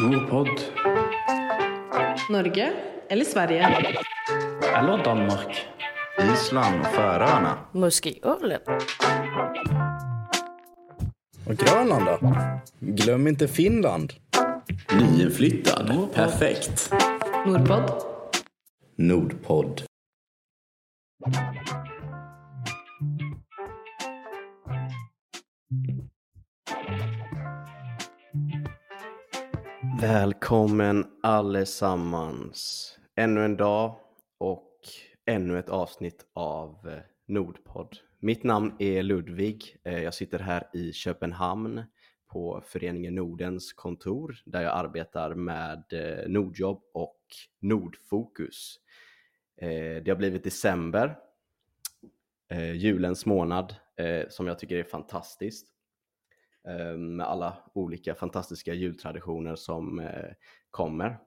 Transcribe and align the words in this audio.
Nordpod. 0.00 0.48
Norge 2.30 2.72
eller 3.08 3.24
Sverige? 3.24 3.66
Eller 4.76 5.04
Danmark. 5.04 5.66
Island 6.32 6.80
och 6.80 6.86
Färöarna. 6.86 7.58
Måske 7.72 8.14
Åland. 8.22 8.62
Och 11.46 11.56
Grönland 11.56 12.04
då? 12.06 12.18
Glöm 12.80 13.26
inte 13.28 13.48
Finland. 13.48 14.12
Nyinflyttad. 15.00 16.08
Perfekt. 16.14 16.92
Nordpod. 17.46 17.90
Nordpodd. 18.96 19.82
Välkommen 30.00 31.06
allesammans. 31.22 32.92
Ännu 33.16 33.44
en 33.44 33.56
dag 33.56 33.96
och 34.38 34.72
ännu 35.26 35.58
ett 35.58 35.68
avsnitt 35.68 36.26
av 36.32 36.88
eh, 36.88 36.98
Nordpodd. 37.26 37.96
Mitt 38.18 38.44
namn 38.44 38.76
är 38.78 39.02
Ludvig. 39.02 39.76
Eh, 39.84 40.02
jag 40.02 40.14
sitter 40.14 40.38
här 40.38 40.68
i 40.72 40.92
Köpenhamn 40.92 41.82
på 42.26 42.62
Föreningen 42.66 43.14
Nordens 43.14 43.72
kontor 43.72 44.36
där 44.44 44.62
jag 44.62 44.76
arbetar 44.76 45.34
med 45.34 45.84
eh, 45.92 46.28
Nordjobb 46.28 46.82
och 46.94 47.22
Nordfokus. 47.60 48.80
Det 50.04 50.08
har 50.08 50.16
blivit 50.16 50.44
december, 50.44 51.18
julens 52.74 53.26
månad, 53.26 53.74
som 54.28 54.46
jag 54.46 54.58
tycker 54.58 54.76
är 54.76 54.84
fantastiskt 54.84 55.66
Eh, 56.68 56.96
med 56.96 57.26
alla 57.26 57.56
olika 57.74 58.14
fantastiska 58.14 58.74
jultraditioner 58.74 59.56
som 59.56 59.98
eh, 59.98 60.30
kommer. 60.70 61.18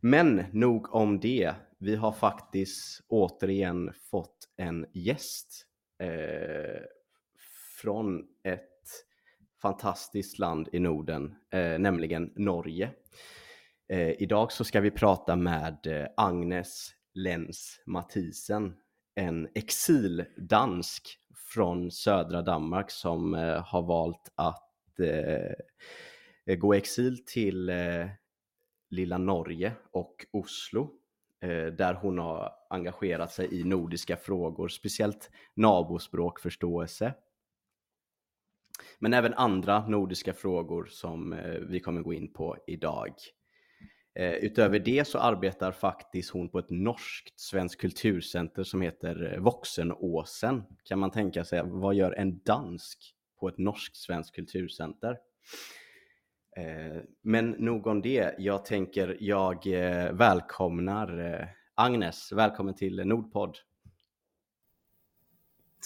Men 0.00 0.44
nog 0.52 0.94
om 0.94 1.20
det. 1.20 1.54
Vi 1.78 1.96
har 1.96 2.12
faktiskt 2.12 3.00
återigen 3.08 3.92
fått 4.10 4.48
en 4.56 4.86
gäst 4.92 5.66
eh, 6.02 6.82
från 7.80 8.24
ett 8.44 8.64
fantastiskt 9.62 10.38
land 10.38 10.68
i 10.72 10.78
Norden, 10.78 11.34
eh, 11.50 11.78
nämligen 11.78 12.32
Norge. 12.36 12.90
Eh, 13.88 14.22
idag 14.22 14.52
så 14.52 14.64
ska 14.64 14.80
vi 14.80 14.90
prata 14.90 15.36
med 15.36 15.86
eh, 15.86 16.06
Agnes 16.16 16.90
Lens 17.14 17.80
Mathisen, 17.86 18.74
en 19.14 19.48
exildansk 19.54 21.18
från 21.48 21.90
södra 21.90 22.42
Danmark 22.42 22.90
som 22.90 23.34
eh, 23.34 23.64
har 23.64 23.82
valt 23.82 24.32
att 24.34 25.00
eh, 25.00 26.56
gå 26.56 26.74
i 26.74 26.78
exil 26.78 27.24
till 27.24 27.68
eh, 27.68 28.06
lilla 28.90 29.18
Norge 29.18 29.72
och 29.90 30.26
Oslo 30.30 30.90
eh, 31.40 31.66
där 31.66 31.94
hon 31.94 32.18
har 32.18 32.52
engagerat 32.70 33.32
sig 33.32 33.60
i 33.60 33.64
nordiska 33.64 34.16
frågor, 34.16 34.68
speciellt 34.68 35.30
nabospråkförståelse. 35.54 37.14
Men 38.98 39.14
även 39.14 39.34
andra 39.34 39.88
nordiska 39.88 40.34
frågor 40.34 40.84
som 40.90 41.32
eh, 41.32 41.60
vi 41.60 41.80
kommer 41.80 42.02
gå 42.02 42.12
in 42.12 42.32
på 42.32 42.56
idag. 42.66 43.12
Eh, 44.14 44.32
utöver 44.32 44.78
det 44.78 45.08
så 45.08 45.18
arbetar 45.18 45.72
faktiskt 45.72 46.30
hon 46.30 46.48
på 46.48 46.58
ett 46.58 46.70
norskt 46.70 47.40
svenskt 47.40 47.80
kulturcenter 47.80 48.64
som 48.64 48.82
heter 48.82 49.38
Voksenåsen. 49.38 49.42
Voxenåsen. 49.42 50.62
Kan 50.84 50.98
man 50.98 51.10
tänka 51.10 51.44
sig, 51.44 51.62
vad 51.64 51.94
gör 51.94 52.12
en 52.12 52.38
dansk 52.38 53.14
på 53.40 53.48
ett 53.48 53.58
norskt 53.58 53.96
svenskt 53.96 54.34
kulturcenter? 54.34 55.16
Eh, 56.56 57.02
men 57.22 57.50
nog 57.50 57.86
om 57.86 58.02
det. 58.02 58.34
Jag 58.38 58.64
tänker 58.64 59.16
jag 59.20 59.66
välkomnar 60.12 61.48
Agnes. 61.74 62.32
Välkommen 62.32 62.74
till 62.74 63.06
Nordpodd. 63.06 63.56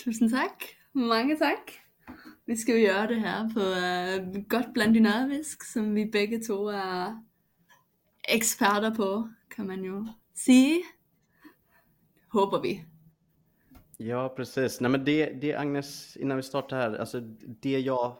Tusen 0.04 0.30
tack. 0.30 0.76
Mange 0.92 1.36
tack. 1.36 1.80
Vi 2.44 2.56
ska 2.56 2.72
ju 2.72 2.82
göra 2.82 3.06
det 3.06 3.14
här 3.14 3.48
på 3.48 3.60
Gott 4.48 4.72
bland 4.74 4.94
dynamisk 4.94 5.64
som 5.64 5.94
vi 5.94 6.06
bägge 6.06 6.38
två 6.38 6.68
är 6.68 7.22
eksperter 8.28 8.91
på, 8.91 9.33
kan 9.49 9.66
man 9.66 9.84
ju 9.84 10.06
säga. 10.34 10.83
Hoppas 12.28 12.65
vi. 12.65 12.84
Ja, 13.97 14.28
precis. 14.37 14.81
Nej, 14.81 14.91
men 14.91 15.05
det, 15.05 15.27
det 15.41 15.55
Agnes, 15.55 16.16
innan 16.16 16.37
vi 16.37 16.43
startar 16.43 16.77
här, 16.77 16.99
alltså 16.99 17.21
det 17.60 17.78
jag, 17.78 18.16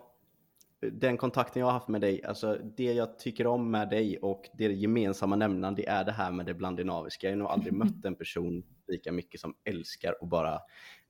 den 0.81 1.17
kontakten 1.17 1.61
jag 1.61 1.67
har 1.67 1.73
haft 1.73 1.89
med 1.89 2.01
dig, 2.01 2.25
alltså 2.25 2.59
det 2.77 2.93
jag 2.93 3.19
tycker 3.19 3.47
om 3.47 3.71
med 3.71 3.91
dig 3.91 4.19
och 4.19 4.49
det 4.59 4.65
gemensamma 4.65 5.37
nämnaren, 5.37 5.75
det 5.75 5.89
är 5.89 6.05
det 6.05 6.13
här 6.13 6.33
med 6.33 6.47
det 6.47 6.55
blandinaviska. 6.55 7.27
Jag 7.27 7.33
har 7.33 7.39
nog 7.39 7.49
aldrig 7.49 7.73
mött 7.73 8.05
en 8.05 8.15
person 8.15 8.63
lika 8.89 9.13
mycket 9.13 9.41
som 9.41 9.55
älskar 9.65 10.23
och 10.23 10.29
bara 10.29 10.61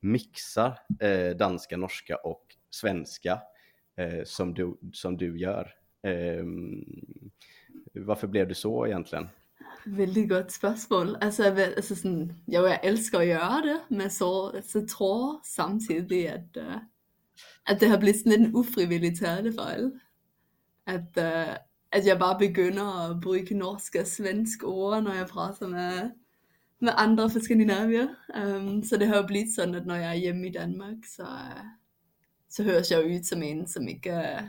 mixar 0.00 0.78
eh, 1.00 1.36
danska, 1.36 1.76
norska 1.76 2.16
och 2.16 2.46
svenska 2.70 3.42
eh, 3.96 4.24
som, 4.24 4.54
du, 4.54 4.78
som 4.92 5.16
du 5.16 5.38
gör. 5.38 5.74
Ehm, 6.02 6.84
varför 7.92 8.26
blev 8.26 8.48
du 8.48 8.54
så 8.54 8.86
egentligen? 8.86 9.28
Väldigt 9.84 10.28
gott 10.28 10.50
spörsmål. 10.50 11.16
Alltså, 11.20 11.42
alltså, 11.44 11.64
altså 11.76 11.96
sådan, 11.96 12.32
jo, 12.46 12.66
jeg 12.66 12.80
elsker 12.82 13.20
at 13.20 13.62
det, 13.62 13.80
men 13.88 14.10
så, 14.10 14.60
så 14.62 14.86
tror 14.86 15.40
samtidigt 15.44 16.56
eh, 16.56 16.76
att, 17.66 17.74
uh, 17.74 17.80
det 17.80 17.88
har 17.88 17.98
blivit 17.98 18.22
sådan 18.22 18.44
en 18.44 18.56
ofrivillig 18.56 19.18
talefejl. 19.18 19.90
Att, 20.86 21.16
eh, 21.16 21.24
uh, 21.24 21.56
at 21.92 22.06
jeg 22.06 22.18
bare 22.18 22.38
begynder 22.38 23.10
bruka 23.20 23.54
norska 23.54 24.04
norsk 24.04 24.64
ord, 24.64 25.02
när 25.02 25.14
jag 25.14 25.28
pratar 25.28 25.68
med, 25.68 26.10
med 26.78 26.94
andra 26.96 27.28
från 27.28 27.42
Skandinavien. 27.42 28.08
Um, 28.34 28.82
så 28.82 28.96
det 28.96 29.06
har 29.06 29.22
blivit 29.26 29.54
så 29.54 29.62
att 29.62 29.86
när 29.86 29.96
jag 29.96 30.14
är 30.14 30.32
hemma 30.32 30.46
i 30.46 30.50
Danmark, 30.50 31.06
så, 31.06 31.22
uh, 31.22 31.62
så 32.48 32.62
hörs 32.62 32.90
jag 32.90 33.02
ut 33.02 33.26
som 33.26 33.42
en, 33.42 33.66
som 33.66 33.88
inte 33.88 34.10
uh, 34.10 34.48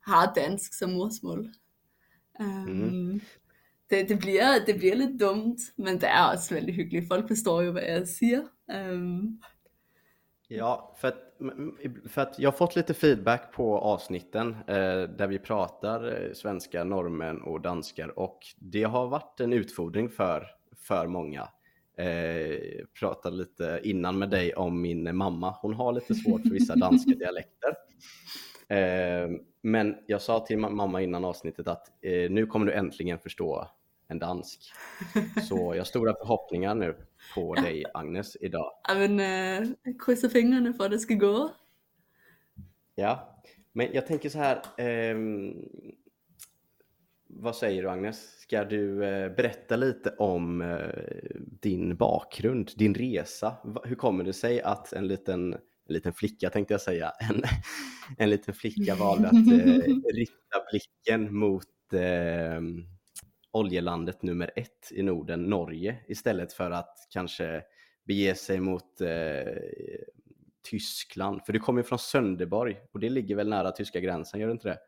har 0.00 0.34
dansk 0.34 0.74
som 0.74 0.92
modersmål. 0.92 1.52
Um, 2.40 2.70
Mhm. 2.70 3.20
det, 3.90 4.08
det, 4.08 4.18
bliver, 4.18 4.64
det 4.66 4.76
bliver 4.78 4.94
lidt 4.94 5.20
dumt, 5.20 5.58
men 5.76 5.94
det 6.00 6.08
er 6.08 6.24
også 6.32 6.54
veldig 6.54 6.74
hyggeligt. 6.74 7.08
Folk 7.08 7.28
forstår 7.28 7.62
jo, 7.62 7.72
hvad 7.72 7.82
jeg 7.82 8.08
siger. 8.08 8.40
Um, 8.92 9.40
Ja, 10.52 10.94
för 11.00 11.08
att, 11.08 11.18
för 12.10 12.22
att 12.22 12.38
jag 12.38 12.50
har 12.50 12.56
fått 12.56 12.76
lite 12.76 12.94
feedback 12.94 13.52
på 13.52 13.78
avsnitten 13.78 14.56
eh, 14.66 15.02
där 15.18 15.26
vi 15.26 15.38
pratar 15.38 16.12
eh, 16.24 16.32
svenska, 16.32 16.84
norrmän 16.84 17.42
och 17.42 17.60
danskar 17.60 18.18
och 18.18 18.38
det 18.58 18.82
har 18.82 19.08
varit 19.08 19.40
en 19.40 19.52
utfordring 19.52 20.08
för, 20.08 20.46
för 20.76 21.06
många. 21.06 21.48
Eh, 21.98 22.84
pratade 23.00 23.36
lite 23.36 23.80
innan 23.82 24.18
med 24.18 24.30
dig 24.30 24.54
om 24.54 24.80
min 24.80 25.16
mamma. 25.16 25.54
Hon 25.62 25.74
har 25.74 25.92
lite 25.92 26.14
svårt 26.14 26.42
för 26.42 26.50
vissa 26.50 26.76
danska 26.76 27.10
dialekter. 27.18 27.74
Eh, 28.76 29.30
men 29.62 29.96
jag 30.06 30.22
sa 30.22 30.40
till 30.46 30.58
ma- 30.58 30.70
mamma 30.70 31.02
innan 31.02 31.24
avsnittet 31.24 31.68
att 31.68 31.88
eh, 32.04 32.30
nu 32.30 32.46
kommer 32.46 32.66
du 32.66 32.72
äntligen 32.72 33.18
förstå 33.18 33.68
en 34.08 34.18
dansk. 34.18 34.60
Så 35.48 35.56
jag 35.74 35.80
har 35.80 35.84
stora 35.84 36.14
förhoppningar 36.14 36.74
nu 36.74 36.96
på 37.34 37.54
dig 37.54 37.84
Agnes 37.94 38.36
idag. 38.40 38.70
men 38.88 39.20
uh, 39.20 39.68
krydser 40.06 40.28
fingrene 40.28 40.72
for, 40.72 40.84
at 40.84 40.90
det 40.90 40.98
skal 40.98 41.16
gå. 41.16 41.50
Ja, 42.94 43.42
men 43.72 43.88
jag 43.92 44.06
tänker 44.06 44.28
så 44.28 44.38
här. 44.38 44.62
ehm, 44.78 45.54
vad 47.26 47.56
säger 47.56 47.82
du 47.82 47.90
Agnes? 47.90 48.40
Ska 48.40 48.64
du 48.64 49.04
eh, 49.04 49.32
berätta 49.36 49.76
lite 49.76 50.10
om 50.18 50.60
eh, 50.60 51.36
din 51.60 51.96
bakgrund, 51.96 52.70
din 52.76 52.94
resa? 52.94 53.56
Va- 53.64 53.82
Hur 53.84 53.96
kommer 53.96 54.24
det 54.24 54.32
sig 54.32 54.62
att 54.62 54.92
en 54.92 55.08
liten, 55.08 55.56
en 55.90 55.94
liten 55.94 56.12
flicka 56.12 56.50
tänkte 56.50 56.74
jag 56.74 56.80
säga, 56.80 57.10
en, 57.10 57.42
en 58.18 58.30
liten 58.30 58.54
flicka 58.54 58.94
valde 58.94 59.28
att 59.28 59.34
eh, 59.34 59.94
rikta 60.14 60.62
blicken 60.70 61.34
mot 61.34 61.92
eh, 61.92 62.60
oljelandet 63.50 64.22
nummer 64.22 64.50
ett 64.56 64.92
i 64.92 65.02
Norden, 65.02 65.42
Norge, 65.42 65.98
istället 66.08 66.52
för 66.52 66.70
att 66.70 66.96
kanske 67.10 67.62
bege 68.04 68.34
sig 68.34 68.60
mot 68.60 69.00
eh, 69.00 69.08
Tyskland? 70.70 71.40
För 71.46 71.52
du 71.52 71.58
kommer 71.58 71.80
ju 71.80 71.84
från 71.84 71.98
Sönderborg 71.98 72.80
och 72.92 73.00
det 73.00 73.10
ligger 73.10 73.36
väl 73.36 73.48
nära 73.48 73.72
tyska 73.72 74.00
gränsen, 74.00 74.40
gör 74.40 74.46
det 74.46 74.52
inte 74.52 74.68
det? 74.68 74.78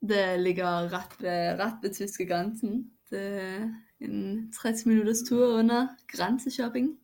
Det 0.00 0.36
ligger 0.36 0.88
ret 0.88 1.82
ved 1.82 1.94
tyske 1.94 2.24
grænsen. 2.24 2.90
Det 3.10 3.20
er 3.20 3.70
en 4.00 4.52
30 4.52 4.88
minutters 4.88 5.28
tur 5.28 5.58
under 5.58 5.86
grænseshopping. 6.06 6.98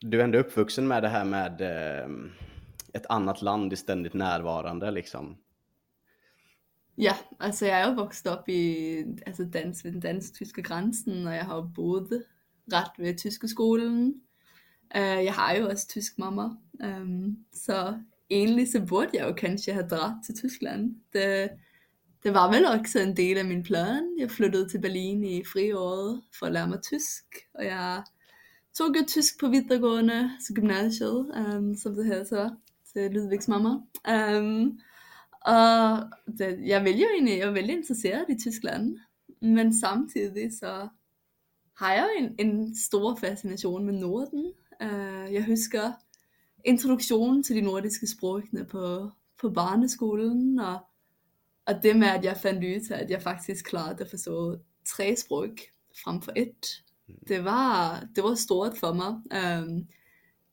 Du 0.00 0.20
är 0.20 0.24
ändå 0.24 0.38
uppvuxen 0.38 0.88
med 0.88 1.02
det 1.02 1.08
här 1.08 1.24
med 1.24 1.60
eh, 1.60 2.08
ett 2.92 3.06
annat 3.08 3.42
land 3.42 3.72
i 3.72 3.76
ständigt 3.76 4.14
närvarande 4.14 4.90
liksom. 4.90 5.36
Ja, 6.94 7.16
alltså 7.38 7.66
jag 7.66 7.80
är 7.80 7.92
uppvuxen 7.92 8.32
upp 8.32 8.48
i 8.48 9.06
alltså 9.26 9.44
dans 9.44 9.84
vid 9.84 9.92
den 9.92 10.00
dansk-tyska 10.00 10.60
gränsen 10.60 11.26
och 11.26 11.34
jag 11.34 11.44
har 11.44 11.62
bott 11.62 12.10
rätt 12.72 12.92
vid 12.98 13.18
tyska 13.18 13.48
skolan. 13.48 14.20
Uh, 14.96 15.02
øh, 15.02 15.24
jag 15.24 15.32
har 15.32 15.54
ju 15.54 15.72
också 15.72 15.86
tysk 15.88 16.18
mamma, 16.18 16.56
um, 16.82 17.44
så 17.52 18.04
egentligen 18.28 18.66
så 18.66 18.80
borde 18.80 19.08
jag 19.12 19.28
ju 19.28 19.34
kanske 19.34 19.74
ha 19.74 19.82
draget 19.82 20.22
till 20.22 20.40
Tyskland. 20.40 21.00
Det, 21.12 21.50
det 22.22 22.30
var 22.30 22.52
väl 22.52 22.80
också 22.80 22.98
en 22.98 23.14
del 23.14 23.38
av 23.38 23.44
min 23.44 23.64
plan. 23.64 24.16
Jag 24.18 24.30
flyttade 24.30 24.68
till 24.68 24.80
Berlin 24.80 25.24
i 25.24 25.44
friåret 25.44 26.24
för 26.32 26.46
att 26.46 26.52
lära 26.52 26.66
mig 26.66 26.80
tysk. 26.82 27.26
Och 27.52 27.64
jag 27.64 28.04
tog 28.78 28.96
jag 28.96 29.08
tysk 29.08 29.40
på 29.40 29.48
videregående, 29.48 30.30
så 30.40 30.52
gymnasiet, 30.52 31.10
um, 31.10 31.76
som 31.76 31.94
det 31.94 32.04
heter, 32.04 32.56
till 32.92 33.12
Ludvigs 33.12 33.48
mamma. 33.48 33.86
Um, 34.08 34.80
och 35.44 36.10
det, 36.26 36.50
jag, 36.50 36.80
vill 36.80 36.98
ju 36.98 37.04
egentlig, 37.04 37.38
jag 37.38 37.48
är 37.48 37.52
väldigt 37.52 37.76
intresserad 37.76 38.30
i 38.30 38.36
Tyskland. 38.36 38.98
Men 39.40 39.72
samtidigt 39.72 40.58
så 40.58 40.90
har 41.74 41.92
jag 41.92 42.16
en, 42.16 42.34
en 42.38 42.74
stor 42.74 43.16
fascination 43.16 43.86
med 43.86 43.94
Norden. 43.94 44.52
Uh, 44.82 45.34
jag 45.34 45.42
husker 45.42 45.92
introduktionen 46.62 47.42
till 47.42 47.56
de 47.56 47.62
nordiska 47.62 48.06
språken 48.06 48.66
på, 48.66 49.10
på 49.40 49.50
barneskolan 49.50 50.60
Och, 50.60 51.74
och 51.74 51.80
det 51.82 51.94
med 51.94 52.16
att 52.16 52.24
jag 52.24 52.42
fann 52.42 52.62
ut 52.62 52.90
att 52.90 53.10
jag 53.10 53.22
faktiskt 53.22 53.66
klarade 53.66 54.04
att 54.04 54.10
förstå 54.10 54.58
tre 54.96 55.16
språk 55.16 55.70
framför 56.04 56.32
ett. 56.38 56.66
Det 57.28 57.40
var, 57.40 57.96
det 58.14 58.22
var 58.22 58.34
stort 58.34 58.78
för 58.78 58.92
mig. 58.92 59.86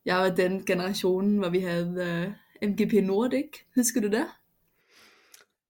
Jag 0.03 0.19
var 0.19 0.29
den 0.29 0.65
generationen 0.65 1.37
hvor 1.37 1.49
vi 1.49 1.59
havde 1.59 2.25
uh, 2.61 2.69
MGP 2.69 3.01
Nordic. 3.01 3.45
Husker 3.75 4.01
du 4.01 4.09
det? 4.09 4.25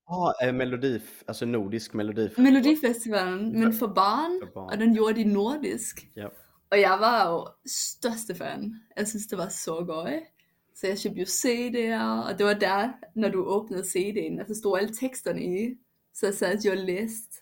Ja, 0.07 0.33
ah, 0.41 0.51
melodi, 0.51 1.01
alltså 1.27 1.45
nordisk 1.45 1.93
melodifestival. 1.93 2.43
Melodifestivalen, 2.43 3.59
men 3.59 3.73
för 3.73 3.87
barn, 3.87 4.39
för 4.39 4.53
barn. 4.53 4.69
och 4.71 4.77
den 4.77 4.93
gjorde 4.93 5.13
de 5.13 5.23
nordisk. 5.23 6.09
Ja. 6.13 6.31
Och 6.71 6.77
jag 6.77 6.97
var 6.97 7.49
ju 7.63 7.69
största 7.69 8.35
fan. 8.35 8.79
Jag 8.95 9.07
synes 9.07 9.27
det 9.27 9.35
var 9.35 9.49
så 9.49 9.85
gøy. 9.85 10.25
Så 10.73 10.87
jag 10.87 10.99
köpte 10.99 11.19
ju 11.19 11.25
CD'er, 11.25 12.31
och 12.31 12.37
det 12.37 12.43
var 12.43 12.55
där, 12.55 12.93
när 13.13 13.29
du 13.29 13.39
öppnade 13.39 13.83
CD'en, 13.83 14.41
och 14.41 14.47
så 14.47 14.55
stod 14.55 14.77
alla 14.77 14.87
texterna 14.87 15.39
i. 15.39 15.77
Så 16.13 16.25
jag 16.25 16.33
satt 16.33 16.63
jag 16.63 16.77
och 16.77 16.85
läste 16.85 17.35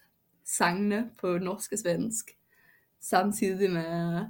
sångerna 0.44 1.10
på 1.18 1.28
norsk 1.28 1.72
och 1.74 1.80
svensk. 1.80 2.38
Samtidigt 3.04 3.72
med 3.72 4.26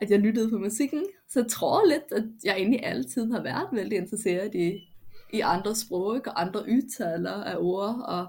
att 0.00 0.10
jag 0.10 0.20
lyttede 0.20 0.50
på 0.50 0.58
musikken. 0.58 1.06
Så 1.28 1.40
jeg 1.40 1.48
tror 1.48 1.88
lidt, 1.88 2.12
at 2.12 2.24
jeg 2.44 2.56
egentlig 2.56 2.84
altid 2.84 3.32
har 3.32 3.42
været 3.42 3.68
vældig 3.72 3.98
interesseret 3.98 4.54
i, 4.54 4.88
i 5.32 5.40
andre 5.40 5.74
sprog 5.74 6.26
og 6.26 6.40
andre 6.40 6.60
udtaler 6.60 7.44
af 7.44 7.56
ord. 7.58 7.94
Og 8.08 8.26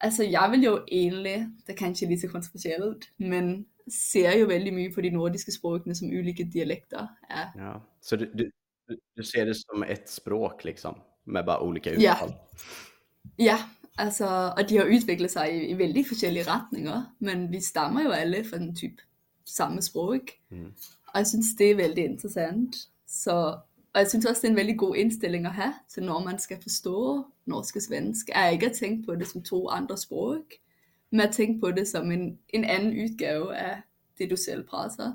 altså, 0.00 0.24
jeg 0.24 0.48
vil 0.50 0.62
jo 0.62 0.84
egentlig, 0.88 1.48
det 1.66 1.72
er 1.72 1.76
kanskje 1.76 2.08
lige 2.08 2.20
så 2.20 2.28
kontroversielt, 2.28 3.04
men 3.18 3.66
ser 3.88 4.38
jo 4.38 4.46
väldigt 4.46 4.74
mycket 4.74 4.94
på 4.94 5.00
de 5.00 5.10
nordiska 5.10 5.50
språken 5.50 5.94
som 5.94 6.08
olika 6.08 6.42
dialekter 6.42 7.08
är. 7.30 7.46
Ja. 7.56 7.80
Så 8.00 8.16
du, 8.16 8.24
du, 8.34 8.50
du 9.16 9.22
ser 9.22 9.44
det 9.44 9.54
som 9.54 9.82
ett 9.82 10.10
språk 10.10 10.64
liksom, 10.64 10.94
med 11.24 11.44
bara 11.44 11.62
olika 11.62 11.90
uttal? 11.90 12.32
Ja, 13.38 13.44
ja 13.44 13.58
alltså, 13.96 14.26
och 14.56 14.66
de 14.68 14.76
har 14.78 14.84
utvecklat 14.84 15.30
sig 15.30 15.50
i, 15.50 15.70
i 15.70 15.74
väldigt 15.74 16.24
olika 16.24 16.54
riktningar, 16.54 17.02
men 17.18 17.50
vi 17.50 17.60
stammar 17.60 18.02
ju 18.02 18.12
alla 18.12 18.44
från 18.44 18.74
typ 18.76 18.94
samma 19.44 19.80
språk. 19.80 20.40
Mm. 20.50 20.72
Og 21.06 21.18
jeg 21.18 21.26
synes, 21.26 21.56
det 21.58 21.70
er 21.70 21.74
vældig 21.76 22.04
interessant. 22.04 22.76
Så, 23.06 23.58
og 23.94 24.00
jeg 24.00 24.08
synes 24.08 24.24
også, 24.26 24.40
det 24.40 24.46
er 24.48 24.50
en 24.50 24.56
vældig 24.56 24.78
god 24.78 24.96
indstilling 24.96 25.46
at 25.46 25.52
have, 25.52 25.74
til 25.88 26.02
når 26.02 26.24
man 26.24 26.38
skal 26.38 26.62
forstå 26.62 27.24
norsk 27.46 27.76
og 27.76 27.82
svensk, 27.82 28.28
er 28.34 28.48
ikke 28.48 28.66
at 28.66 28.72
tænke 28.72 29.06
på 29.06 29.14
det 29.14 29.26
som 29.26 29.42
to 29.42 29.68
andre 29.68 29.98
sprog, 29.98 30.38
men 31.10 31.20
at 31.20 31.34
tænke 31.34 31.60
på 31.60 31.70
det 31.70 31.88
som 31.88 32.10
en, 32.12 32.38
en 32.48 32.64
anden 32.64 32.92
udgave 33.04 33.56
af 33.56 33.80
det, 34.18 34.30
du 34.30 34.36
selv 34.36 34.66
prater. 34.66 35.14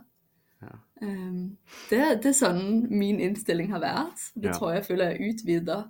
Ja. 0.61 0.67
Um, 1.07 1.57
det, 1.89 2.19
det 2.23 2.25
er 2.25 2.31
sådan, 2.31 2.87
min 2.89 3.19
indstilling 3.19 3.71
har 3.71 3.79
været. 3.79 4.07
Det 4.35 4.43
Ja. 4.43 4.51
tror 4.51 4.71
jeg, 4.71 4.85
føler, 4.85 5.05
jeg 5.05 5.19
udvider 5.19 5.83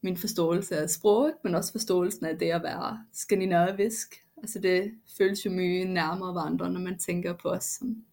min 0.00 0.16
forståelse 0.16 0.76
af 0.76 0.90
sprog, 0.90 1.32
men 1.44 1.54
også 1.54 1.72
forståelsen 1.72 2.26
af 2.26 2.38
det 2.38 2.50
at 2.50 2.62
være 2.62 3.04
skandinavisk. 3.12 4.14
Altså 4.36 4.58
det 4.58 4.92
føles 5.18 5.46
jo 5.46 5.50
mye 5.50 5.84
nærmere 5.84 6.32
hverandre, 6.32 6.70
når 6.70 6.80
man 6.80 6.98
tænker 6.98 7.34
på 7.34 7.48
os 7.48 7.64
som, 7.64 8.04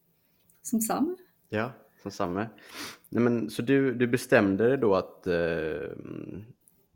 som 0.63 0.81
samme. 0.81 1.15
Ja, 1.51 1.69
som 2.01 2.11
samma. 2.11 2.47
Nej, 3.11 3.23
men, 3.23 3.49
så 3.49 3.61
du, 3.61 3.93
du 3.93 4.07
bestämde 4.07 4.69
dig 4.69 4.77
då 4.77 4.95
att 4.95 5.27
eh, 5.27 5.91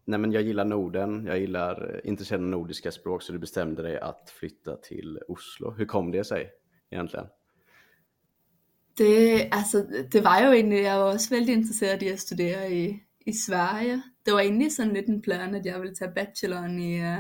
nej, 0.06 0.19
men 0.19 0.31
jag 0.31 0.44
gillar 0.44 0.65
Norden, 0.65 1.25
jag 1.25 1.39
gillar 1.39 1.95
eh, 1.95 2.09
intresserad 2.09 2.42
av 2.42 2.47
nordiska 2.47 2.92
språk, 2.92 3.24
så 3.24 3.31
du 3.31 3.39
bestämde 3.39 3.83
dig 3.83 4.00
att 4.00 4.30
flytta 4.39 4.75
till 4.75 5.19
Oslo. 5.27 5.71
Hur 5.71 5.85
kom 5.85 6.12
det 6.12 6.24
sig 6.24 6.50
egentligen? 6.92 7.27
Det, 8.97 9.50
altså, 9.51 9.85
det 10.12 10.24
var 10.24 10.45
jo 10.45 10.51
egentlig, 10.51 10.83
jeg 10.83 11.00
var 11.00 11.13
også 11.13 11.30
vældig 11.30 11.53
interesseret 11.53 12.01
i 12.01 12.07
at 12.07 12.19
studere 12.19 12.71
i, 12.71 13.00
i 13.25 13.33
Sverige. 13.33 14.01
Det 14.30 14.36
var 14.36 14.42
egentlig 14.42 14.72
sådan 14.72 14.94
lidt 14.94 15.08
en 15.08 15.22
plan, 15.22 15.56
at 15.56 15.66
jeg 15.66 15.81
ville 15.81 15.96
tage 15.96 16.12
bacheloren 16.16 16.80
i, 16.80 17.02
uh, 17.02 17.18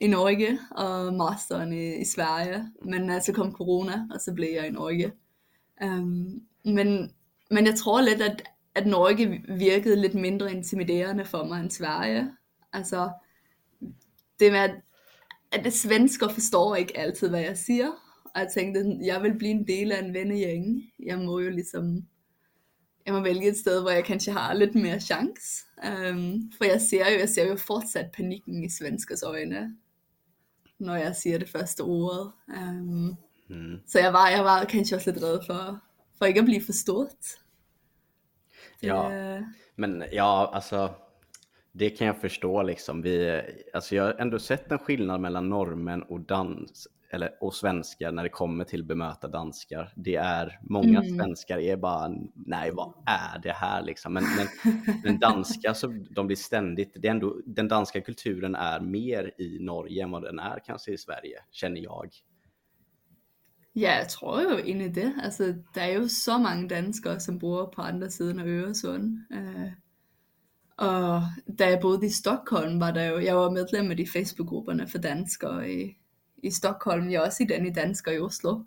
i 0.00 0.06
Norge 0.06 0.58
og 0.70 1.14
masteren 1.14 1.72
i, 1.72 2.00
i 2.00 2.04
Sverige. 2.04 2.72
Men 2.84 3.10
uh, 3.10 3.20
så 3.22 3.32
kom 3.32 3.52
corona, 3.52 4.08
og 4.14 4.20
så 4.20 4.34
blev 4.34 4.48
jeg 4.54 4.66
i 4.66 4.70
Norge. 4.70 5.12
Um, 5.82 6.42
men, 6.64 7.10
men 7.50 7.66
jeg 7.66 7.74
tror 7.74 8.00
lidt, 8.00 8.22
at, 8.22 8.42
at 8.74 8.86
Norge 8.86 9.42
virkede 9.58 10.00
lidt 10.00 10.14
mindre 10.14 10.52
intimiderende 10.52 11.24
for 11.24 11.44
mig 11.44 11.60
end 11.60 11.70
Sverige. 11.70 12.32
Altså, 12.72 13.10
det 14.40 14.52
med, 14.52 14.60
at, 14.60 14.74
at 15.52 15.64
det 15.64 15.72
svensker 15.72 16.28
forstår 16.28 16.74
ikke 16.74 16.98
altid, 16.98 17.28
hvad 17.28 17.40
jeg 17.40 17.58
siger. 17.58 17.88
Og 18.24 18.40
jeg 18.40 18.48
tænkte, 18.54 18.98
jeg 19.02 19.22
vil 19.22 19.38
blive 19.38 19.52
en 19.52 19.66
del 19.66 19.92
af 19.92 20.04
en 20.04 20.14
vennegæng. 20.14 20.82
Jeg 21.06 21.18
må 21.18 21.38
jo 21.38 21.50
ligesom, 21.50 22.06
jeg 23.08 23.16
må 23.16 23.20
vælge 23.22 23.48
et 23.48 23.56
sted, 23.56 23.80
hvor 23.80 23.90
jeg 23.90 24.04
kanskje 24.04 24.32
har 24.32 24.54
lidt 24.54 24.74
mere 24.74 25.00
chance. 25.00 25.64
Um, 25.84 26.52
for 26.56 26.64
jeg 26.64 26.80
ser 26.80 27.10
jo, 27.12 27.18
jeg 27.18 27.28
ser 27.28 27.46
jo 27.48 27.56
fortsat 27.56 28.10
panikken 28.16 28.64
i 28.64 28.70
svenskers 28.70 29.22
øjne, 29.22 29.76
når 30.78 30.94
jeg 30.94 31.16
siger 31.16 31.38
det 31.38 31.48
første 31.48 31.80
ord. 31.80 32.34
Um, 32.48 33.16
Mm. 33.50 33.80
så 33.86 33.98
jeg 33.98 34.12
var, 34.12 34.28
jeg 34.28 34.44
var 34.44 34.64
kanskje 34.64 34.96
også 34.96 35.10
lidt 35.10 35.24
red 35.24 35.38
for, 35.46 35.80
for 36.18 36.24
ikke 36.24 36.38
at 36.40 36.44
blive 36.44 36.62
forstået. 36.64 37.08
Det, 38.80 38.86
Ja. 38.86 39.40
Men 39.76 40.04
ja, 40.12 40.54
alltså 40.54 40.88
det 41.72 41.96
kan 41.98 42.06
jag 42.06 42.16
förstå 42.20 42.62
liksom. 42.62 43.02
Vi, 43.02 43.40
alltså 43.74 43.94
jag 43.94 44.04
har 44.04 44.12
ändå 44.20 44.38
sett 44.38 44.72
en 44.72 44.78
skillnad 44.78 45.20
mellan 45.20 45.48
norrmän 45.48 46.02
och 46.02 46.20
dans 46.20 46.88
eller, 47.10 47.30
och 47.40 47.54
svenskar 47.54 48.12
när 48.12 48.22
det 48.22 48.28
kommer 48.28 48.64
till 48.64 48.84
bemöta 48.84 49.28
danskar. 49.28 49.92
Det 49.96 50.16
är, 50.16 50.58
många 50.62 51.02
Mm. 51.02 51.18
svenskar 51.18 51.58
är 51.58 51.76
bara, 51.76 52.08
nej 52.34 52.70
vad 52.70 52.92
är 53.06 53.38
det 53.38 53.52
här 53.52 53.82
liksom? 53.82 54.12
Men, 54.12 54.24
men, 54.36 54.74
men 55.04 55.18
danska, 55.18 55.74
så 55.74 55.86
de 56.10 56.26
blir 56.26 56.36
ständigt, 56.36 56.92
det 56.94 57.08
är 57.08 57.12
ändå, 57.12 57.40
den 57.46 57.68
danska 57.68 58.00
kulturen 58.00 58.54
är 58.54 58.80
mer 58.80 59.40
i 59.40 59.58
Norge 59.60 60.02
än 60.02 60.10
vad 60.10 60.22
den 60.22 60.38
är 60.38 60.58
kanske 60.66 60.92
i 60.92 60.98
Sverige, 60.98 61.42
känner 61.50 61.80
jag. 61.80 62.08
Ja, 63.74 63.88
jeg 63.98 64.08
tror 64.08 64.42
jo 64.42 64.58
egentlig 64.58 64.94
det. 64.94 65.12
Altså, 65.24 65.54
der 65.74 65.80
er 65.82 65.92
jo 65.92 66.08
så 66.08 66.38
mange 66.38 66.68
danskere, 66.68 67.20
som 67.20 67.38
bor 67.38 67.72
på 67.76 67.82
andre 67.82 68.10
siden 68.10 68.38
af 68.40 68.44
Øresund. 68.46 69.18
Øh, 69.32 69.70
og 70.76 71.22
da 71.58 71.68
jeg 71.68 71.78
boede 71.80 72.06
i 72.06 72.10
Stockholm, 72.10 72.80
var 72.80 72.90
der 72.90 73.04
jo, 73.04 73.18
jeg 73.18 73.36
var 73.36 73.50
medlem 73.50 73.90
af 73.90 73.96
de 73.96 74.06
Facebook-grupperne 74.12 74.88
for 74.88 74.98
danskere 74.98 75.72
i, 75.72 75.96
i 76.42 76.50
Stockholm. 76.50 77.10
Jeg 77.10 77.16
er 77.16 77.26
også 77.26 77.42
i 77.42 77.46
den 77.46 77.66
i 77.66 77.70
danskere 77.70 78.14
i 78.14 78.18
Oslo. 78.18 78.62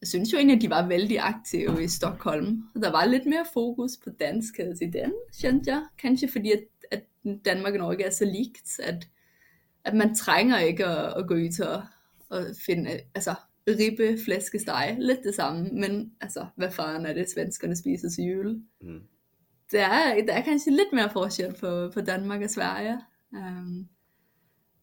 Jeg 0.00 0.08
synes 0.08 0.32
jo 0.32 0.36
egentlig, 0.36 0.56
at 0.56 0.62
de 0.62 0.70
var 0.70 0.88
vældig 0.88 1.18
aktive 1.20 1.84
i 1.84 1.88
Stockholm. 1.88 2.62
Og 2.74 2.82
der 2.82 2.90
var 2.90 3.04
lidt 3.04 3.26
mere 3.26 3.44
fokus 3.52 3.96
på 4.04 4.10
danskhed 4.10 4.82
i 4.82 4.86
den, 4.86 5.12
kjente 5.40 5.70
jeg. 5.70 5.82
Kanskje 5.98 6.28
fordi, 6.32 6.52
at, 6.52 6.64
at 6.90 7.02
Danmark 7.44 7.72
og 7.72 7.78
Norge 7.78 8.04
er 8.04 8.10
så 8.10 8.24
likt, 8.24 8.80
at, 8.82 9.08
at 9.84 9.94
man 9.94 10.14
trænger 10.14 10.58
ikke 10.58 10.86
at, 10.86 11.18
at 11.18 11.28
gå 11.28 11.34
ud 11.34 11.60
og, 11.60 11.82
og 12.28 12.46
finde, 12.66 13.00
altså 13.14 13.34
ribbe, 13.68 14.18
flæskesteg, 14.24 14.96
lidt 14.98 15.22
det 15.24 15.34
samme, 15.34 15.68
men 15.72 16.12
altså, 16.20 16.46
hvad 16.56 16.70
fanden 16.70 17.06
er 17.06 17.14
det, 17.14 17.30
svenskerne 17.30 17.76
spiser 17.76 18.10
til 18.10 18.24
jul? 18.24 18.62
Mm. 18.80 19.00
Der 19.72 19.86
er, 19.86 20.26
der 20.26 20.32
er 20.32 20.42
kanskje 20.42 20.72
lidt 20.72 20.92
mere 20.92 21.10
forskel 21.10 21.54
på, 21.60 21.90
på 21.94 22.00
Danmark 22.00 22.42
og 22.42 22.50
Sverige. 22.50 23.00
Um, 23.32 23.88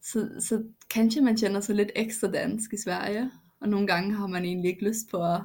så, 0.04 0.28
så 0.40 0.58
kanskje 0.90 1.22
man 1.22 1.36
kender 1.36 1.60
sig 1.60 1.74
lidt 1.74 1.90
ekstra 1.96 2.28
dansk 2.28 2.72
i 2.72 2.76
Sverige, 2.76 3.30
og 3.60 3.68
nogle 3.68 3.86
gange 3.86 4.14
har 4.14 4.26
man 4.26 4.44
egentlig 4.44 4.68
ikke 4.70 4.84
lyst 4.84 5.10
på 5.10 5.22
at, 5.24 5.40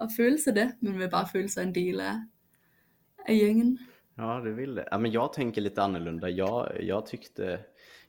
at 0.00 0.08
føle 0.16 0.38
sig 0.38 0.54
det, 0.54 0.72
men 0.80 0.98
vil 0.98 1.10
bare 1.10 1.28
føle 1.32 1.48
sig 1.48 1.62
en 1.62 1.74
del 1.74 2.00
af, 2.00 2.14
af 3.28 3.34
gängen. 3.34 3.78
Ja, 4.18 4.40
du 4.44 4.52
vill 4.54 4.74
det. 4.76 4.84
Ja, 4.92 4.98
men 4.98 5.12
jag 5.12 5.32
tänker 5.32 5.60
lite 5.62 5.82
annorlunda. 5.82 6.28
Jag, 6.28 6.72
jag, 6.84 7.06
tyckte, 7.06 7.60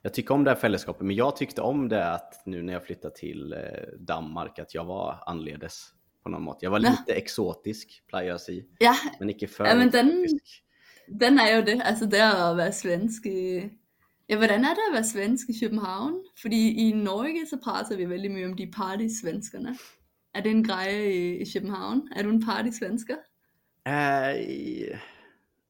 jag 0.02 0.12
tycker 0.14 0.34
om 0.34 0.44
det 0.44 0.50
här 0.50 0.56
fällskapet, 0.58 1.06
men 1.06 1.16
jag 1.16 1.36
tyckte 1.36 1.60
om 1.62 1.88
det 1.88 2.10
att 2.12 2.42
nu 2.46 2.62
när 2.62 2.72
jag 2.72 2.84
flyttade 2.84 3.14
till 3.14 3.52
eh, 3.52 3.58
Danmark, 3.98 4.58
att 4.58 4.74
jag 4.74 4.84
var 4.84 5.18
anledes 5.26 5.88
på 6.22 6.28
något 6.30 6.42
mått. 6.42 6.58
Jag 6.62 6.70
var 6.70 6.80
Ja. 6.80 6.90
lite 6.90 7.12
exotisk, 7.18 8.02
plejer 8.08 8.28
jag 8.28 8.34
att 8.34 8.40
säga, 8.40 8.62
Ja, 8.78 8.94
men 9.20 9.30
inte 9.30 9.46
för 9.46 9.64
Ja, 9.66 9.74
men 9.74 9.90
den- 9.90 10.24
exotisk. 10.24 10.64
den 11.08 11.38
er 11.38 11.56
jo 11.56 11.62
det. 11.62 11.82
Altså 11.84 12.06
det 12.06 12.20
at 12.22 12.56
være 12.56 12.72
svensk 12.72 13.26
i... 13.26 13.70
Ja, 14.28 14.36
hvordan 14.36 14.64
er 14.64 14.74
det 14.74 14.84
at 14.88 14.94
være 14.94 15.04
svensk 15.04 15.48
i 15.48 15.58
København? 15.60 16.14
Fordi 16.40 16.88
i 16.88 16.92
Norge, 16.92 17.46
så 17.46 17.58
prater 17.64 17.96
vi 17.96 18.08
vældig 18.08 18.30
mye 18.30 18.46
om 18.46 18.56
de 18.56 18.70
partysvenskerne. 18.76 19.76
Er 20.34 20.40
det 20.40 20.50
en 20.50 20.64
greje 20.64 21.12
i, 21.12 21.40
i 21.40 21.44
København? 21.54 22.08
Er 22.16 22.22
du 22.22 22.30
en 22.30 22.44
partysvensker? 22.44 23.16
Eh, 23.86 24.98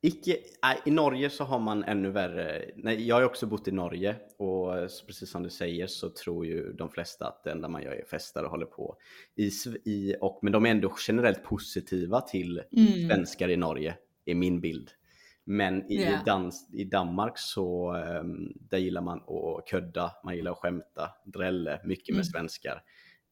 Icke, 0.02 0.36
nej, 0.62 0.80
I 0.86 0.90
Norge 0.90 1.30
så 1.30 1.44
har 1.44 1.58
man 1.58 1.84
ännu 1.84 2.10
värre. 2.10 2.60
Nej, 2.76 3.06
jag 3.06 3.14
har 3.14 3.22
också 3.22 3.46
bott 3.46 3.68
i 3.68 3.70
Norge 3.72 4.16
och 4.38 4.78
eh, 4.78 4.88
precis 5.06 5.30
som 5.30 5.42
du 5.42 5.50
säger 5.50 5.86
så 5.86 6.10
tror 6.10 6.46
ju 6.46 6.72
de 6.72 6.90
flesta 6.90 7.26
att 7.26 7.44
det 7.44 7.50
enda 7.50 7.68
man 7.68 7.82
gör 7.82 7.92
är 7.92 8.04
festar 8.04 8.44
och 8.44 8.50
håller 8.50 8.66
på. 8.66 8.96
I, 9.36 9.50
i, 9.84 10.14
och, 10.20 10.38
men 10.42 10.52
de 10.52 10.66
är 10.66 10.70
ändå 10.70 10.92
generellt 11.08 11.42
positiva 11.44 12.20
till 12.20 12.62
Mm. 12.76 13.08
svenskar 13.08 13.48
i 13.48 13.56
Norge, 13.56 13.96
är 14.24 14.34
min 14.34 14.60
bild. 14.60 14.90
Men 15.44 15.92
i, 15.92 16.04
Ja. 16.04 16.22
dans, 16.26 16.68
i 16.72 16.84
Danmark 16.84 17.38
så 17.38 17.92
ehm, 17.92 18.52
där 18.60 18.78
gillar 18.78 19.00
man 19.00 19.18
att 19.18 19.68
ködda, 19.68 20.12
man 20.24 20.36
gillar 20.36 20.52
att 20.52 20.58
skämta, 20.58 21.10
drälle, 21.24 21.80
mycket 21.84 22.08
med 22.14 22.20
Mm. 22.20 22.24
svenskar. 22.24 22.82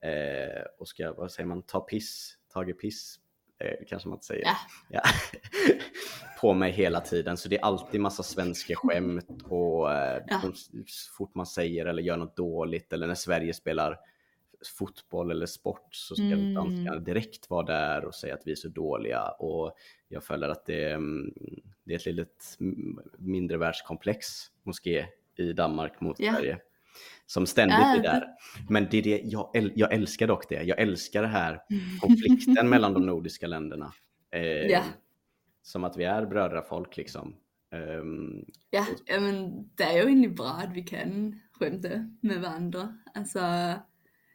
Eh, 0.04 0.62
och 0.78 0.88
ska, 0.88 1.12
vad 1.12 1.32
säger 1.32 1.46
man, 1.46 1.62
ta 1.62 1.80
piss, 1.80 2.36
tage 2.54 2.78
piss, 2.80 3.16
eh, 3.60 3.86
kanske 3.88 4.08
man 4.08 4.16
inte 4.16 4.26
säger. 4.26 4.44
Ja. 4.44 4.56
Ja. 4.90 5.02
på 6.40 6.54
mig 6.54 6.72
hela 6.72 7.00
tiden. 7.00 7.36
Så 7.36 7.48
det 7.48 7.56
är 7.58 7.64
alltid 7.64 8.00
massa 8.00 8.22
svenska 8.22 8.74
skämt 8.76 9.42
och 9.44 9.92
eh, 9.92 10.22
de, 10.42 10.52
så 10.86 11.12
fort 11.16 11.34
man 11.34 11.46
säger 11.46 11.86
eller 11.86 12.02
gör 12.02 12.16
något 12.16 12.36
dåligt 12.36 12.92
eller 12.92 13.06
när 13.06 13.14
Sverige 13.14 13.54
spelar 13.54 13.98
fotboll 14.68 15.30
eller 15.30 15.46
sport 15.46 15.88
så 15.94 16.14
ska 16.14 16.24
Mm. 16.24 16.54
danskarna 16.54 16.98
direkt 17.00 17.50
vara 17.50 17.66
där 17.66 18.04
och 18.04 18.14
säga 18.14 18.34
att 18.34 18.42
vi 18.46 18.50
är 18.52 18.56
så 18.56 18.68
dåliga 18.68 19.22
och 19.28 19.74
jag 20.08 20.24
följer 20.24 20.48
att 20.48 20.66
det, 20.66 20.84
är, 20.84 20.94
mm, 20.94 21.32
det 21.84 21.92
är 21.94 21.96
ett 21.98 22.06
litet 22.06 22.56
mm, 22.60 23.00
mindre 23.18 23.56
världskomplex 23.58 24.26
moské 24.62 25.06
i 25.36 25.52
Danmark 25.52 26.00
mot 26.00 26.20
Ja. 26.20 26.32
Sverige 26.32 26.58
som 27.26 27.46
ständigt 27.46 27.78
är 27.78 27.96
det- 27.96 28.02
där. 28.02 28.26
Men 28.68 28.86
det 28.90 28.98
är 28.98 29.02
det, 29.02 29.20
jag, 29.24 29.50
äl- 29.56 29.72
jag 29.74 29.92
älskar 29.92 30.26
dock 30.26 30.48
det. 30.48 30.62
Jag 30.62 30.80
älskar 30.80 31.22
det 31.22 31.28
här 31.28 31.60
konflikten 32.00 32.68
mellan 32.68 32.94
de 32.94 33.06
nordiska 33.06 33.46
länderna. 33.46 33.92
Eh, 34.30 34.42
Ja. 34.42 34.82
Som 35.62 35.84
att 35.84 35.96
vi 35.96 36.04
är 36.04 36.26
brödrafolk 36.26 36.96
liksom. 36.96 37.36
Ehm, 37.70 38.44
Ja, 38.70 38.86
jamen, 39.06 39.70
det 39.76 39.84
er 39.84 39.98
jo 40.02 40.08
egentlig 40.08 40.34
bra, 40.36 40.50
at 40.62 40.72
vi 40.74 40.82
kan 40.82 41.40
skämta 41.52 41.88
med 42.20 42.40
varandra. 42.40 42.98
Altså, 43.14 43.38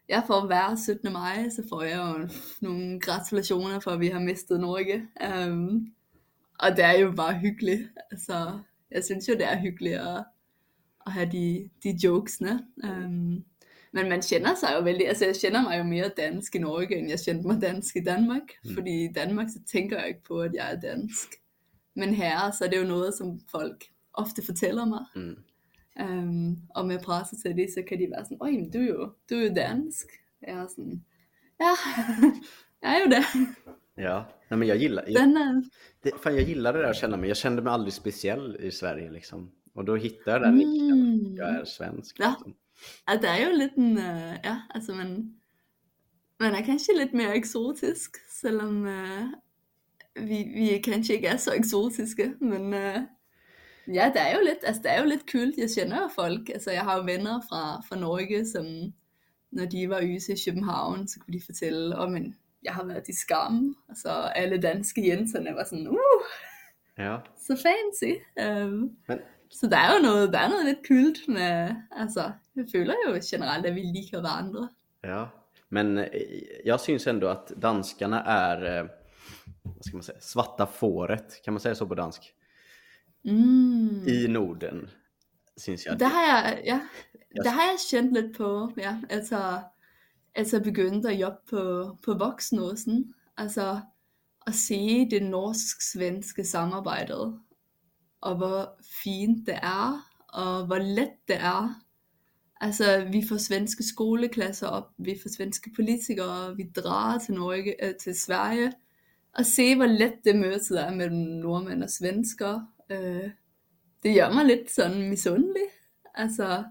ja, 0.09 0.21
for 0.27 0.45
hver 0.45 0.75
17. 0.75 1.13
maj, 1.13 1.49
så 1.49 1.63
får 1.69 1.83
jeg 1.83 1.97
jo 1.97 2.29
nogle 2.61 2.99
gratulationer 2.99 3.79
for, 3.79 3.91
at 3.91 3.99
vi 3.99 4.07
har 4.07 4.19
mistet 4.19 4.59
Norge. 4.59 5.07
Um, 5.49 5.93
og 6.59 6.71
det 6.71 6.85
er 6.85 6.99
jo 6.99 7.11
bare 7.11 7.33
hyggeligt. 7.33 7.89
Altså, 8.11 8.59
jeg 8.91 9.03
synes 9.03 9.29
jo, 9.29 9.33
det 9.33 9.45
er 9.45 9.59
hyggeligt 9.59 9.95
at, 9.95 10.23
at 11.05 11.11
have 11.11 11.31
de, 11.31 11.69
de 11.83 11.99
jokesene. 12.03 12.65
Um, 12.83 13.43
men 13.93 14.09
man 14.09 14.21
kender 14.21 14.55
sig 14.55 14.73
jo 14.77 14.83
vældig, 14.83 15.07
altså 15.07 15.25
jeg 15.25 15.35
kender 15.41 15.61
mig 15.61 15.77
jo 15.77 15.83
mere 15.83 16.11
dansk 16.17 16.55
i 16.55 16.59
Norge, 16.59 16.97
end 16.97 17.09
jeg 17.09 17.19
kendte 17.25 17.47
mig 17.47 17.61
dansk 17.61 17.95
i 17.95 18.03
Danmark. 18.03 18.41
Mm. 18.65 18.73
Fordi 18.73 19.05
i 19.05 19.13
Danmark, 19.13 19.47
så 19.49 19.59
tænker 19.71 19.97
jeg 19.97 20.07
ikke 20.07 20.23
på, 20.23 20.41
at 20.41 20.53
jeg 20.53 20.73
er 20.73 20.79
dansk. 20.79 21.27
Men 21.95 22.13
her, 22.13 22.51
så 22.51 22.65
er 22.65 22.69
det 22.69 22.77
jo 22.77 22.83
noget, 22.83 23.13
som 23.13 23.39
folk 23.51 23.85
ofte 24.13 24.45
fortæller 24.45 24.85
mig. 24.85 25.05
mm. 25.15 25.37
Um, 25.99 26.57
og 26.75 26.87
med 26.87 26.99
presset 26.99 27.39
til 27.39 27.55
det, 27.55 27.69
så 27.73 27.83
kan 27.87 27.99
de 27.99 28.11
være 28.11 28.25
sådan, 28.25 28.37
oj, 28.41 28.51
men 28.51 28.71
du 28.71 28.79
er 28.79 28.87
jo, 28.87 29.11
du 29.29 29.35
er 29.35 29.43
jo 29.47 29.53
dansk. 29.55 30.07
Jeg 30.41 30.55
er 30.55 30.67
sådan, 30.67 31.03
ja, 31.59 31.73
jeg 32.83 32.95
er 32.95 32.99
jo 33.05 33.09
det. 33.09 33.25
Ja, 33.97 34.23
nej, 34.49 34.57
men 34.57 34.67
jag 34.67 34.79
gillar, 34.79 35.03
jag, 35.07 35.21
Den 35.21 35.37
er, 35.37 35.63
det, 36.03 36.11
fan, 36.23 36.35
jag 36.35 36.43
gillar 36.43 36.73
det 36.73 36.79
där 36.79 36.89
att 36.89 36.95
känna 36.95 37.17
mig. 37.17 37.27
Jag 37.27 37.37
kände 37.37 37.61
mig 37.61 37.73
aldrig 37.73 37.93
speciell 37.93 38.57
i 38.59 38.71
Sverige 38.71 39.11
liksom. 39.11 39.51
Och 39.73 39.85
då 39.85 39.95
hittade 39.95 40.31
jag 40.31 40.41
den 40.41 40.61
mm. 40.61 41.35
jag 41.35 41.49
är 41.49 41.65
svensk. 41.65 42.19
Ja. 42.19 42.35
Liksom. 42.37 42.53
at 43.07 43.21
der 43.21 43.29
er 43.29 43.49
jo 43.49 43.57
lidt 43.57 43.75
en, 43.75 43.97
uh, 43.97 44.35
ja, 44.43 44.57
altså 44.69 44.93
man, 44.93 45.33
man 46.39 46.55
er 46.55 46.61
kanskje 46.61 46.97
lidt 46.97 47.13
mere 47.13 47.35
eksotisk, 47.35 48.17
selvom 48.31 48.85
uh, 48.85 49.27
vi, 50.15 50.43
vi 50.55 50.81
kanskje 50.83 51.15
ikke 51.15 51.27
er 51.27 51.37
så 51.37 51.53
eksotiske, 51.53 52.33
men 52.41 52.73
uh, 52.73 53.01
ja, 53.93 54.11
der 54.13 54.21
er 54.21 54.33
jo 54.37 54.43
lidt, 54.43 54.59
altså 54.63 54.81
der 54.83 54.89
er 54.89 55.01
jo 55.01 55.07
lidt 55.07 55.31
kult. 55.31 55.57
Jeg 55.57 55.69
kender 55.77 55.97
jo 56.01 56.09
folk, 56.15 56.49
altså 56.49 56.71
jeg 56.71 56.81
har 56.81 56.97
jo 56.97 57.03
venner 57.03 57.41
fra, 57.49 57.81
fra 57.89 57.95
Norge, 57.95 58.45
som 58.45 58.65
når 59.51 59.65
de 59.65 59.89
var 59.89 60.01
yse 60.03 60.33
i 60.33 60.37
København, 60.45 61.07
så 61.07 61.19
kunne 61.19 61.33
de 61.33 61.45
fortælle, 61.45 61.95
om 61.95 62.15
en, 62.15 62.35
jeg 62.63 62.73
har 62.73 62.85
været 62.85 63.07
i 63.07 63.13
Skam, 63.13 63.75
og 63.89 63.95
så 63.95 64.09
alle 64.09 64.61
danske 64.61 65.07
jenterne 65.09 65.55
var 65.55 65.63
sådan, 65.63 65.87
uh, 65.87 66.23
Ja, 66.97 67.17
så 67.37 67.55
fancy. 67.55 68.13
Um, 68.47 68.97
men 69.07 69.19
så 69.51 69.67
der 69.67 69.77
er 69.77 69.95
jo 69.95 70.01
noget, 70.01 70.33
der 70.33 70.39
er 70.39 70.49
noget 70.49 70.65
lidt 70.65 70.87
kult 70.87 71.27
med, 71.27 71.75
altså, 71.91 72.31
jeg 72.55 72.65
føler 72.71 72.93
jo 73.07 73.19
generelt, 73.31 73.65
at 73.65 73.75
vi 73.75 73.81
liker 73.81 74.19
hverandre. 74.19 74.69
Ja, 75.03 75.25
men 75.69 75.97
eh, 75.97 76.07
jag 76.65 76.79
syns 76.79 77.07
ändå 77.07 77.27
att 77.27 77.51
danskarna 77.55 78.23
är, 78.23 78.79
eh, 78.79 78.85
vad 79.63 79.85
ska 79.85 79.97
man 79.97 80.03
säga, 80.03 80.19
svarta 80.21 80.65
fåret, 80.65 81.41
kan 81.43 81.53
man 81.53 81.59
säga 81.61 81.75
så 81.75 81.85
på 81.85 81.95
dansk? 81.95 82.33
Mm. 83.27 84.07
I 84.07 84.27
Norden, 84.27 84.89
syns 85.57 85.85
jag. 85.85 85.99
Der 85.99 86.07
har 86.07 86.23
jeg, 86.23 86.61
ja, 86.65 86.79
der 87.43 87.49
har 87.49 87.61
jeg 87.61 87.79
kjent 87.89 88.13
lidt 88.13 88.37
på, 88.37 88.71
ja, 88.77 88.97
altså, 89.09 89.61
altså 90.35 90.63
begyndt 90.63 91.05
at 91.05 91.19
jobbe 91.19 91.39
på, 91.49 91.97
på 92.05 92.13
Voksnåsen, 92.13 93.13
altså 93.37 93.81
at 94.47 94.55
se 94.55 95.07
det 95.09 95.23
norsk-svenske 95.23 96.43
samarbejde, 96.43 97.39
og 98.21 98.35
hvor 98.35 98.79
fint 99.03 99.47
det 99.47 99.59
er, 99.61 100.09
og 100.29 100.65
hvor 100.65 100.77
let 100.77 101.17
det 101.27 101.35
er. 101.35 101.83
Altså, 102.61 103.07
vi 103.11 103.23
får 103.29 103.37
svenske 103.37 103.83
skoleklasser 103.83 104.67
op, 104.67 104.89
vi 104.97 105.19
får 105.23 105.29
svenske 105.35 105.69
politikere, 105.75 106.55
vi 106.55 106.71
drager 106.75 107.19
til, 107.19 107.33
Norge, 107.33 107.85
øh, 107.85 107.95
til 107.95 108.19
Sverige, 108.19 108.71
og 109.33 109.45
se, 109.45 109.75
hvor 109.75 109.85
let 109.85 110.13
det 110.23 110.35
mødet 110.35 110.71
er 110.71 110.95
mellem 110.95 111.17
nordmænd 111.17 111.83
og 111.83 111.89
svensker. 111.89 112.61
Øh, 112.89 113.29
det 114.03 114.15
gør 114.15 114.33
mig 114.33 114.45
lidt 114.45 114.71
sådan 114.71 115.09
misundelig. 115.09 115.63
Altså, 116.15 116.63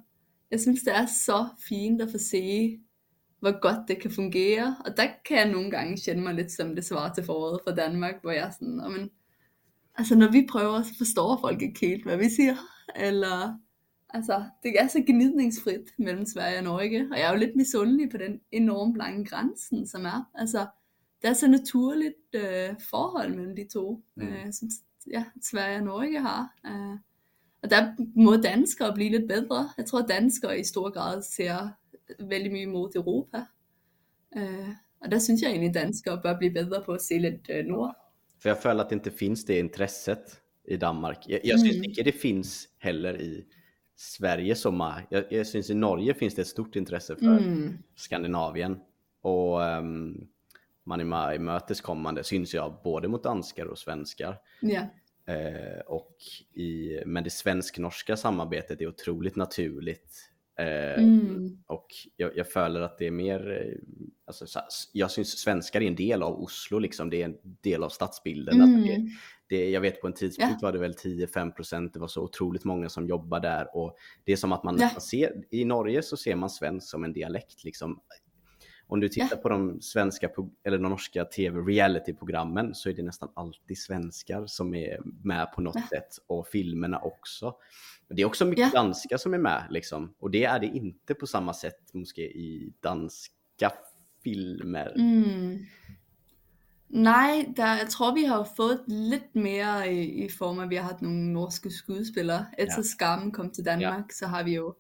jeg 0.50 0.60
synes, 0.60 0.82
det 0.82 0.94
er 0.96 1.06
så 1.06 1.46
fint 1.68 2.02
at 2.02 2.10
få 2.10 2.18
se, 2.18 2.78
hvor 3.40 3.60
godt 3.60 3.88
det 3.88 4.00
kan 4.02 4.10
fungere. 4.10 4.76
Og 4.84 4.96
der 4.96 5.06
kan 5.24 5.36
jeg 5.36 5.52
nogle 5.52 5.70
gange 5.70 5.96
kende 6.04 6.22
mig 6.22 6.34
lidt 6.34 6.52
som 6.52 6.74
det 6.74 6.84
svar 6.84 7.14
til 7.14 7.24
foråret 7.24 7.60
fra 7.64 7.74
Danmark, 7.74 8.14
hvor 8.22 8.30
jeg 8.30 8.46
er 8.46 8.50
sådan, 8.50 8.68
"Nå, 8.68 8.88
men, 8.88 9.10
altså 9.94 10.14
når 10.16 10.32
vi 10.32 10.46
prøver, 10.50 10.82
så 10.82 10.94
forstår 10.98 11.38
folk 11.40 11.62
ikke 11.62 11.86
helt, 11.86 12.04
hvad 12.04 12.16
vi 12.16 12.28
siger. 12.28 12.56
Eller, 12.96 13.58
altså, 14.08 14.44
det 14.62 14.74
er 14.80 14.86
så 14.86 15.02
gnidningsfrit 15.06 15.90
mellem 15.98 16.26
Sverige 16.26 16.58
og 16.58 16.64
Norge. 16.64 17.08
Og 17.12 17.18
jeg 17.18 17.26
er 17.26 17.32
jo 17.32 17.38
lidt 17.38 17.56
misundelig 17.56 18.10
på 18.10 18.16
den 18.16 18.40
enormt 18.52 18.96
lange 18.96 19.24
grænsen, 19.26 19.86
som 19.86 20.04
er. 20.04 20.30
Altså, 20.34 20.66
det 21.22 21.28
er 21.30 21.34
så 21.34 21.48
naturligt 21.48 22.14
øh, 22.34 22.74
forhold 22.90 23.34
mellem 23.34 23.56
de 23.56 23.68
to, 23.72 24.02
Mm. 24.16 24.22
øh, 24.28 24.52
som 24.52 24.68
ja, 25.12 25.24
Sverige 25.42 25.76
og 25.76 25.82
Norge 25.84 26.20
har. 26.20 26.54
Øh, 26.66 26.98
og 27.62 27.70
der 27.70 27.94
må 28.16 28.36
danskere 28.36 28.94
blive 28.94 29.10
lidt 29.10 29.28
bedre. 29.28 29.68
Jeg 29.78 29.86
tror, 29.86 29.98
at 30.02 30.08
danskere 30.08 30.60
i 30.60 30.64
stor 30.64 30.90
grad 30.90 31.22
ser 31.22 31.68
vældig 32.20 32.52
mye 32.52 32.66
mod 32.66 32.90
Europa. 32.96 33.44
Øh, 34.36 34.68
og 35.00 35.10
der 35.10 35.18
synes 35.18 35.42
jeg 35.42 35.50
egentlig, 35.50 35.74
danskere 35.74 36.20
bør 36.22 36.38
blive 36.38 36.52
bedre 36.52 36.82
på 36.84 36.92
at 36.92 37.02
se 37.02 37.18
lidt 37.18 37.50
øh, 37.50 37.64
nord. 37.64 37.94
För 38.38 38.48
jag 38.48 38.58
följer 38.62 38.80
att 38.84 38.90
det 38.90 38.96
inte 38.96 39.10
finns 39.10 39.44
det 39.44 39.58
intresset 39.58 40.40
i 40.68 40.76
Danmark. 40.76 41.16
Jag, 41.28 41.40
jag 41.44 41.60
syns 41.60 41.76
Mm. 41.76 41.84
inte 41.84 42.02
det 42.02 42.12
finns 42.14 42.68
heller 42.78 43.20
i 43.20 43.44
Sverige 43.96 44.54
som. 44.54 44.92
Jag, 45.10 45.24
jag 45.30 45.46
syns 45.46 45.70
i 45.70 45.74
Norge 45.74 46.14
finns 46.14 46.34
det 46.34 46.42
ett 46.42 46.48
stort 46.48 46.76
intresse 46.76 47.16
för 47.16 47.26
Mm. 47.38 47.78
Skandinavien. 47.96 48.80
Och 49.22 49.60
um, 49.60 50.28
man 50.86 51.00
är 51.00 51.04
med 51.04 51.34
i 51.34 51.38
möteskommande 51.38 52.24
syns 52.24 52.54
jag 52.54 52.80
både 52.84 53.08
mot 53.08 53.22
danskar 53.24 53.66
och 53.66 53.78
svenskar. 53.78 54.38
Ja. 54.60 54.80
Eh, 55.34 55.80
och 55.86 56.16
i, 56.54 57.00
men 57.06 57.24
det 57.24 57.30
svensk-norska 57.30 58.16
samarbetet 58.16 58.80
är 58.80 58.86
otroligt 58.86 59.36
naturligt. 59.36 60.30
Eh, 60.58 61.02
Mm. 61.02 61.58
Och 61.66 61.86
jag, 62.16 62.36
jag 62.36 62.52
följer 62.52 62.80
att 62.80 62.98
det 62.98 63.06
är 63.06 63.10
mer, 63.10 63.50
eh, 63.50 63.78
alltså, 64.26 64.46
så- 64.46 64.60
jag 64.92 65.10
syns 65.10 65.38
svenskar 65.38 65.80
är 65.80 65.86
en 65.86 65.94
del 65.94 66.22
av 66.22 66.42
Oslo, 66.42 66.78
liksom. 66.78 67.10
det 67.10 67.20
är 67.22 67.24
en 67.24 67.36
del 67.42 67.82
av 67.82 67.88
stadsbilden. 67.88 68.60
Alltså, 68.62 68.76
det, 68.86 68.94
Mm. 68.94 69.08
det, 69.48 69.70
jag 69.70 69.80
vet 69.80 70.00
på 70.00 70.06
en 70.06 70.12
tidspunkt 70.12 70.58
Ja. 70.62 70.66
var 70.68 70.72
det 70.72 70.78
väl 70.78 70.94
10-5%, 70.94 71.90
det 71.92 71.98
var 71.98 72.08
så 72.08 72.22
otroligt 72.22 72.64
många 72.64 72.88
som 72.88 73.06
jobbar 73.08 73.40
där. 73.40 73.76
Och 73.76 73.96
det 74.24 74.32
är 74.32 74.36
som 74.36 74.52
att 74.52 74.64
man 74.64 74.76
nästan 74.76 75.00
ser, 75.00 75.32
i 75.50 75.64
Norge 75.64 76.02
så 76.02 76.16
ser 76.16 76.34
man 76.36 76.50
svensk 76.50 76.88
som 76.88 77.04
en 77.04 77.12
dialekt. 77.12 77.64
Liksom. 77.64 78.00
Om 78.88 79.00
du 79.00 79.08
tittar 79.08 79.36
på 79.36 79.48
de 79.48 79.80
svenska 79.80 80.30
eller 80.64 80.78
de 80.78 80.88
norska 80.88 81.24
tv 81.24 81.60
reality-programmen 81.60 82.74
så 82.74 82.88
är 82.88 82.92
det 82.94 83.02
nästan 83.02 83.28
alltid 83.34 83.78
svenskar 83.78 84.46
som 84.46 84.74
är 84.74 84.98
med 85.24 85.52
på 85.52 85.60
något 85.60 85.74
Ja. 85.76 85.82
sätt 85.90 86.18
och 86.26 86.48
filmerna 86.48 86.98
också. 86.98 87.54
Det 88.08 88.22
är 88.22 88.26
också 88.26 88.44
mycket 88.44 88.72
Ja. 88.74 88.82
danska 88.82 89.18
som 89.18 89.34
är 89.34 89.38
med 89.38 89.66
liksom. 89.70 90.14
och 90.18 90.30
det 90.30 90.44
är 90.44 90.58
det 90.60 90.66
inte 90.66 91.14
på 91.14 91.26
samma 91.26 91.54
sätt 91.54 91.94
måske 91.94 92.22
i 92.22 92.72
danska 92.80 93.72
filmer. 94.24 94.92
Mm. 94.96 95.66
Nej, 96.88 97.52
der, 97.56 97.66
jeg 97.76 97.88
tror, 97.88 98.14
vi 98.14 98.24
har 98.24 98.36
jo 98.36 98.44
fået 98.56 98.80
lidt 98.86 99.34
mere 99.34 99.92
i, 99.92 100.24
i 100.24 100.28
form 100.28 100.58
at 100.58 100.70
vi 100.70 100.76
har 100.76 100.82
haft 100.82 101.02
nogle 101.02 101.32
norske 101.32 101.70
skuespillere. 101.70 102.46
Efter 102.58 102.78
Ja. 102.78 102.82
Skammen 102.82 103.32
kom 103.32 103.50
til 103.50 103.64
Danmark, 103.64 104.12
så 104.12 104.26
har 104.26 104.42
vi 104.42 104.54
jo 104.54 104.74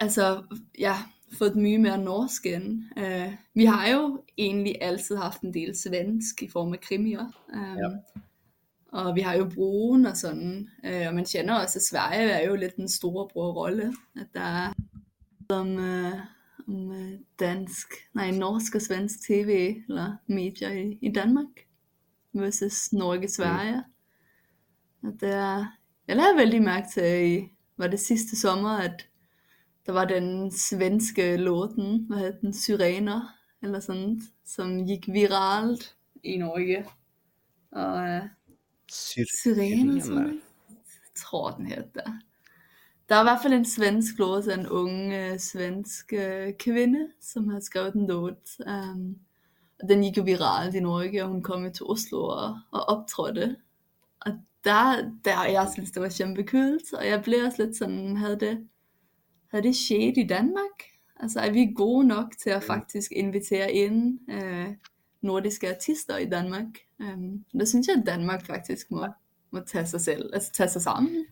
altså, 0.00 0.42
ja, 0.78 0.96
fået 1.38 1.56
mye 1.56 1.78
mere 1.78 1.98
norsk 1.98 2.46
ind. 2.46 2.82
Uh, 2.96 3.32
vi 3.54 3.64
har 3.64 3.88
jo 3.88 4.22
egentlig 4.38 4.76
altid 4.80 5.16
haft 5.16 5.40
en 5.40 5.54
del 5.54 5.76
svensk 5.76 6.42
i 6.42 6.48
form 6.48 6.72
af 6.72 6.80
krimier. 6.80 7.26
Um, 7.54 7.78
Ja. 7.78 7.88
Og 8.92 9.14
vi 9.14 9.20
har 9.20 9.34
jo 9.34 9.50
broen 9.54 10.06
og 10.06 10.16
sådan, 10.16 10.68
øh, 10.84 11.08
og 11.08 11.14
man 11.14 11.24
kender 11.24 11.54
også, 11.54 11.78
at 11.78 11.82
Sverige 11.82 12.30
er 12.30 12.48
jo 12.48 12.56
lidt 12.56 12.74
en 12.74 12.88
storebror-rolle, 12.88 13.94
at 14.16 14.26
der 14.34 14.40
er 14.40 14.72
om, 15.48 15.78
øh, 15.78 16.12
om 16.68 16.92
øh, 16.92 17.12
dansk, 17.40 17.86
nej, 18.14 18.30
norsk 18.30 18.74
og 18.74 18.82
svensk 18.82 19.26
tv 19.28 19.76
eller 19.88 20.16
medier 20.26 20.72
i, 20.72 20.98
i 21.00 21.12
Danmark 21.12 21.46
versus 22.32 22.92
Norge-Sverige. 22.92 23.82
Mm. 25.00 25.08
At 25.08 25.20
det 25.20 25.34
er, 25.34 25.66
jeg 26.08 26.16
lavede 26.16 26.36
vældig 26.36 26.62
mærke 26.62 26.86
til, 26.94 27.32
i, 27.32 27.48
var 27.76 27.86
det 27.86 28.00
sidste 28.00 28.36
sommer, 28.36 28.78
at 28.78 29.08
der 29.86 29.92
var 29.92 30.04
den 30.04 30.50
svenske 30.50 31.36
låten, 31.36 32.04
hvad 32.08 32.18
hed 32.18 32.32
den, 32.40 32.52
Syrener, 32.52 33.34
eller 33.62 33.80
sådan, 33.80 34.22
som 34.44 34.86
gik 34.86 35.08
viralt 35.08 35.96
i 36.22 36.36
Norge. 36.36 36.86
Og 37.70 38.22
uh, 38.22 38.28
Syrener, 38.90 40.02
tror 40.02 40.20
jeg. 40.20 40.38
Jeg 40.68 41.14
tror 41.16 41.50
den 41.50 41.66
hedder. 41.66 42.18
Der 43.08 43.14
er 43.14 43.20
i 43.20 43.24
hvert 43.24 43.42
fald 43.42 43.52
en 43.52 43.64
svensk 43.64 44.18
låt 44.18 44.46
en 44.46 44.68
ung 44.68 45.12
uh, 45.12 45.38
svensk 45.38 46.12
uh, 46.12 46.52
kvinde, 46.58 47.08
som 47.20 47.48
har 47.48 47.60
skrevet 47.60 47.94
en 47.94 48.06
låt. 48.06 48.48
Um, 48.66 49.16
den 49.88 50.02
gik 50.02 50.16
jo 50.16 50.22
viralt 50.22 50.74
i 50.74 50.80
Norge, 50.80 51.22
og 51.24 51.28
hun 51.28 51.42
kom 51.42 51.72
til 51.72 51.86
Oslo 51.86 52.22
og, 52.22 52.58
og 52.70 52.88
optrådte. 52.88 53.56
Og 54.20 54.32
der, 54.64 55.12
der 55.24 55.44
jeg 55.44 55.68
synes, 55.72 55.90
det 55.90 56.02
var 56.02 56.14
kæmpekult, 56.18 56.92
og 56.92 57.06
jeg 57.06 57.22
blev 57.22 57.44
også 57.44 57.64
lidt 57.64 57.76
sådan, 57.76 58.16
havde 58.16 58.40
det, 58.40 58.68
havde 59.56 59.68
det 59.68 59.76
sket 59.76 60.18
i 60.18 60.26
Danmark? 60.26 60.76
Altså 61.20 61.40
er 61.40 61.52
vi 61.52 61.72
gode 61.76 62.06
nok 62.06 62.26
til 62.38 62.50
at 62.50 62.62
faktisk 62.62 63.12
invitere 63.12 63.72
ind 63.72 64.18
øh, 64.30 64.66
nordiske 65.20 65.68
artister 65.68 66.16
i 66.18 66.28
Danmark? 66.28 66.66
Um, 66.98 67.44
der 67.58 67.64
synes 67.64 67.88
jeg, 67.88 67.96
at 67.96 68.06
Danmark 68.06 68.46
faktisk 68.46 68.90
må, 68.90 69.06
må 69.50 69.60
tage 69.60 69.86
sig 69.86 70.00
selv, 70.00 70.30
altså 70.34 70.52
tage 70.52 70.68
sig 70.68 70.82
sammen. 70.82 71.26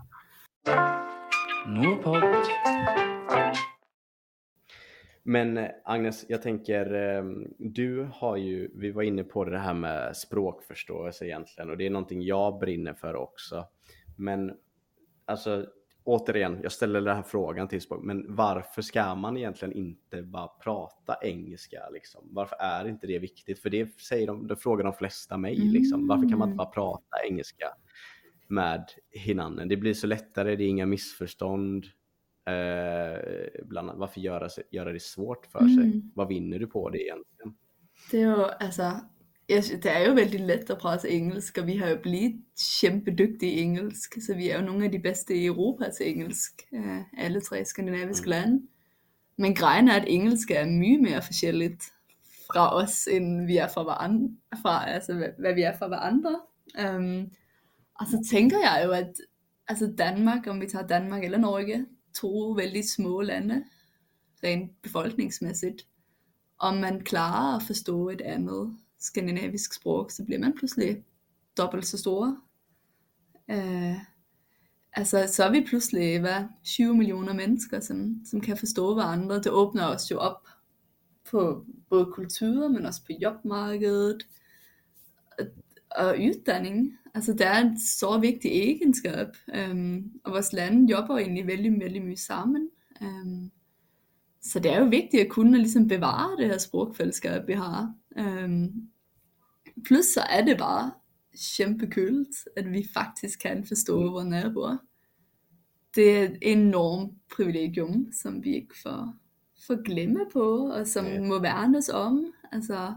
Nordpod. 1.67 2.23
Men 5.25 5.59
eh, 5.59 5.69
Agnes, 5.85 6.27
jag 6.29 6.43
tänker, 6.43 6.85
du 7.59 8.09
har 8.15 8.37
ju, 8.37 8.71
vi 8.75 8.91
var 8.91 9.03
inne 9.03 9.25
på 9.25 9.45
det 9.45 9.59
här 9.59 9.75
med 9.75 10.17
språkförståelse 10.17 11.25
egentligen 11.27 11.71
och 11.71 11.77
det 11.77 11.87
är 11.87 11.91
någonting 11.91 12.23
jag 12.23 12.59
brinner 12.59 12.95
för 12.95 13.17
också. 13.17 13.65
Men 14.17 14.53
alltså 15.27 15.67
återigen, 16.05 16.61
jag 16.63 16.73
ställer 16.73 17.01
den 17.01 17.17
här 17.17 17.23
frågan 17.23 17.69
till 17.69 17.81
språk, 17.81 18.03
men 18.03 18.35
varför 18.35 18.83
ska 18.83 19.15
man 19.15 19.37
egentligen 19.37 19.73
inte 19.73 20.23
bara 20.23 20.49
prata 20.49 21.17
engelska? 21.23 21.89
Liksom? 21.93 22.29
Varför 22.31 22.57
är 22.61 22.89
inte 22.89 23.07
det 23.07 23.19
viktigt? 23.19 23.59
För 23.59 23.71
det 23.71 24.01
säger 24.01 24.27
de, 24.27 24.47
det 24.47 24.57
frågar 24.57 24.85
de 24.85 24.93
flesta 24.93 25.37
mig. 25.37 25.57
Liksom. 25.57 26.09
Varför 26.09 26.29
kan 26.29 26.39
man 26.39 26.49
inte 26.49 26.57
bara 26.57 26.71
prata 26.71 27.17
engelska 27.29 27.67
med 28.49 28.91
hinanden? 29.11 29.69
Det 29.69 29.77
blir 29.77 29.95
så 29.95 30.07
lättare, 30.07 30.57
det 30.57 30.65
är 30.65 30.69
inga 30.69 30.87
missförstånd. 30.87 31.87
Eh, 32.47 33.19
bland 33.65 33.91
annat, 33.91 34.01
varför 34.01 34.21
göra, 34.21 34.49
göra 34.71 34.93
det 34.93 35.03
svårt 35.03 35.47
för 35.47 35.59
sig? 35.59 35.85
Mm. 35.85 36.11
Vad 36.15 36.29
vinner 36.29 36.59
du 36.59 36.67
på 36.67 36.91
det 36.91 37.03
egentligen? 37.03 37.55
Det 38.11 38.21
jo, 38.21 38.45
altså, 38.61 38.93
jeg, 39.49 39.65
synes- 39.65 39.81
det 39.83 39.91
er 39.97 40.09
jo 40.09 40.15
vældig 40.15 40.41
let 40.41 40.71
at 40.71 40.79
prate 40.79 41.11
engelsk, 41.11 41.59
og 41.59 41.67
vi 41.67 41.77
har 41.77 41.89
jo 41.89 41.99
blivet 42.03 42.41
kæmpedygtige 42.81 43.53
i 43.53 43.61
engelsk, 43.61 44.15
så 44.27 44.35
vi 44.35 44.49
er 44.49 44.59
jo 44.59 44.67
nogle 44.67 44.85
af 44.85 44.93
de 44.93 44.99
bedste 44.99 45.35
i 45.35 45.47
Europa 45.47 45.91
til 45.97 46.09
engelsk, 46.09 46.53
øh, 46.75 47.01
alle 47.19 47.41
tre 47.41 47.65
skandinaviske 47.65 48.29
lande. 48.29 48.63
Men 49.37 49.55
grejen 49.55 49.89
er, 49.89 49.95
at 49.95 50.05
engelsk 50.09 50.51
er 50.51 50.67
mye 50.67 50.99
mere 50.99 51.23
forskelligt 51.23 51.85
fra 52.47 52.77
os, 52.77 53.07
end 53.07 53.47
vi 53.47 53.57
er 53.57 53.69
fra 53.69 53.83
hverandre, 53.83 54.37
fra, 54.63 54.91
altså 54.91 55.33
vi 55.55 55.63
er 55.63 55.79
fra 55.79 55.89
hverandre. 55.89 56.41
Um, 56.97 57.31
så 58.07 58.27
tænker 58.31 58.59
jeg 58.59 58.83
jo, 58.87 58.91
at 58.91 59.13
altså 59.69 59.95
Danmark, 59.99 60.47
om 60.47 60.61
vi 60.61 60.67
tager 60.67 60.87
Danmark 60.87 61.25
eller 61.25 61.39
Norge, 61.39 61.87
to 62.21 62.55
vældig 62.57 62.91
små 62.91 63.21
lande, 63.21 63.65
rent 64.45 64.83
befolkningsmæssigt, 64.83 65.87
om 66.59 66.77
man 66.77 67.01
klarer 67.01 67.57
at 67.57 67.63
forstå 67.63 68.09
et 68.09 68.21
andet 68.21 68.77
skandinavisk 68.99 69.73
språk, 69.73 70.11
så 70.11 70.25
bliver 70.25 70.39
man 70.41 70.55
pludselig 70.57 71.05
dobbelt 71.57 71.87
så 71.87 71.99
store. 71.99 72.41
Øh, 73.51 73.97
altså, 74.93 75.27
så 75.33 75.45
er 75.45 75.51
vi 75.51 75.65
pludselig, 75.69 76.21
hvad, 76.21 76.45
20 76.65 76.97
millioner 76.97 77.33
mennesker, 77.33 77.81
som, 77.81 78.21
som 78.31 78.41
kan 78.41 78.57
forstå 78.57 78.95
hverandre. 78.95 79.37
Det 79.37 79.51
åbner 79.51 79.87
os 79.87 80.11
jo 80.11 80.19
op 80.19 80.49
på 81.31 81.65
både 81.91 82.07
kulturer, 82.13 82.69
men 82.69 82.87
også 82.87 83.05
på 83.05 83.13
jobmarkedet 83.23 84.29
og, 85.39 85.47
og 85.91 86.09
uddanning. 86.09 86.99
Altså, 87.15 87.33
det 87.33 87.47
er 87.47 87.59
en 87.59 87.81
så 87.81 88.19
vigtig 88.19 88.51
egenskab, 88.51 89.29
øhm, 89.55 90.13
og 90.25 90.33
vores 90.33 90.53
lande 90.53 90.91
jobber 90.91 91.19
egentlig 91.19 91.47
vældig, 91.47 91.81
vældig 91.81 92.03
mye 92.03 92.17
sammen. 92.17 92.71
Øhm, 93.03 93.51
så 94.43 94.59
det 94.59 94.73
er 94.73 94.79
jo 94.79 94.85
vigtigt 94.85 95.23
at 95.23 95.31
kunne 95.31 95.59
ligesom 95.59 95.89
bevare 95.89 96.37
det 96.37 96.47
her 96.47 96.59
sprogfællesskab, 96.59 97.49
vi 97.49 97.53
har. 97.53 97.95
Øhm, 98.19 98.89
plus 99.87 100.05
så 100.07 100.21
er 100.31 100.45
det 100.45 100.59
bare 100.59 100.93
kæmpekult, 101.57 102.29
at 102.57 102.73
vi 102.73 102.89
faktisk 102.95 103.39
kan 103.39 103.65
forstå 103.65 104.11
vores 104.11 104.27
naboer. 104.27 104.77
Det 105.95 106.19
er 106.19 106.23
et 106.23 106.39
enormt 106.43 107.13
privilegium, 107.37 108.09
som 108.13 108.45
vi 108.45 108.55
ikke 108.55 108.75
får, 108.83 109.15
får 109.67 109.83
glemme 109.85 110.21
på, 110.33 110.69
og 110.69 110.87
som 110.87 111.07
Ja. 111.07 111.21
må 111.21 111.41
værnes 111.41 111.89
om. 111.89 112.33
Altså, 112.53 112.95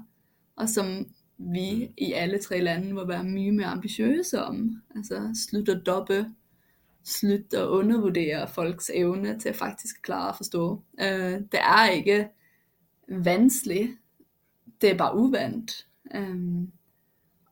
og 0.56 0.70
som 0.70 1.08
vi 1.38 1.94
i 1.98 2.14
alle 2.14 2.40
tre 2.40 2.60
lande 2.62 2.94
må 2.94 3.06
være 3.06 3.24
mye 3.24 3.52
mere 3.52 3.68
ambitiøse 3.68 4.44
om. 4.44 4.82
Altså 4.96 5.30
slutte 5.50 5.72
at 5.72 5.82
doppe, 5.86 6.26
slutte 7.04 7.58
at 7.58 7.68
undervurdere 7.68 8.48
folks 8.48 8.92
evne 8.94 9.40
til 9.40 9.54
faktisk 9.54 10.02
klare 10.02 10.30
at 10.30 10.36
forstå. 10.36 10.82
Øh, 11.02 11.32
det 11.52 11.60
er 11.60 11.90
ikke 11.90 12.30
vanskeligt, 13.10 13.92
det 14.82 14.92
er 14.92 14.98
bare 14.98 15.18
uvandt. 15.18 15.88
Um, 16.16 16.72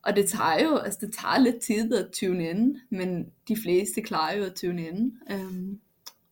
og 0.06 0.16
det 0.16 0.30
tager 0.30 0.64
jo, 0.64 0.78
altså 0.78 1.00
det 1.02 1.14
tager 1.14 1.40
lidt 1.40 1.62
tid 1.62 1.94
at 1.94 2.12
tune 2.12 2.50
ind, 2.50 2.78
men 2.90 3.26
de 3.48 3.58
fleste 3.64 4.02
klarer 4.02 4.38
jo 4.38 4.44
at 4.44 4.56
tune 4.56 4.88
ind. 4.88 5.12
Um, 5.34 5.80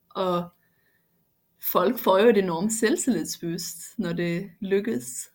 og 0.09 0.49
folk 1.71 1.99
får 1.99 2.19
jo 2.19 2.29
et 2.29 2.37
enormt 2.37 2.73
selvtillidsboost, 2.73 3.99
når 3.99 4.13
det 4.13 4.51
lykkes. 4.59 5.29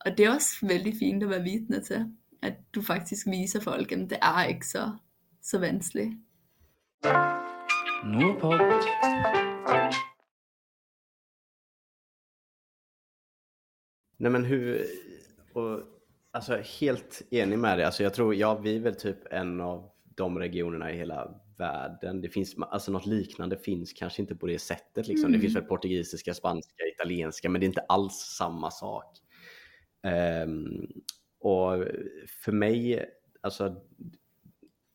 Og 0.00 0.18
det 0.18 0.26
er 0.26 0.34
også 0.34 0.48
vældig 0.62 0.94
fint 0.98 1.22
at 1.22 1.30
være 1.30 1.42
vidne 1.42 1.82
til, 1.82 2.06
at 2.42 2.54
du 2.74 2.82
faktisk 2.82 3.26
viser 3.26 3.60
folk, 3.60 3.92
at 3.92 3.98
det 3.98 4.18
er 4.22 4.44
ikke 4.44 4.66
så, 4.66 4.92
så 5.42 5.58
vanskeligt. 5.58 6.12
Nordpod. 8.04 9.37
Nej 14.18 14.32
men 14.32 14.44
hur, 14.44 14.86
och, 15.52 15.80
alltså 16.30 16.56
helt 16.80 17.22
enig 17.30 17.58
med 17.58 17.78
dig. 17.78 17.84
Alltså 17.84 18.02
jag 18.02 18.14
tror, 18.14 18.34
ja 18.34 18.54
vi 18.58 18.76
är 18.76 18.80
väl 18.80 18.94
typ 18.94 19.18
en 19.30 19.60
av 19.60 19.90
de 20.16 20.38
regionerna 20.38 20.92
i 20.92 20.96
hela 20.96 21.40
världen. 21.58 22.20
Det 22.20 22.28
finns, 22.28 22.56
alltså 22.58 22.92
något 22.92 23.06
liknande 23.06 23.56
finns 23.56 23.92
kanske 23.92 24.22
inte 24.22 24.34
på 24.36 24.46
det 24.46 24.58
sättet 24.58 25.08
liksom. 25.08 25.30
Det 25.30 25.36
Mm. 25.36 25.40
finns 25.40 25.56
väl 25.56 25.62
portugisiska, 25.62 26.34
spanska, 26.34 26.84
italienska, 26.94 27.48
men 27.48 27.60
det 27.60 27.64
är 27.64 27.68
inte 27.68 27.80
alls 27.88 28.14
samma 28.38 28.70
sak. 28.70 29.18
Ehm, 30.02 30.86
och 31.40 31.84
för 32.44 32.52
mig, 32.52 33.04
alltså 33.40 33.76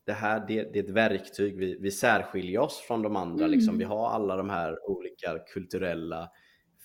det 0.06 0.14
här 0.14 0.46
det, 0.48 0.74
det 0.74 0.80
är 0.80 0.84
ett 0.84 0.90
verktyg, 0.90 1.58
vi, 1.58 1.78
vi 1.80 1.92
särskiljer 1.92 2.60
oss 2.60 2.78
från 2.88 3.02
de 3.02 3.16
andra. 3.16 3.46
Mm. 3.46 3.58
Liksom. 3.58 3.78
Vi 3.78 3.84
har 3.84 4.10
alla 4.10 4.36
de 4.36 4.50
här 4.50 4.90
olika 4.90 5.40
kulturella 5.54 6.30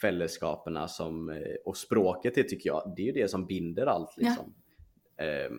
fällskaperna 0.00 0.88
som, 0.88 1.30
eh, 1.30 1.54
och 1.64 1.76
språket 1.76 2.34
det 2.34 2.42
tycker 2.44 2.70
jag, 2.70 2.92
det 2.96 3.02
är 3.02 3.06
ju 3.06 3.12
det 3.12 3.28
som 3.28 3.46
binder 3.46 3.86
allt. 3.86 4.14
Ja. 4.16 4.28
Liksom. 4.28 4.54
Ehm, 5.16 5.58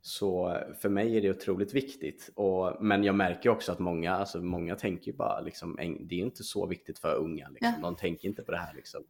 så 0.00 0.58
för 0.80 0.88
mig 0.88 1.16
är 1.16 1.22
det 1.22 1.30
otroligt 1.30 1.74
viktigt. 1.74 2.30
Och, 2.34 2.76
men 2.80 3.04
jag 3.04 3.14
märker 3.14 3.50
också 3.50 3.72
att 3.72 3.78
många, 3.78 4.16
alltså 4.16 4.42
många 4.42 4.76
tänker 4.76 5.10
ju 5.10 5.16
bara 5.16 5.40
liksom, 5.40 5.76
det 6.00 6.14
är 6.14 6.24
inte 6.24 6.44
så 6.44 6.66
viktigt 6.66 6.98
för 6.98 7.16
unga. 7.16 7.48
Liksom. 7.48 7.72
Ja. 7.76 7.82
De 7.82 7.96
tänker 7.96 8.28
inte 8.28 8.42
på 8.42 8.52
det 8.52 8.58
här. 8.58 8.74
Liksom. 8.74 9.04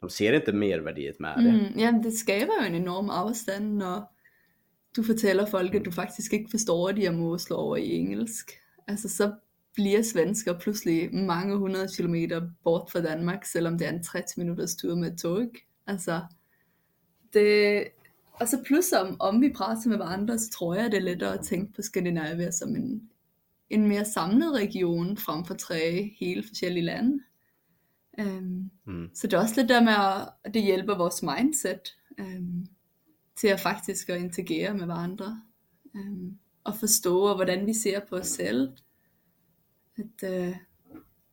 De 0.00 0.10
ser 0.10 0.32
inte 0.32 0.52
mervärdet 0.52 1.18
med 1.18 1.38
det. 1.38 1.50
Mm, 1.50 1.80
ja, 1.80 1.92
det 1.92 2.10
skaber 2.10 2.54
jo 2.60 2.66
en 2.66 2.74
enorm 2.74 3.10
afstand, 3.10 3.78
når 3.78 4.02
du 4.96 5.02
fortæller 5.02 5.46
folk, 5.46 5.74
at 5.74 5.84
du 5.84 5.92
faktisk 5.92 6.32
ikke 6.32 6.50
forstår, 6.50 6.88
at 6.88 6.96
de 6.96 7.10
må 7.10 7.38
slå 7.38 7.56
over 7.56 7.76
i 7.76 7.96
engelsk. 7.96 8.52
Altså, 8.88 9.08
så 9.08 9.32
bliver 9.74 10.02
svensker 10.02 10.58
pludselig 10.58 11.14
mange 11.14 11.56
hundrede 11.56 11.88
kilometer 11.96 12.48
bort 12.64 12.90
fra 12.90 13.00
Danmark, 13.00 13.44
selvom 13.44 13.78
det 13.78 13.86
er 13.86 13.92
en 13.92 14.02
30 14.02 14.24
minutters 14.36 14.76
tur 14.76 14.94
med 14.94 15.16
tog. 15.16 15.50
Altså, 15.86 16.20
det, 17.32 17.84
og 18.32 18.48
så 18.48 18.62
plus 18.66 18.92
om, 18.92 19.16
om 19.20 19.40
vi 19.40 19.52
prater 19.56 19.88
med 19.88 19.96
hverandre, 19.96 20.38
så 20.38 20.50
tror 20.50 20.74
jeg, 20.74 20.92
det 20.92 20.96
er 20.96 21.02
lettere 21.02 21.38
at 21.38 21.44
tænke 21.46 21.72
på 21.72 21.82
Skandinavia 21.82 22.50
som 22.50 22.76
en, 22.76 23.10
en 23.70 23.88
mere 23.88 24.04
samlet 24.04 24.52
region, 24.52 25.16
frem 25.16 25.44
for 25.44 25.54
tre 25.54 26.14
helt 26.20 26.46
forskellige 26.48 26.84
lande. 26.84 27.18
Um, 28.18 28.70
Mm. 28.86 29.10
så 29.14 29.26
det 29.26 29.32
er 29.36 29.40
også 29.40 29.60
lidt 29.60 29.68
der 29.68 29.82
med, 29.82 29.92
at 30.44 30.54
det 30.54 30.62
hjælper 30.62 30.96
vores 30.96 31.22
mindset 31.22 31.96
øhm, 32.18 32.66
til 33.36 33.48
at 33.48 33.60
faktisk 33.60 34.08
at 34.08 34.20
interagere 34.20 34.74
med 34.74 34.84
hverandre. 34.84 35.42
Øhm, 35.96 36.38
at 36.66 36.74
forstå, 36.80 37.18
og 37.20 37.34
hvordan 37.34 37.66
vi 37.66 37.74
ser 37.74 38.00
på 38.08 38.16
os 38.16 38.26
selv. 38.26 38.72
At, 39.96 40.30
øh, 40.32 40.56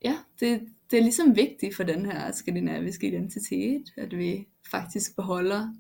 ja, 0.04 0.18
det, 0.40 0.62
det 0.92 1.00
er 1.00 1.04
ligesom 1.04 1.36
vigtigt 1.36 1.76
for 1.76 1.84
den 1.84 2.06
her 2.06 2.32
skandinaviske 2.32 3.08
identitet, 3.08 3.84
at 3.98 4.18
vi 4.18 4.48
faktisk 4.72 5.16
beholder, 5.16 5.76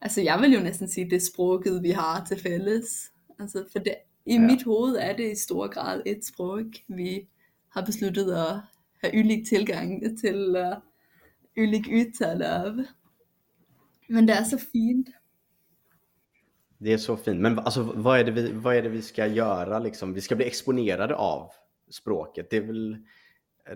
altså 0.00 0.20
jeg 0.20 0.40
vil 0.40 0.52
jo 0.52 0.60
næsten 0.60 0.88
sige, 0.88 1.10
det 1.10 1.22
sproget, 1.22 1.82
vi 1.82 1.90
har 1.90 2.24
til 2.24 2.40
fælles. 2.40 3.12
Altså 3.38 3.64
for 3.72 3.78
det, 3.78 3.94
i 4.26 4.34
ja. 4.34 4.40
mit 4.40 4.62
hoved 4.62 4.96
er 4.96 5.16
det 5.16 5.32
i 5.32 5.34
stor 5.34 5.68
grad 5.68 6.02
et 6.06 6.24
sprog, 6.24 6.64
vi 6.88 7.28
har 7.68 7.84
besluttet 7.84 8.32
at 8.32 8.60
have 9.02 9.24
ulik 9.24 9.46
tilgang 9.46 10.18
til 10.20 10.56
uh, 10.56 10.76
ulik 11.64 11.88
udtale 11.88 12.48
av. 12.48 12.84
Men 14.08 14.26
det 14.26 14.32
är 14.32 14.44
så 14.44 14.58
fint. 14.58 15.08
Det 16.78 16.92
är 16.92 16.98
så 16.98 17.16
fint. 17.16 17.40
Men 17.40 17.58
alltså, 17.58 17.82
vad, 17.82 18.20
är 18.20 18.24
det 18.24 18.30
vi, 18.30 18.52
vad 18.52 18.76
är 18.76 18.82
det 18.82 18.88
vi 18.88 19.02
ska 19.02 19.26
göra? 19.26 19.78
Liksom? 19.78 20.14
Vi 20.14 20.20
ska 20.20 20.36
bli 20.36 20.46
exponerade 20.46 21.14
av 21.14 21.50
språket. 21.94 22.50
Det 22.50 22.56
är 22.56 22.66
väl 22.66 22.96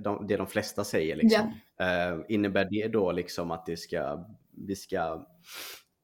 de, 0.00 0.26
det 0.26 0.36
de 0.36 0.46
flesta 0.46 0.84
säger. 0.84 1.16
Liksom. 1.16 1.52
Ja. 1.76 2.14
Uh, 2.14 2.24
innebär 2.28 2.68
det 2.70 2.88
då 2.88 3.12
liksom 3.12 3.50
att 3.50 3.66
det 3.66 3.76
ska, 3.76 4.26
vi 4.66 4.76
ska, 4.76 5.26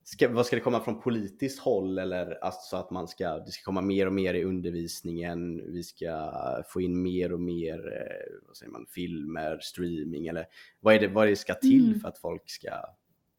ska, 0.04 0.28
vad 0.28 0.46
ska 0.46 0.56
det 0.56 0.62
komma 0.62 0.80
från 0.80 1.00
politiskt 1.00 1.58
håll 1.58 1.98
eller 1.98 2.44
alltså 2.44 2.76
att 2.76 2.90
man 2.90 3.08
ska, 3.08 3.38
det 3.38 3.50
ska 3.50 3.64
komma 3.64 3.80
mer 3.80 4.06
och 4.06 4.12
mer 4.12 4.34
i 4.34 4.44
undervisningen, 4.44 5.72
vi 5.72 5.82
ska 5.82 6.32
få 6.68 6.80
in 6.80 7.02
mer 7.02 7.32
och 7.32 7.40
mer 7.40 7.78
uh, 7.78 8.46
vad 8.46 8.56
säger 8.56 8.72
man, 8.72 8.86
filmer, 8.88 9.58
streaming 9.62 10.26
eller 10.26 10.46
vad 10.80 10.94
är 10.94 11.00
det, 11.00 11.08
vad 11.08 11.26
är 11.26 11.30
det 11.30 11.36
ska 11.36 11.54
till 11.54 11.86
mm. 11.86 12.00
för 12.00 12.08
att 12.08 12.18
folk 12.18 12.50
ska 12.50 12.70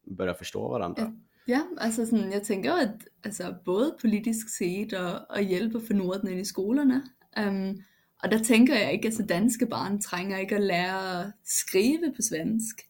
börja 0.06 0.34
förstå 0.34 0.68
varandra? 0.68 1.12
Ja, 1.46 1.60
altså 1.78 2.06
sådan, 2.06 2.32
jeg 2.32 2.42
tænker 2.42 2.72
at 2.72 3.08
altså, 3.24 3.54
både 3.64 3.94
politisk 4.00 4.56
set 4.58 4.92
og, 4.92 5.20
og 5.30 5.42
hjælpe 5.42 5.80
for 5.86 5.94
Norden 5.94 6.38
i 6.38 6.44
skolerne. 6.44 7.02
Um, 7.38 7.84
og 8.24 8.30
der 8.30 8.42
tænker 8.42 8.74
jeg 8.74 8.92
ikke, 8.92 9.08
att 9.08 9.12
altså 9.12 9.22
danske 9.22 9.66
barn 9.66 10.00
trænger 10.00 10.38
ikke 10.38 10.54
at 10.54 10.62
lære 10.62 11.20
at 11.20 11.32
skrive 11.44 12.12
på 12.16 12.22
svensk. 12.22 12.82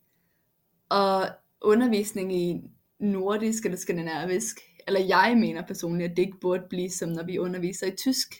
Og 0.89 1.29
undervisning 1.61 2.37
i 2.37 2.61
nordisk 3.01 3.65
eller 3.65 3.79
skandinavisk, 3.79 4.61
eller 4.87 5.01
jeg 5.01 5.37
mener 5.39 5.67
personligt, 5.67 6.11
at 6.11 6.17
det 6.17 6.23
ikke 6.23 6.41
burde 6.41 6.67
blive 6.71 6.91
som 6.91 7.09
når 7.09 7.23
vi 7.23 7.39
underviser 7.39 7.87
i 7.87 7.97
tysk. 7.97 8.35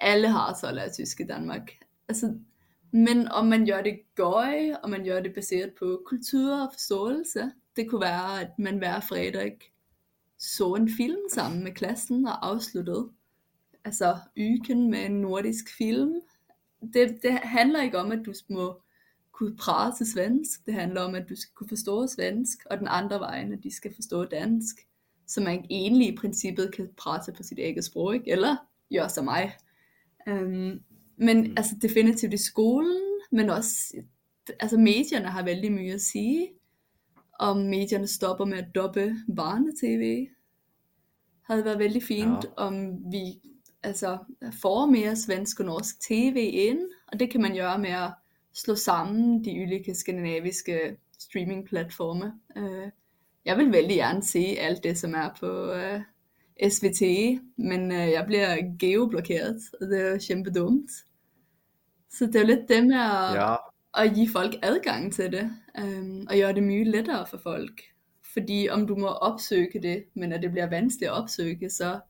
Alle 0.00 0.28
har 0.28 0.56
så 0.60 0.72
lært 0.72 0.92
tysk 0.92 1.20
i 1.20 1.24
Danmark. 1.24 1.72
Altså, 2.08 2.34
men 2.92 3.28
om 3.28 3.46
man 3.46 3.66
gør 3.66 3.82
det 3.82 4.00
gøj, 4.14 4.72
og 4.82 4.90
man 4.90 5.04
gør 5.04 5.20
det 5.20 5.34
baseret 5.34 5.72
på 5.78 6.02
kultur 6.06 6.62
og 6.62 6.72
forståelse, 6.72 7.50
det 7.76 7.90
kunne 7.90 8.00
være, 8.00 8.40
at 8.40 8.50
man 8.58 8.78
hver 8.78 9.00
fredag 9.00 9.58
så 10.38 10.74
en 10.74 10.90
film 10.96 11.22
sammen 11.34 11.64
med 11.64 11.72
klassen 11.72 12.26
og 12.26 12.46
afsluttede 12.46 13.10
altså 13.84 14.16
uken 14.36 14.90
med 14.90 15.06
en 15.06 15.20
nordisk 15.20 15.76
film. 15.78 16.14
Det, 16.92 17.18
det 17.22 17.32
handler 17.32 17.82
ikke 17.82 17.98
om, 17.98 18.12
at 18.12 18.20
du 18.26 18.34
må 18.50 18.82
kunne 19.32 19.56
prate 19.56 20.06
svensk. 20.06 20.66
Det 20.66 20.74
handler 20.74 21.00
om, 21.00 21.14
at 21.14 21.28
du 21.28 21.36
skal 21.36 21.54
kunne 21.54 21.68
forstå 21.68 22.06
svensk, 22.06 22.58
og 22.70 22.78
den 22.78 22.88
andre 22.90 23.20
vejen, 23.20 23.52
at 23.52 23.62
de 23.62 23.74
skal 23.74 23.94
forstå 23.94 24.24
dansk. 24.24 24.76
Så 25.26 25.40
man 25.40 25.66
egentlig 25.70 26.08
i 26.08 26.16
princippet 26.16 26.74
kan 26.74 26.88
prate 26.96 27.32
på 27.32 27.42
sit 27.42 27.58
eget 27.58 27.84
sprog, 27.84 28.20
eller 28.26 28.56
gøre 28.92 29.08
som 29.08 29.24
mig. 29.24 29.52
Um, 30.26 30.80
men 31.16 31.40
mm. 31.40 31.54
altså 31.56 31.76
definitivt 31.82 32.34
i 32.34 32.36
skolen, 32.36 33.02
men 33.32 33.50
også, 33.50 33.96
altså 34.60 34.78
medierne 34.78 35.28
har 35.28 35.44
vældig 35.44 35.72
mye 35.72 35.92
at 35.92 36.00
sige. 36.00 36.48
Om 37.38 37.56
medierne 37.56 38.06
stopper 38.06 38.44
med 38.44 38.58
at 38.58 38.74
doppe 38.74 39.16
barne-tv. 39.36 40.28
Havde 41.42 41.64
været 41.64 41.78
vældig 41.78 42.02
fint, 42.02 42.44
ja. 42.44 42.50
om 42.56 42.96
vi 43.12 43.40
altså, 43.82 44.18
får 44.62 44.86
mere 44.86 45.16
svensk 45.16 45.60
og 45.60 45.66
norsk 45.66 46.00
tv 46.00 46.50
ind, 46.52 46.80
og 47.12 47.20
det 47.20 47.30
kan 47.30 47.40
man 47.42 47.54
gøre 47.54 47.78
med 47.78 47.90
at 47.90 48.10
slå 48.54 48.74
sammen 48.74 49.44
de 49.44 49.62
ulike 49.62 49.94
skandinaviske 49.94 50.96
streamingplatforme. 51.18 52.32
Uh, 52.56 52.88
jeg 53.44 53.58
vil 53.58 53.72
vældig 53.72 53.96
gerne 53.96 54.22
se 54.22 54.38
alt 54.38 54.84
det, 54.84 54.98
som 54.98 55.14
er 55.14 55.30
på 55.40 55.72
øh, 55.72 56.00
SVT, 56.70 57.02
men 57.56 57.90
uh, 57.90 57.96
jeg 57.96 58.24
bliver 58.26 58.76
geoblokeret, 58.78 59.60
og 59.80 59.86
det 59.86 60.00
er 60.00 60.18
kæmpe 60.28 60.50
dumt. 60.50 60.90
Så 62.10 62.26
det 62.26 62.40
jo 62.40 62.46
lidt 62.46 62.68
det 62.68 62.86
med 62.86 62.96
at, 62.96 63.34
ja. 63.34 63.54
at 63.94 64.14
give 64.14 64.28
folk 64.28 64.54
adgang 64.62 65.12
til 65.12 65.32
det, 65.32 65.50
og 66.28 66.36
gøre 66.36 66.52
det 66.52 66.62
mye 66.62 66.84
lettere 66.84 67.26
for 67.26 67.38
folk. 67.38 67.82
Fordi 68.32 68.68
om 68.70 68.86
du 68.86 68.96
må 68.96 69.06
opsøge 69.06 69.82
det, 69.82 70.04
men 70.14 70.32
at 70.32 70.42
det 70.42 70.50
bliver 70.50 70.66
vanskeligt 70.66 71.10
at 71.10 71.16
opsøge, 71.16 71.70
så 71.70 72.00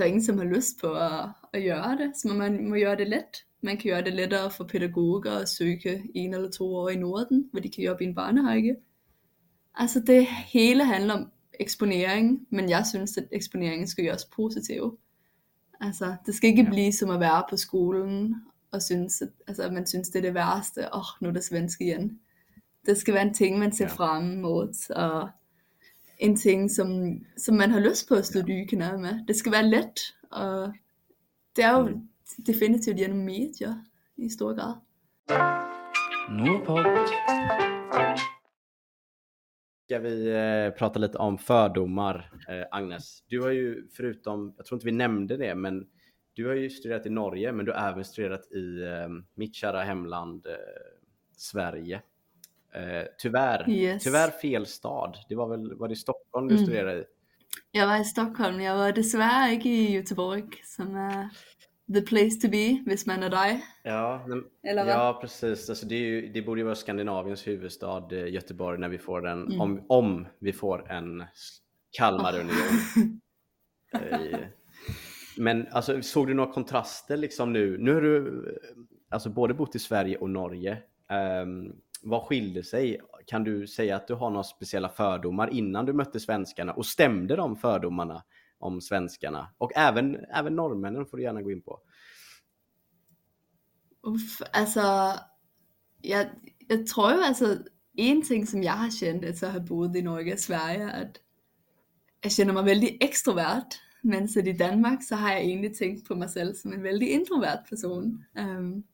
så 0.00 0.04
ingen, 0.04 0.22
som 0.22 0.38
har 0.38 0.44
lyst 0.44 0.80
på 0.80 0.92
at, 0.92 1.28
at 1.52 1.62
gøre 1.62 1.96
det. 1.96 2.12
Så 2.16 2.28
man 2.28 2.68
må 2.68 2.74
gøre 2.74 2.96
det 2.96 3.08
let. 3.08 3.44
Man 3.62 3.76
kan 3.76 3.90
gøre 3.90 4.04
det 4.04 4.12
lettere 4.12 4.50
for 4.50 4.64
pædagoger 4.64 5.38
at 5.38 5.48
søge 5.48 6.02
en 6.14 6.34
eller 6.34 6.50
to 6.50 6.74
år 6.74 6.88
i 6.88 6.96
Norden, 6.96 7.48
hvor 7.52 7.60
de 7.60 7.70
kan 7.70 7.84
jobbe 7.84 8.04
i 8.04 8.06
en 8.06 8.14
barnehage. 8.14 8.76
Altså 9.74 10.00
det 10.00 10.26
hele 10.26 10.84
handler 10.84 11.14
om 11.14 11.30
eksponering, 11.60 12.46
men 12.50 12.70
jeg 12.70 12.86
synes, 12.86 13.18
at 13.18 13.28
eksponeringen 13.32 13.86
skal 13.86 14.04
gøres 14.04 14.24
positiv. 14.24 14.98
Altså, 15.80 16.14
det 16.26 16.34
skal 16.34 16.50
ikke 16.50 16.62
ja. 16.62 16.70
blive 16.70 16.92
som 16.92 17.10
at 17.10 17.20
være 17.20 17.44
på 17.50 17.56
skolen, 17.56 18.34
og 18.72 18.82
synes, 18.82 19.22
at, 19.22 19.28
altså, 19.46 19.62
at 19.62 19.72
man 19.72 19.86
synes, 19.86 20.08
det 20.08 20.18
er 20.18 20.22
det 20.22 20.34
værste. 20.34 20.94
Åh, 20.94 20.98
oh, 20.98 21.04
nu 21.20 21.28
er 21.28 21.32
det 21.32 21.44
svensk 21.44 21.80
igen. 21.80 22.18
Det 22.86 22.96
skal 22.96 23.14
være 23.14 23.26
en 23.26 23.34
ting, 23.34 23.58
man 23.58 23.72
ser 23.72 23.84
ja. 23.84 23.92
frem 23.92 24.24
mod, 24.24 24.92
og 24.96 25.28
en 26.22 26.36
ting, 26.36 26.68
som, 26.68 27.20
som 27.36 27.56
man 27.56 27.70
har 27.70 27.80
lyst 27.80 28.08
på 28.08 28.14
at 28.14 28.26
slå 28.26 28.42
dykene 28.44 28.92
med. 29.00 29.24
Det 29.26 29.34
skal 29.38 29.54
være 29.54 29.70
let, 29.70 30.02
og 30.30 30.74
det 31.56 31.64
er 31.64 31.72
jo 31.72 31.86
mm. 31.86 32.02
definitivt 32.46 33.00
gennem 33.00 33.22
medier 33.24 33.78
i 34.20 34.28
stor 34.28 34.52
grad. 34.54 34.82
Nordpod. 36.30 36.84
Ska 39.84 39.98
vi 39.98 40.30
eh, 40.30 40.70
prata 40.78 40.98
lite 40.98 41.18
om 41.18 41.38
fördomar, 41.38 42.32
eh, 42.48 42.66
Agnes? 42.70 43.24
Du 43.26 43.40
har 43.40 43.50
ju 43.50 43.88
förutom, 43.92 44.54
jag 44.56 44.66
tror 44.66 44.76
inte 44.76 44.86
vi 44.86 44.92
nämnde 44.92 45.36
det, 45.36 45.54
men 45.54 45.86
du 46.34 46.46
har 46.46 46.54
ju 46.54 46.70
studerat 46.70 47.06
i 47.06 47.10
Norge, 47.10 47.52
men 47.52 47.66
du 47.66 47.72
har 47.72 47.88
även 47.88 48.04
studerat 48.04 48.52
i 48.52 48.82
eh, 48.82 49.08
mitt 49.34 49.54
kära 49.54 49.82
hemland 49.82 50.46
eh, 50.46 50.52
Sverige. 51.36 52.02
Eh, 52.74 53.04
tyvärr, 53.18 53.70
yes. 53.70 54.04
tyvärr 54.04 54.30
fel 54.30 54.66
stad. 54.66 55.16
Det 55.28 55.34
var 55.34 55.48
väl 55.48 55.74
var 55.74 55.88
det 55.88 55.96
Stockholm 55.96 56.48
du 56.48 56.54
mm. 56.54 56.66
studerade 56.66 57.00
i? 57.00 57.04
Jag 57.70 57.86
var 57.86 58.00
i 58.00 58.04
Stockholm. 58.04 58.60
Jag 58.60 58.76
var 58.76 58.92
dessvärre 58.92 59.52
inte 59.54 59.68
i 59.68 59.92
Göteborg 59.92 60.44
som 60.64 60.96
är 60.96 61.28
the 61.94 62.00
place 62.00 62.40
to 62.40 62.48
be, 62.48 62.82
hvis 62.86 63.06
man 63.06 63.22
är 63.22 63.30
dig. 63.30 63.64
Ja, 63.82 64.24
men, 64.28 64.44
Eller 64.62 64.86
ja 64.86 65.18
precis. 65.20 65.70
Alltså 65.70 65.86
det, 65.86 65.96
ju, 65.96 66.32
det, 66.32 66.42
borde 66.42 66.60
ju 66.60 66.64
vara 66.64 66.74
Skandinaviens 66.74 67.46
huvudstad, 67.46 68.08
eh, 68.12 68.28
Göteborg, 68.28 68.78
när 68.78 68.88
vi 68.88 68.98
får 68.98 69.20
den, 69.20 69.46
mm. 69.46 69.60
om, 69.60 69.84
om 69.88 70.26
vi 70.38 70.52
får 70.52 70.90
en 70.90 71.24
Kalmarunion. 71.90 72.56
Oh. 73.92 74.36
men 75.36 75.66
alltså, 75.70 76.02
såg 76.02 76.26
du 76.26 76.34
några 76.34 76.52
kontraster 76.52 77.16
liksom 77.16 77.52
nu? 77.52 77.78
Nu 77.78 77.94
har 77.94 78.02
du 78.02 78.26
eh, 78.26 79.14
alltså, 79.14 79.30
både 79.30 79.54
bott 79.54 79.74
i 79.74 79.78
Sverige 79.78 80.16
och 80.16 80.30
Norge. 80.30 80.78
Um, 81.42 81.76
vad 82.02 82.22
skilde 82.22 82.62
sig? 82.62 83.00
Kan 83.26 83.44
du 83.44 83.66
säga 83.66 83.96
att 83.96 84.08
du 84.08 84.14
har 84.14 84.30
några 84.30 84.44
speciella 84.44 84.88
fördomar 84.88 85.50
innan 85.50 85.86
du 85.86 85.92
mötte 85.92 86.20
svenskarna 86.20 86.72
och 86.72 86.86
stämde 86.86 87.36
de 87.36 87.56
fördomarna 87.56 88.22
om 88.58 88.80
svenskarna? 88.80 89.54
Och 89.58 89.72
även, 89.76 90.16
även 90.16 90.56
norrmännen 90.56 91.06
får 91.06 91.16
du 91.16 91.22
gärna 91.22 91.42
gå 91.42 91.50
in 91.50 91.62
på. 91.62 91.80
Uff, 94.02 94.42
alltså, 94.52 94.80
jag, 96.02 96.26
jag 96.68 96.86
tror 96.86 97.12
ju 97.12 97.22
alltså, 97.22 97.56
en 97.96 98.22
ting 98.22 98.46
som 98.46 98.62
jag 98.62 98.72
har 98.72 98.90
känt 98.90 99.24
efter 99.24 99.46
att 99.46 99.52
ha 99.52 99.60
bott 99.60 99.96
i 99.96 100.02
Norge 100.02 100.32
och 100.32 100.40
Sverige, 100.40 100.90
att 100.90 101.16
jag 102.22 102.32
känner 102.32 102.52
mig 102.52 102.64
väldigt 102.64 103.02
extrovert. 103.02 103.66
Men 104.02 104.28
så 104.28 104.40
i 104.40 104.52
Danmark 104.52 105.04
så 105.04 105.14
har 105.14 105.32
jag 105.32 105.44
egentligen 105.44 105.74
tänkt 105.74 106.08
på 106.08 106.16
mig 106.16 106.28
själv 106.28 106.54
som 106.54 106.72
en 106.72 106.82
väldigt 106.82 107.08
introvert 107.08 107.64
person. 107.70 108.24
Um, 108.36 108.84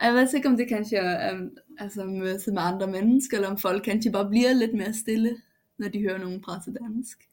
jag 0.00 0.12
vet 0.12 0.32
inte 0.32 0.48
om 0.48 0.56
det 0.56 0.64
kanske 0.64 0.98
är 0.98 1.34
um, 1.34 1.56
alltså, 1.80 2.04
möte 2.04 2.52
med 2.52 2.64
andra 2.64 2.86
människor 2.86 3.38
eller 3.38 3.50
om 3.50 3.56
folk 3.56 3.84
kanske 3.84 4.10
bara 4.10 4.24
blir 4.24 4.54
lite 4.54 4.76
mer 4.76 4.92
stilla 4.92 5.36
när 5.76 5.90
de 5.90 6.08
hör 6.08 6.18
någon 6.18 6.42
prata 6.42 6.70
dansk. 6.70 7.28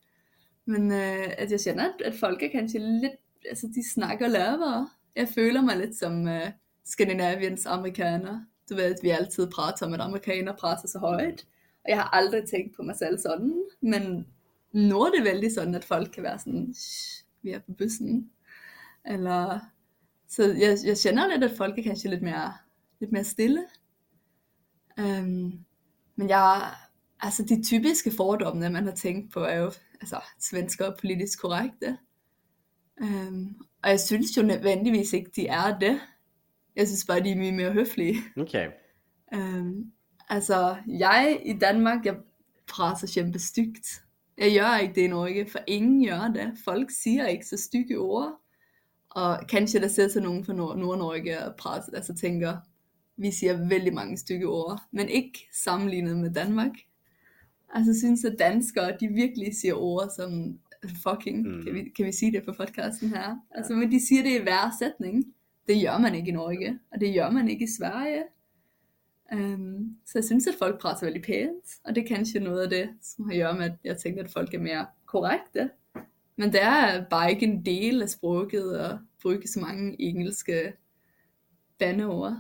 Men 0.64 0.92
eh, 0.92 0.98
uh, 0.98 1.44
at 1.44 1.52
jag 1.52 1.62
känner 1.62 1.94
att, 2.06 2.20
folk 2.20 2.42
är 2.42 2.50
kanske 2.50 2.80
lite, 2.80 3.18
Altså, 3.52 3.68
de 3.68 3.82
snakker 3.82 4.28
lavere. 4.28 4.86
Jag 5.14 5.30
føler 5.30 5.62
mig 5.62 5.78
lite 5.78 5.94
som 5.94 6.28
uh, 6.28 6.48
Skandinaviens 6.84 7.68
amerikaner. 7.68 8.46
Du 8.68 8.76
vet, 8.76 9.04
vi 9.04 9.12
alltid 9.12 9.56
pratar 9.56 9.88
om 9.88 9.94
at 9.94 10.00
amerikaner 10.00 10.54
pratar 10.54 10.88
så 10.88 11.00
högt. 11.00 11.46
Och 11.84 11.90
jag 11.90 11.98
har 11.98 12.20
aldrig 12.20 12.48
tänkt 12.48 12.78
på 12.78 12.84
mig 12.84 12.96
själv 12.96 13.18
sådan, 13.18 13.70
men 13.80 14.26
nu 14.72 14.96
är 14.96 15.18
det 15.18 15.32
väldigt 15.32 15.54
sådan, 15.54 15.76
att 15.76 15.86
folk 15.86 16.14
kan 16.14 16.24
vara 16.24 16.38
sådan, 16.38 16.74
vi 17.42 17.54
är 17.54 17.60
på 17.60 17.72
bussen. 17.72 18.30
Eller 19.04 19.60
så 20.28 20.42
jag, 20.42 20.78
jag 20.78 20.98
känner 20.98 21.28
lite 21.28 21.46
att 21.46 21.58
folk 21.58 21.78
är 21.78 21.84
kanske 21.84 22.10
lite 22.10 22.24
mer, 22.24 22.52
lite 23.00 23.14
mer 23.14 23.24
stilla. 23.24 23.62
Um, 24.98 25.66
men 26.16 26.28
jag, 26.28 26.62
alltså 27.18 27.44
de 27.44 27.64
typiska 27.64 28.12
fördomarna 28.12 28.70
man 28.70 28.86
har 28.86 28.96
tänkt 28.96 29.34
på 29.34 29.40
är 29.40 29.58
ju, 29.58 29.72
alltså 30.02 30.22
svenskar 30.38 30.86
är 30.86 30.92
politiskt 30.92 31.42
korrekta. 31.42 31.98
Øhm, 33.02 33.56
og 33.84 33.90
jeg 33.90 34.00
synes 34.00 34.38
jo 34.38 34.42
nødvendigvis 34.42 35.14
ikke, 35.14 35.32
de 35.36 35.48
er 35.48 35.80
det. 35.80 36.00
Jeg 36.76 36.88
synes 36.88 37.06
bare, 37.06 37.24
de 37.24 37.32
er 37.32 37.36
mye 37.36 37.52
mere 37.52 37.72
høflige. 37.72 38.18
Okej. 38.38 38.68
Øhm, 39.34 39.92
altså, 40.30 40.76
jeg 40.88 41.42
i 41.46 41.54
Danmark, 41.54 42.06
jeg 42.06 42.16
prater 42.68 43.08
kæmpe 43.14 43.40
stygt. 43.40 43.88
Jeg 44.38 44.60
gør 44.60 44.78
ikke 44.78 44.96
det 44.96 45.02
i 45.02 45.08
Norge, 45.08 45.50
for 45.50 45.60
ingen 45.68 46.08
gør 46.08 46.28
det. 46.28 46.54
Folk 46.66 46.92
siger 46.92 47.28
ikke 47.28 47.46
så 47.46 47.58
stygge 47.58 47.98
ord. 47.98 48.42
Og 49.18 49.48
kanskje 49.50 49.82
der 49.82 49.88
sidder 49.88 50.22
nogen 50.22 50.46
fra 50.46 50.54
Nord- 50.54 50.78
Nord-Norge 50.78 51.46
og 51.46 51.56
prater, 51.56 51.96
altså 51.96 52.14
tænker, 52.16 52.58
vi 53.18 53.32
siger 53.32 53.68
vældig 53.68 53.94
mange 53.94 54.18
stygge 54.18 54.48
ord, 54.48 54.82
men 54.92 55.10
ikke 55.10 55.48
sammenlignet 55.64 56.18
med 56.18 56.30
Danmark. 56.34 56.72
Altså, 57.74 57.92
jeg 57.92 57.96
synes, 57.98 58.26
at 58.26 58.36
danskere, 58.40 58.98
de 59.00 59.08
virkelig 59.08 59.56
siger 59.56 59.74
ord 59.74 60.10
som 60.16 60.60
fucking, 61.04 61.48
Mm. 61.48 61.64
kan, 61.64 61.74
vi, 61.74 61.90
kan 61.96 62.06
vi 62.06 62.12
sige 62.12 62.32
det 62.32 62.44
på 62.46 62.52
podcasten 62.58 63.10
her? 63.10 63.38
Altså, 63.52 63.74
men 63.74 63.92
de 63.92 64.08
siger 64.08 64.24
det 64.24 64.40
i 64.40 64.44
hver 64.44 64.72
sætning. 64.80 65.26
Det 65.68 65.82
gør 65.86 65.98
man 65.98 66.16
ikke 66.16 66.30
i 66.30 66.34
Norge, 66.34 66.80
og 66.92 67.02
det 67.02 67.14
gør 67.14 67.30
man 67.30 67.50
ikke 67.50 67.64
i 67.64 67.68
Sverige. 67.78 68.24
Um, 69.34 69.98
så 70.06 70.12
jeg 70.16 70.24
synes, 70.24 70.48
at 70.48 70.56
folk 70.60 70.82
prater 70.82 71.06
veldig 71.06 71.22
pænt, 71.22 71.66
og 71.84 71.96
det 71.96 72.04
er 72.04 72.16
kanskje 72.16 72.40
noget 72.40 72.62
af 72.64 72.70
det, 72.70 72.90
som 73.02 73.30
har 73.30 73.38
gøre 73.38 73.54
med, 73.58 73.66
at 73.66 73.74
jeg 73.84 73.98
tænker, 73.98 74.24
at 74.24 74.30
folk 74.32 74.54
er 74.54 74.60
mere 74.60 74.86
korrekte. 75.06 75.70
Men 76.36 76.52
det 76.54 76.64
er 76.64 77.06
bare 77.10 77.32
ikke 77.32 77.46
en 77.46 77.66
del 77.66 78.02
af 78.02 78.10
sproget 78.10 78.78
at 78.78 78.98
bruge 79.28 79.48
så 79.48 79.60
mange 79.60 79.96
engelske 80.00 80.74
bandeord. 81.80 82.34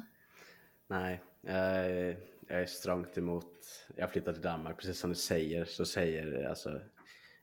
Nej, 0.87 1.21
jag 1.41 1.55
är, 1.55 2.17
jag 2.47 2.61
är 2.61 2.65
strångt 2.65 3.17
emot. 3.17 3.53
Jag 3.95 4.11
flyttade 4.11 4.33
till 4.33 4.43
Danmark, 4.43 4.77
precis 4.77 4.99
som 4.99 5.09
du 5.09 5.15
säger, 5.15 5.65
så 5.65 5.85
säger 5.85 6.49
alltså 6.49 6.81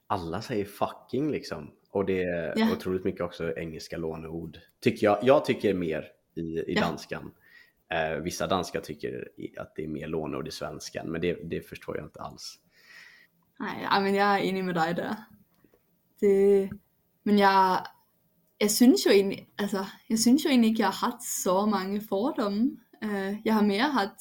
alla 0.07 0.43
säger 0.43 0.65
fucking 0.65 1.31
liksom. 1.31 1.71
Och 1.91 2.05
det 2.07 2.23
är 2.25 2.53
Ja. 2.57 2.73
otroligt 2.73 3.05
mycket 3.05 3.21
också 3.21 3.53
engelska 3.57 3.97
låneord. 3.97 4.59
Tycker 4.81 5.07
jag, 5.07 5.19
jag 5.23 5.45
tycker 5.45 5.75
mer 5.75 6.07
i, 6.35 6.41
i 6.41 6.75
Ja. 6.75 6.81
danskan. 6.81 7.31
Eh, 7.91 8.17
vissa 8.17 8.47
danskar 8.47 8.81
tycker 8.81 9.29
att 9.59 9.77
det 9.77 9.85
är 9.85 9.89
mer 9.89 10.07
låneord 10.07 10.49
i 10.49 10.51
svenskan, 10.51 11.11
men 11.11 11.21
det, 11.21 11.35
det 11.51 11.61
förstår 11.61 11.97
jag 11.97 12.07
inte 12.07 12.21
alls. 12.21 12.59
Nej, 13.59 13.87
ej, 13.93 14.03
men 14.03 14.15
jeg 14.15 14.41
er 14.41 14.45
enig 14.49 14.65
med 14.65 14.75
dig 14.75 14.95
der. 14.95 15.15
Det, 16.21 16.71
men 17.23 17.39
jeg, 17.39 17.87
jeg 18.65 18.71
synes 18.71 19.07
jo 19.07 19.11
egentlig, 19.11 19.49
altså, 19.59 19.85
jeg 20.11 20.19
synes 20.19 20.45
jo 20.45 20.49
egentlig 20.49 20.69
ikke, 20.69 20.81
jeg 20.81 20.89
har 20.89 21.11
haft 21.11 21.23
så 21.45 21.67
mange 21.67 22.01
fordomme. 22.09 22.71
Uh, 23.05 23.35
jeg 23.45 23.55
har 23.55 23.63
mere 23.63 23.83
haft 23.91 24.21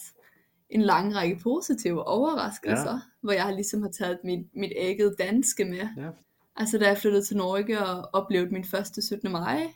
en 0.70 0.82
lang 0.82 1.16
række 1.16 1.40
positive 1.44 2.08
overraskelser, 2.08 2.92
Ja. 2.94 3.00
hvor 3.22 3.32
jeg 3.32 3.54
ligesom 3.54 3.82
har 3.82 3.90
taget 3.90 4.20
mit, 4.24 4.40
mit 4.56 4.72
eget 4.78 5.16
danske 5.20 5.66
med. 5.66 5.88
Ja. 5.98 6.10
Altså 6.56 6.78
da 6.78 6.88
jeg 6.88 6.98
flyttede 6.98 7.24
til 7.24 7.38
Norge 7.38 7.86
og 7.86 8.10
oplevede 8.14 8.54
min 8.54 8.66
første 8.66 9.02
17. 9.02 9.32
maj, 9.32 9.74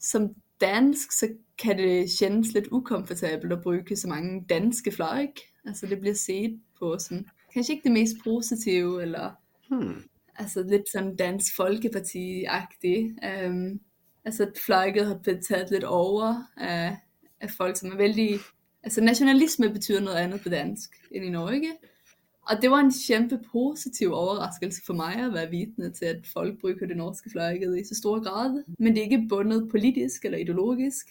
som 0.00 0.34
dansk, 0.60 1.12
så 1.12 1.28
kan 1.58 1.78
det 1.78 2.10
kändes 2.18 2.52
lidt 2.52 2.68
ukomfortabelt 2.70 3.52
at 3.52 3.62
bruge 3.62 3.96
så 3.96 4.08
mange 4.08 4.44
danske 4.48 4.92
fløjk. 4.92 5.40
Altså 5.64 5.86
det 5.86 6.00
bliver 6.00 6.14
set 6.14 6.60
på 6.78 6.96
sådan, 6.98 7.26
kanskje 7.54 7.74
ikke 7.74 7.84
det 7.84 7.92
mest 7.92 8.16
positive, 8.24 9.02
eller 9.02 9.30
Hmm. 9.68 10.02
Altså 10.38 10.62
lidt 10.62 10.88
sådan 10.92 11.16
dansk 11.16 11.56
folkeparti-agtigt. 11.60 13.46
Um, 13.46 13.80
altså 14.24 14.42
at 14.42 14.58
fløjket 14.66 15.06
har 15.06 15.18
blevet 15.22 15.46
taget 15.48 15.70
lidt 15.70 15.84
over 15.84 16.34
af, 16.56 16.96
af 17.40 17.50
folk, 17.50 17.76
som 17.76 17.92
er 17.92 17.96
vældig... 17.96 18.38
Altså 18.82 19.00
nationalisme 19.00 19.70
betyder 19.70 20.00
noget 20.00 20.16
andet 20.16 20.40
på 20.40 20.48
dansk 20.48 20.90
end 21.10 21.24
i 21.24 21.30
Norge. 21.30 21.72
Og 22.42 22.62
det 22.62 22.70
var 22.70 22.78
en 22.78 22.92
kæmpe 23.08 23.40
positiv 23.52 24.12
overraskelse 24.12 24.82
for 24.86 24.94
mig 24.94 25.14
at 25.14 25.32
være 25.32 25.50
vidne 25.50 25.90
til, 25.92 26.04
at 26.04 26.26
folk 26.32 26.60
bruger 26.60 26.86
det 26.86 26.96
norske 26.96 27.30
fløjket 27.30 27.78
i 27.78 27.84
så 27.84 27.94
stor 27.94 28.22
grad. 28.24 28.64
Men 28.78 28.92
det 28.92 28.98
er 28.98 29.04
ikke 29.04 29.26
bundet 29.28 29.68
politisk 29.70 30.24
eller 30.24 30.38
ideologisk. 30.38 31.06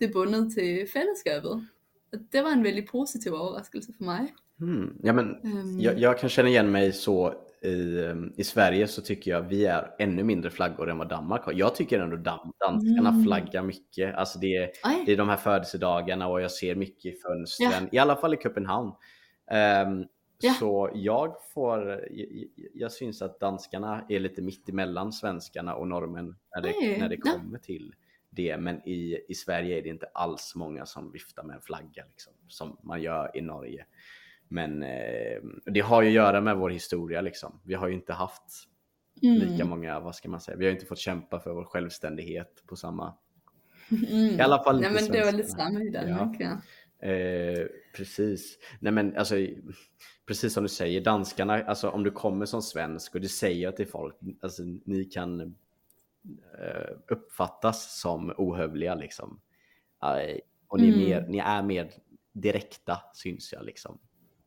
Det 0.00 0.08
er 0.08 0.12
bundet 0.12 0.52
til 0.54 0.86
fællesskabet. 0.92 1.68
Og 2.12 2.18
det 2.32 2.42
var 2.42 2.50
en 2.50 2.64
vældig 2.64 2.86
positiv 2.90 3.32
overraskelse 3.32 3.92
for 3.96 4.04
mig. 4.04 4.32
Hmm. 4.56 5.00
Ja, 5.04 5.12
men 5.12 5.34
Um, 5.44 5.80
jag, 5.80 5.98
jag 5.98 6.18
kan 6.18 6.30
känna 6.30 6.50
igen 6.50 6.70
mig 6.70 6.94
så 6.94 7.34
i, 7.62 8.04
ehm, 8.04 8.32
i 8.36 8.44
Sverige 8.44 8.88
så 8.88 9.02
tycker 9.02 9.30
jag 9.30 9.40
vi 9.42 9.66
är 9.66 9.94
ännu 9.98 10.22
mindre 10.22 10.50
flaggor 10.50 10.90
än 10.90 10.98
vad 10.98 11.08
Danmark 11.08 11.42
har. 11.44 11.52
Jag 11.52 11.74
tycker 11.74 12.00
ändå 12.00 12.16
dan 12.16 12.52
danskarna 12.66 13.08
Mm. 13.08 13.24
flaggar 13.24 13.62
mycket. 13.62 14.14
Alltså 14.14 14.38
det 14.38 14.56
är, 14.56 14.70
det 15.06 15.12
är 15.12 15.16
de 15.16 15.28
här 15.28 15.36
födelsedagarna 15.36 16.28
och 16.28 16.40
jag 16.40 16.50
ser 16.50 16.74
mycket 16.74 17.14
i 17.14 17.16
fönstren. 17.18 17.88
I 17.92 17.98
alla 17.98 18.16
fall 18.16 18.34
i 18.34 18.36
Köpenhamn. 18.36 18.92
Ehm, 19.50 20.04
Ja. 20.40 20.52
Så 20.52 20.90
jag 20.94 21.34
får, 21.54 21.88
jag, 22.10 22.28
jag 22.74 22.92
syns 22.92 23.22
att 23.22 23.40
danskarna 23.40 24.04
är 24.08 24.20
lite 24.20 24.42
mitt 24.42 24.68
emellan 24.68 25.12
svenskarna 25.12 25.74
och 25.74 25.88
norrmän 25.88 26.36
när 26.54 26.62
det, 26.62 26.98
när 26.98 27.08
det 27.08 27.16
kommer 27.16 27.58
till 27.58 27.94
det. 28.30 28.56
Men 28.56 28.88
i, 28.88 29.18
i 29.28 29.34
Sverige 29.34 29.78
är 29.78 29.82
det 29.82 29.88
inte 29.88 30.06
alls 30.14 30.52
många 30.54 30.86
som 30.86 31.12
viftar 31.12 31.42
med 31.42 31.56
en 31.56 31.62
flagga 31.62 32.04
liksom, 32.10 32.32
som 32.48 32.78
man 32.82 33.02
gör 33.02 33.30
i 33.36 33.40
Norge. 33.40 33.86
Men 34.48 34.82
eh, 34.82 35.38
det 35.64 35.80
har 35.80 36.02
ju 36.02 36.08
att 36.08 36.14
göra 36.14 36.40
med 36.40 36.56
vår 36.56 36.70
historia 36.70 37.20
liksom. 37.20 37.60
Vi 37.64 37.74
har 37.74 37.88
ju 37.88 37.94
inte 37.94 38.12
haft 38.12 38.68
lika 39.20 39.54
mm, 39.54 39.68
många, 39.68 40.00
vad 40.00 40.14
ska 40.14 40.28
man 40.28 40.40
säga, 40.40 40.56
vi 40.56 40.64
har 40.64 40.72
inte 40.72 40.86
fått 40.86 40.98
kämpa 40.98 41.40
för 41.40 41.52
vår 41.52 41.64
självständighet 41.64 42.62
på 42.66 42.76
samma, 42.76 43.14
mm. 43.90 44.14
i 44.14 44.40
alla 44.40 44.64
fall 44.64 44.80
Nej, 44.80 44.90
inte 44.90 45.02
men 45.02 45.12
det 45.12 45.24
var 45.24 45.32
svenskarna. 45.32 45.64
samme 45.70 45.84
i 45.84 45.90
Danmark, 45.90 46.36
ja. 46.40 46.60
Eh, 47.08 47.66
precis. 47.96 48.58
Nej 48.80 48.92
men 48.92 49.16
alltså, 49.16 49.34
precis 50.26 50.52
som 50.52 50.62
du 50.62 50.68
säger, 50.68 51.00
danskarna, 51.00 51.62
alltså 51.64 51.88
om 51.88 52.02
du 52.04 52.10
kommer 52.10 52.46
som 52.46 52.62
svensk 52.62 53.14
och 53.14 53.20
du 53.20 53.28
säger 53.28 53.72
till 53.72 53.86
folk, 53.88 54.16
alltså 54.40 54.62
ni 54.84 55.04
kan 55.04 55.40
eh, 56.60 56.90
uppfattas 57.08 58.00
som 58.00 58.34
ohövliga 58.36 58.94
liksom. 58.94 59.40
Eh, 60.02 60.38
och 60.68 60.80
ni 60.80 60.88
är, 60.88 60.92
Mm. 60.92 61.04
mer, 61.08 61.26
ni 61.28 61.38
är 61.38 61.62
mer 61.62 61.90
direkta 62.32 63.00
syns 63.14 63.52
jag 63.52 63.64
liksom. 63.64 63.98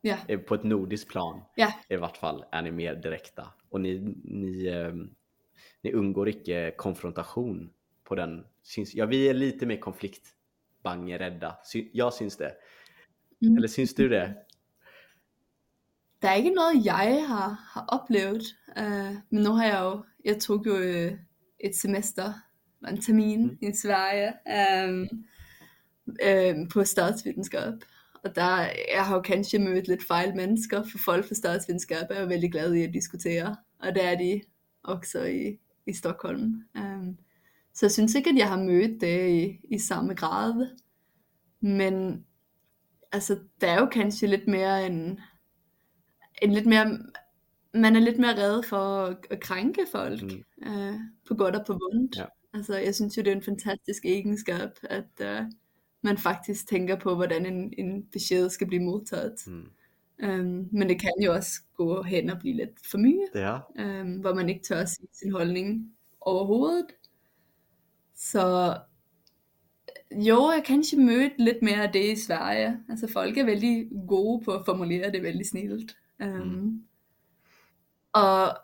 Eh, 0.03 0.39
På 0.39 0.55
ett 0.55 0.63
nordiskt 0.63 1.09
plan 1.09 1.41
ja, 1.55 1.73
i 1.89 1.95
vart 1.95 2.17
fall 2.17 2.45
är 2.51 2.61
ni 2.61 2.71
mer 2.71 2.95
direkta. 2.95 3.47
Och 3.69 3.81
ni, 3.81 4.15
ni, 4.23 4.67
eh, 4.67 4.93
ni 5.83 5.93
undgår 5.93 6.29
icke 6.29 6.71
konfrontation 6.77 7.69
på 8.03 8.15
den. 8.15 8.45
Syns, 8.63 8.95
ja, 8.95 9.05
vi 9.05 9.29
är 9.29 9.33
lite 9.33 9.65
mer 9.65 9.77
konfliktbangerädda. 9.77 11.55
Sy, 11.63 11.89
jag 11.93 12.13
syns 12.13 12.37
det. 12.37 12.51
Mm. 13.41 13.57
Eller 13.57 13.67
syns 13.67 13.95
du 13.95 14.09
det? 14.09 14.35
Der 16.21 16.29
er 16.29 16.35
ikke 16.35 16.49
noget, 16.53 16.85
jeg 16.85 17.25
har, 17.27 17.57
har 17.73 17.85
oplevet, 17.87 18.43
øh, 18.77 19.15
men 19.29 19.43
nu 19.43 19.51
har 19.51 19.65
jeg 19.65 19.79
jo, 19.81 20.03
jeg 20.25 20.39
tog 20.39 20.65
jo 20.65 20.77
øh, 20.77 21.11
et 21.59 21.75
semester, 21.75 22.33
en 22.87 23.01
termin 23.01 23.41
Mm. 23.43 23.57
i 23.61 23.73
Sverige, 23.73 24.33
øh, 24.47 25.07
øh, 26.23 26.55
på 26.73 26.83
statsvidenskab. 26.83 27.73
Og 28.23 28.35
der, 28.35 28.57
jeg 28.95 29.05
har 29.05 29.15
jo 29.15 29.21
kanskje 29.21 29.59
mødt 29.59 29.87
lidt 29.87 30.07
fejl 30.07 30.35
mennesker, 30.35 30.83
for 30.91 30.97
folk 31.05 31.27
fra 31.27 31.35
statsvidenskab 31.35 32.05
er 32.09 32.21
jo 32.21 32.27
vældig 32.27 32.51
glade 32.51 32.79
i 32.79 32.83
at 32.83 32.93
diskutere, 32.93 33.55
og 33.79 33.95
det 33.95 34.03
er 34.05 34.15
de 34.17 34.41
også 34.83 35.23
i, 35.23 35.59
i 35.85 35.93
Stockholm. 35.93 36.63
Øh, 36.77 37.03
så 37.73 37.85
jeg 37.85 37.91
synes 37.91 38.15
ikke, 38.15 38.29
at 38.29 38.35
jeg 38.37 38.49
har 38.49 38.57
mødt 38.63 39.01
det 39.01 39.29
i, 39.29 39.59
i 39.75 39.79
samme 39.79 40.13
grad, 40.13 40.67
men 41.61 42.25
altså, 43.11 43.39
der 43.61 43.67
er 43.67 43.79
jo 43.79 43.85
kanskje 43.85 44.27
lidt 44.27 44.47
mere 44.47 44.85
en, 44.85 45.19
en 46.41 46.53
lidt 46.53 46.65
mere, 46.65 46.99
man 47.73 47.95
er 47.95 47.99
lidt 47.99 48.19
mere 48.19 48.37
reddet 48.37 48.65
for 48.65 49.05
at, 49.05 49.17
at 49.29 49.39
krænke 49.39 49.85
folk, 49.91 50.21
Mm. 50.23 50.43
øh, 50.67 50.95
på 51.27 51.35
godt 51.35 51.55
og 51.55 51.65
på 51.65 51.73
vondt. 51.73 52.17
Ja. 52.17 52.25
Altså, 52.53 52.77
jeg 52.77 52.95
synes 52.95 53.17
jo, 53.17 53.21
det 53.21 53.31
er 53.31 53.35
en 53.35 53.43
fantastisk 53.43 54.05
egenskab, 54.05 54.69
at 54.83 55.09
øh, 55.21 55.41
man 56.01 56.17
faktisk 56.17 56.67
tænker 56.67 56.95
på, 56.99 57.15
hvordan 57.15 57.45
en, 57.45 57.73
en 57.77 58.03
besked 58.11 58.49
skal 58.49 58.67
blive 58.67 58.83
modtaget. 58.83 59.35
Mm. 59.47 59.65
Øhm, 60.19 60.67
men 60.71 60.89
det 60.89 61.01
kan 61.01 61.11
jo 61.25 61.33
også 61.33 61.61
gå 61.75 62.03
hen 62.03 62.29
og 62.29 62.39
blive 62.39 62.55
lidt 62.55 62.87
for 62.91 62.97
mye, 62.97 63.25
Ja. 63.35 63.57
øhm, 63.79 64.19
hvor 64.19 64.33
man 64.33 64.49
ikke 64.49 64.63
tør 64.63 64.79
at 64.79 64.89
sige 64.89 65.07
sin 65.13 65.31
holdning 65.31 65.93
overhovedet. 66.21 66.85
Så 68.15 68.77
jo, 70.11 70.51
jeg 70.51 70.63
kanskje 70.65 70.99
mødt 70.99 71.33
lidt 71.39 71.61
mere 71.61 71.83
af 71.83 71.93
det 71.93 72.11
i 72.11 72.15
Sverige. 72.15 72.79
Altså 72.89 73.07
folk 73.07 73.37
er 73.37 73.45
vældig 73.45 73.89
gode 74.07 74.43
på 74.45 74.51
at 74.51 74.65
formulere 74.65 75.11
det 75.11 75.23
vældig 75.23 75.45
snilt. 75.45 75.97
Um, 76.23 76.29
Mm. 76.29 76.83
Og 78.13 78.57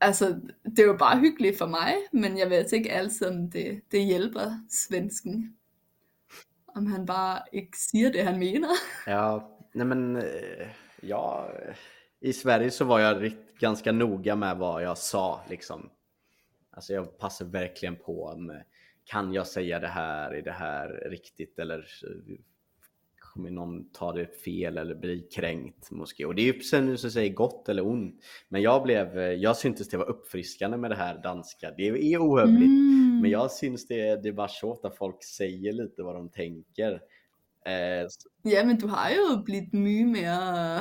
altså, 0.00 0.40
det 0.64 0.78
er 0.78 0.84
jo 0.86 0.96
bare 0.96 1.20
hyggeligt 1.20 1.58
for 1.58 1.66
mig, 1.66 1.94
men 2.12 2.38
jeg 2.38 2.50
ved 2.50 2.72
ikke 2.72 2.92
altid, 2.92 3.26
om 3.26 3.50
det, 3.50 3.80
det 3.92 4.04
hjælper 4.06 4.50
svensken. 4.70 5.56
Om 6.74 6.86
han 6.86 7.06
bara 7.06 7.42
ikke 7.52 7.78
siger 7.78 8.12
det, 8.12 8.22
han 8.22 8.38
mener. 8.38 8.68
Ja, 9.06 9.58
nej 9.72 9.86
men 9.86 10.16
eh, 10.16 10.68
ja, 11.00 11.50
i 12.20 12.32
Sverige 12.32 12.70
så 12.70 12.84
var 12.84 13.00
jag 13.00 13.22
rikt, 13.22 13.58
ganska 13.58 13.92
noga 13.92 14.36
med 14.36 14.56
vad 14.56 14.82
jag 14.82 14.98
sa 14.98 15.40
liksom. 15.48 15.90
Alltså 16.70 16.92
jag 16.92 17.18
passar 17.18 17.44
verkligen 17.44 17.96
på 17.96 18.24
om, 18.24 18.62
kan 19.04 19.32
jag 19.32 19.46
säga 19.46 19.78
det 19.78 19.88
här, 19.88 20.30
är 20.30 20.42
det 20.42 20.52
här 20.52 20.88
riktigt 21.10 21.58
eller 21.58 21.78
eh, 21.78 22.36
kanske 23.34 23.50
någon 23.52 23.90
tar 23.92 24.14
det 24.14 24.26
fel 24.44 24.78
eller 24.78 24.94
blir 24.94 25.30
kränkt 25.36 25.90
måske. 25.90 26.24
Och 26.24 26.34
det 26.34 26.42
är 26.48 26.52
ju 26.54 26.60
sen 26.60 26.98
så 26.98 27.10
säger 27.10 27.32
gott 27.34 27.68
eller 27.68 27.86
ont. 27.86 28.14
Men 28.48 28.62
jag 28.62 28.82
blev, 28.82 29.18
jag 29.18 29.56
syntes 29.56 29.88
det 29.88 29.96
var 29.96 30.08
uppfriskande 30.08 30.76
med 30.76 30.90
det 30.90 30.96
här 30.96 31.22
danska. 31.22 31.70
Det 31.76 31.88
är 31.88 32.18
ohövligt. 32.18 32.62
Mm. 32.64 33.18
Men 33.22 33.30
jag 33.30 33.50
syns 33.50 33.86
det, 33.86 34.22
det 34.22 34.28
är 34.28 34.32
bara 34.32 34.48
så 34.48 34.80
att 34.82 34.96
folk 34.96 35.24
säger 35.24 35.72
lite 35.72 36.02
vad 36.02 36.14
de 36.14 36.28
tänker. 36.28 36.92
Eh, 37.66 38.06
Ja, 38.42 38.64
men 38.64 38.78
du 38.78 38.86
har 38.86 39.10
ju 39.10 39.42
blivit 39.44 39.72
mycket 39.72 40.08
mer 40.08 40.80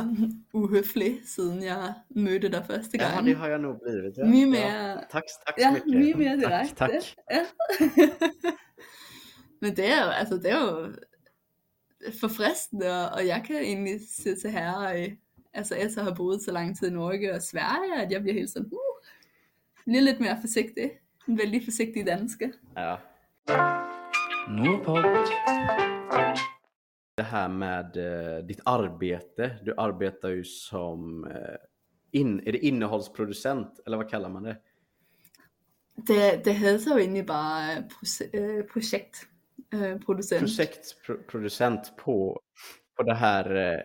uhöflig 0.53 1.25
siden 1.27 1.61
jag 1.63 1.93
mötte 2.09 2.49
dig 2.49 2.63
första 2.63 2.97
ja, 2.97 3.09
gången. 3.09 3.25
det 3.25 3.33
har 3.33 3.49
jag 3.49 3.61
nog 3.61 3.79
blivit. 3.79 4.17
Ja. 4.17 4.25
Mycket 4.25 4.59
Ja. 4.59 4.69
mer, 4.69 4.95
Tack, 4.95 5.25
tack 5.45 5.61
så 5.61 5.61
ja, 5.65 5.71
mycket. 5.71 5.87
mycket 5.99 6.17
mer 6.17 6.37
direkt. 6.37 6.77
Tack, 6.77 6.91
tack. 6.91 7.15
Ja. 7.27 7.45
men 9.61 9.75
det 9.75 9.91
är 9.91 10.11
alltså 10.19 10.35
det 10.37 10.49
är 10.49 10.59
ju 10.59 10.93
förfriskande 12.19 13.09
och 13.13 13.23
jag 13.23 13.45
kan 13.45 13.55
egentligen 13.55 13.99
se 13.99 14.35
så 14.35 14.47
här 14.47 14.95
i, 14.95 15.17
alltså 15.57 15.75
efter 15.75 16.01
att 16.01 16.07
ha 16.07 16.15
bott 16.15 16.41
så 16.41 16.51
lång 16.51 16.75
tid 16.75 16.89
i 16.89 16.95
Norge 16.95 17.35
och 17.35 17.43
Sverige, 17.43 18.03
att 18.03 18.11
jag 18.11 18.23
blir 18.23 18.33
helt 18.33 18.49
sån, 18.49 18.65
uh, 18.65 18.71
blir 19.85 20.01
lite 20.01 20.21
mer 20.21 20.35
försiktig. 20.35 21.01
En 21.25 21.35
väldigt 21.35 21.65
försiktig 21.65 22.05
danska. 22.05 22.51
Ja. 22.75 22.99
Nordpodd. 24.49 25.05
Det 27.17 27.23
här 27.23 27.49
med 27.49 27.97
eh, 27.97 28.45
ditt 28.45 28.59
arbete. 28.65 29.59
Du 29.63 29.73
arbetar 29.77 30.29
ju 30.29 30.43
som 30.43 31.23
eh, 31.23 31.55
in, 32.11 32.39
är 32.47 32.51
det 32.51 32.65
innehållsproducent 32.65 33.79
eller 33.85 33.97
vad 33.97 34.09
kallar 34.09 34.29
man 34.29 34.43
det? 34.43 34.57
Det, 35.95 36.43
det 36.45 36.53
hedder 36.53 36.91
jo 36.91 36.97
egentlig 36.97 37.25
bare 37.25 37.77
øh, 38.33 38.63
proce- 38.63 39.25
øh, 39.73 39.79
projektproducent. 39.79 40.41
Projektproducent 40.41 41.93
på, 41.97 42.41
på 42.97 43.03
det 43.03 43.15
här 43.15 43.55
eh, 43.55 43.81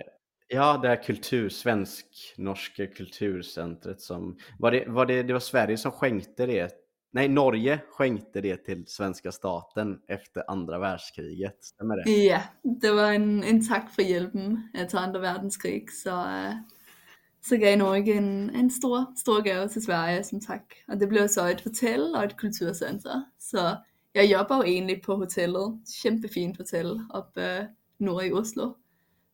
Ja, 0.49 0.79
det 0.83 0.89
här 0.89 1.03
kultur, 1.03 1.49
svensk-norska 1.49 2.87
kulturcentret 2.87 4.01
som 4.01 4.39
var 4.59 4.71
det, 4.71 4.85
var 4.89 5.07
det, 5.07 5.23
det 5.23 5.33
var 5.33 5.41
Sverige 5.41 5.79
som 5.79 5.93
skänkte 5.93 6.47
det 6.47 6.71
Nej, 7.15 7.29
Norge 7.29 7.81
skänkte 7.91 8.41
det 8.41 8.57
till 8.57 8.87
svenska 8.87 9.33
staten 9.33 10.01
efter 10.09 10.51
andra 10.51 10.79
världskriget. 10.79 11.65
Stämmer 11.65 11.97
det? 11.97 12.11
Ja, 12.11 12.43
det 12.63 12.91
var 12.91 13.13
en, 13.13 13.45
en 13.45 13.69
tak 13.69 13.95
for 13.95 14.03
hjælpen 14.03 14.69
til 14.91 14.97
andre 14.97 15.21
verdenskrig, 15.21 15.87
så, 16.03 16.11
øh, 16.11 16.55
så 17.43 17.57
gav 17.57 17.79
Norge 17.79 18.15
en, 18.15 18.51
en 18.51 18.71
stor, 18.71 19.15
stor 19.17 19.43
gave 19.43 19.69
til 19.69 19.83
Sverige 19.83 20.25
som 20.25 20.41
tak. 20.41 20.75
Og 20.89 21.01
det 21.01 21.09
blev 21.09 21.29
så 21.29 21.47
et 21.47 21.61
hotel 21.61 22.15
og 22.15 22.25
et 22.25 22.37
kulturcenter. 22.37 23.25
Så 23.41 23.77
jeg 24.15 24.33
jobber 24.33 24.57
jo 24.57 24.63
egentlig 24.63 25.03
på 25.03 25.17
hotellet. 25.17 25.81
Kæmpefint 26.03 26.57
hotel 26.57 27.01
oppe 27.11 27.43
øh, 27.43 27.65
nord 27.99 28.25
i 28.25 28.33
Oslo. 28.33 28.73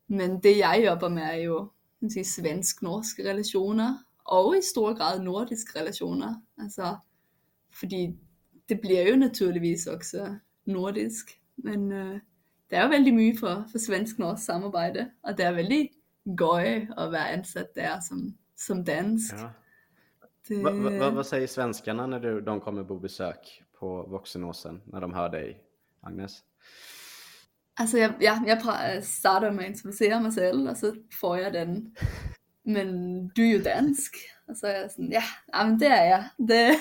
Men 0.08 0.42
det 0.42 0.58
jeg 0.58 0.82
jobber 0.86 1.08
med 1.08 1.22
er 1.22 1.70
man 2.00 2.10
sige, 2.10 2.24
svensk-norske 2.24 3.30
relationer, 3.30 3.98
og 4.24 4.58
i 4.58 4.60
stor 4.72 4.94
grad 4.94 5.20
nordiske 5.20 5.80
relationer. 5.80 6.34
Altså, 6.58 6.96
fordi 7.72 8.16
det 8.68 8.80
bliver 8.80 9.08
jo 9.08 9.16
naturligvis 9.16 9.86
også 9.86 10.36
nordisk, 10.64 11.40
men 11.56 11.92
øh, 11.92 12.20
det 12.70 12.78
er 12.78 12.82
jo 12.82 12.88
veldig 12.88 13.14
mye 13.14 13.38
for, 13.38 13.64
for 13.70 13.78
svensk-norsk 13.78 14.44
samarbejde, 14.44 15.10
og 15.22 15.38
det 15.38 15.44
er 15.44 15.52
veldig 15.52 15.90
gøy 16.36 16.86
at 16.98 17.12
være 17.12 17.30
ansat 17.30 17.74
der 17.74 18.00
som, 18.08 18.34
som 18.56 18.84
dansk. 18.84 19.34
Ja. 19.34 19.48
Det, 20.48 20.64
va, 20.64 20.70
va, 20.70 21.10
vad 21.10 21.26
säger 21.26 21.46
svenskarna 21.46 22.06
när 22.06 22.20
du, 22.20 22.40
de 22.40 22.60
kommer 22.60 22.84
på 22.84 22.98
besök 22.98 23.62
på 23.80 24.02
Voxenåsen 24.02 24.82
när 24.84 25.00
de 25.00 25.14
hör 25.14 25.28
dig, 25.28 25.64
Agnes? 26.00 26.38
Alltså 27.80 27.98
jag, 27.98 28.12
ja, 28.20 28.42
jag 28.46 28.58
eh, 28.94 29.02
startar 29.02 29.50
med 29.50 29.64
att 29.64 29.70
introducera 29.70 30.20
mig 30.20 30.32
själv 30.32 30.70
och 30.70 30.76
så 30.76 30.94
får 31.20 31.38
jag 31.38 31.52
den, 31.52 31.94
men 32.62 33.28
du 33.28 33.42
är 33.42 33.52
ju 33.52 33.58
dansk. 33.58 34.16
Alltså, 34.46 34.66
och 34.66 34.72
så 34.72 34.76
är 34.76 34.80
jag 34.80 34.92
sådan, 34.92 35.12
ja, 35.12 35.64
men 35.64 35.78
det 35.78 35.86
är 35.86 36.10
jag. 36.10 36.24
Det, 36.38 36.80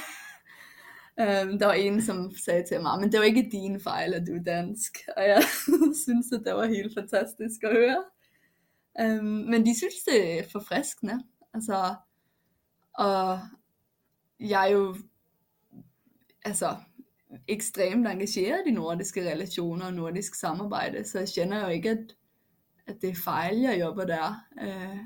Um, 1.20 1.58
det 1.58 1.66
var 1.66 1.74
en, 1.74 2.02
som 2.02 2.32
sa 2.32 2.52
till 2.52 2.82
mig, 2.82 2.92
ah, 2.92 3.00
men 3.00 3.10
det 3.10 3.20
var 3.20 3.26
inte 3.26 3.42
din 3.42 3.80
fel 3.80 4.14
att 4.14 4.26
du 4.26 4.36
är 4.36 4.40
dansk. 4.40 5.06
Och 5.16 5.24
jag 5.24 5.44
syns 6.06 6.34
att 6.34 6.44
det 6.44 6.54
var 6.54 6.66
helt 6.66 6.94
fantastiskt 6.94 7.64
att 7.64 7.74
höra. 7.74 7.98
Um, 9.00 9.42
men 9.42 9.64
de 9.64 9.74
syns 9.74 10.04
det 10.06 10.40
är 10.40 10.44
förfriskande. 10.44 11.20
Alltså, 11.54 11.96
och 12.98 13.40
jag 14.38 14.64
är 14.64 14.70
ju, 14.70 14.96
alltså, 16.46 16.78
extremt 17.48 18.08
engagerad 18.08 18.68
i 18.68 18.72
nordiska 18.72 19.22
relationer 19.22 19.86
och 19.86 19.94
nordisk 19.94 20.36
samarbete 20.36 21.04
så 21.04 21.18
jag 21.18 21.30
känner 21.30 21.70
ju 21.70 21.76
inte 21.76 21.92
att, 21.92 22.16
att 22.96 23.02
det 23.02 23.08
är 23.08 23.16
fel 23.16 23.62
jag 23.62 23.78
jobbar 23.78 24.06
där. 24.06 24.36
Øh, 24.62 24.98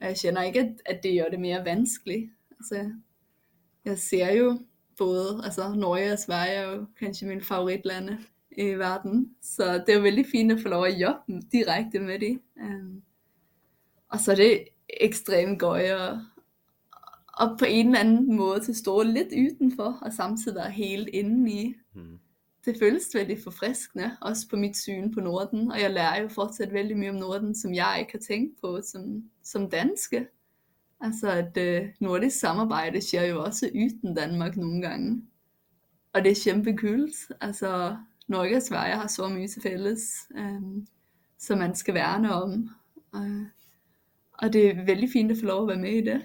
Jag 0.00 0.16
känner 0.18 0.42
inte 0.42 0.82
att 0.90 1.02
det 1.02 1.10
gör 1.10 1.30
det 1.30 1.38
mer 1.38 1.64
vanskligt. 1.64 2.32
Alltså, 2.58 2.74
jag 3.82 3.98
ser 3.98 4.30
ju 4.30 4.58
både, 4.98 5.44
alltså 5.44 5.68
Norge 5.74 6.12
och 6.12 6.18
Sverige 6.18 6.58
är 6.58 6.72
ju 6.72 6.86
kanske 6.98 7.26
min 7.26 7.40
favoritländer 7.40 8.18
i 8.50 8.74
världen, 8.74 9.34
så 9.40 9.62
det 9.62 9.92
är 9.92 10.00
väldigt 10.00 10.30
fint 10.30 10.52
att 10.52 10.62
få 10.62 10.68
lov 10.68 10.82
att 10.82 10.98
jobba 10.98 11.24
direkt 11.50 11.94
med 11.94 12.20
det. 12.20 12.38
Um, 12.60 13.02
så 14.18 14.32
är 14.32 14.36
det 14.36 14.68
extremt 14.88 15.62
gøy 15.62 15.90
att, 15.90 16.18
og 17.38 17.58
på 17.58 17.64
en 17.64 17.86
eller 17.86 18.00
anden 18.00 18.36
måde 18.36 18.60
til 18.60 18.74
stå 18.74 19.02
lidt 19.02 19.28
udenfor, 19.32 19.98
og 20.02 20.12
samtidig 20.12 20.54
være 20.54 20.70
helt 20.70 21.08
inde 21.08 21.52
i. 21.52 21.74
Mm. 21.94 22.18
Det 22.64 22.76
føles 22.78 23.14
veldig 23.14 23.38
forfriskende, 23.44 24.16
også 24.20 24.48
på 24.48 24.56
mit 24.56 24.76
syn 24.76 25.14
på 25.14 25.20
Norden, 25.20 25.72
og 25.72 25.80
jeg 25.80 25.90
lærer 25.90 26.22
jo 26.22 26.28
fortsat 26.28 26.72
vældig 26.72 26.96
mye 26.96 27.08
om 27.08 27.14
Norden, 27.14 27.54
som 27.54 27.74
jeg 27.74 27.96
ikke 28.00 28.12
har 28.12 28.18
tænkt 28.18 28.60
på 28.60 28.80
som, 28.82 29.30
som 29.42 29.70
danske. 29.70 30.26
Altså 31.00 31.30
at 31.30 31.56
øh, 31.56 31.88
nordisk 32.00 32.38
samarbejde 32.38 33.00
sker 33.00 33.22
jo 33.22 33.44
også 33.44 33.70
uden 33.74 34.14
Danmark 34.14 34.56
nogle 34.56 34.82
gange. 34.82 35.22
Og 36.12 36.24
det 36.24 36.30
er 36.30 36.42
kæmpe 36.44 36.70
Altså, 37.40 37.96
Norge 38.28 38.56
og 38.56 38.62
Sverige 38.62 38.94
har 38.94 39.06
så 39.06 39.28
mye 39.28 39.48
til 39.48 39.62
fælles, 39.62 40.02
øh, 40.36 40.62
som 41.38 41.58
man 41.58 41.74
skal 41.74 41.94
værne 41.94 42.32
om. 42.32 42.70
Øh, 43.14 43.46
og 44.32 44.52
det 44.52 44.66
er 44.66 44.84
veldig 44.84 45.08
fint 45.12 45.32
at 45.32 45.38
få 45.38 45.44
lov 45.44 45.62
at 45.62 45.68
være 45.68 45.82
med 45.82 45.92
i 45.92 46.00
det. 46.00 46.22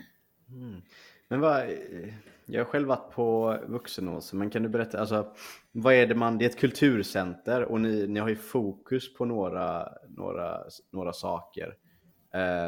Mm. 0.49 0.82
Men 1.29 1.39
vad, 1.39 1.59
eh, 1.59 2.13
jag 2.45 2.59
har 2.59 2.65
själv 2.71 2.88
varit 2.88 3.12
på 3.12 3.57
Vuxenåsen, 3.67 4.39
men 4.39 4.49
kan 4.49 4.63
du 4.63 4.69
berätta, 4.69 4.99
alltså, 4.99 5.33
vad 5.71 5.93
är 5.93 6.07
det 6.07 6.15
man, 6.15 6.38
det 6.38 6.45
är 6.45 6.49
ett 6.49 6.57
kulturcenter 6.59 7.62
och 7.63 7.81
ni, 7.81 8.07
ni 8.07 8.19
har 8.19 8.29
ju 8.29 8.36
fokus 8.36 9.13
på 9.13 9.25
några, 9.25 9.88
några, 10.17 10.57
några 10.91 11.13
saker. 11.13 11.73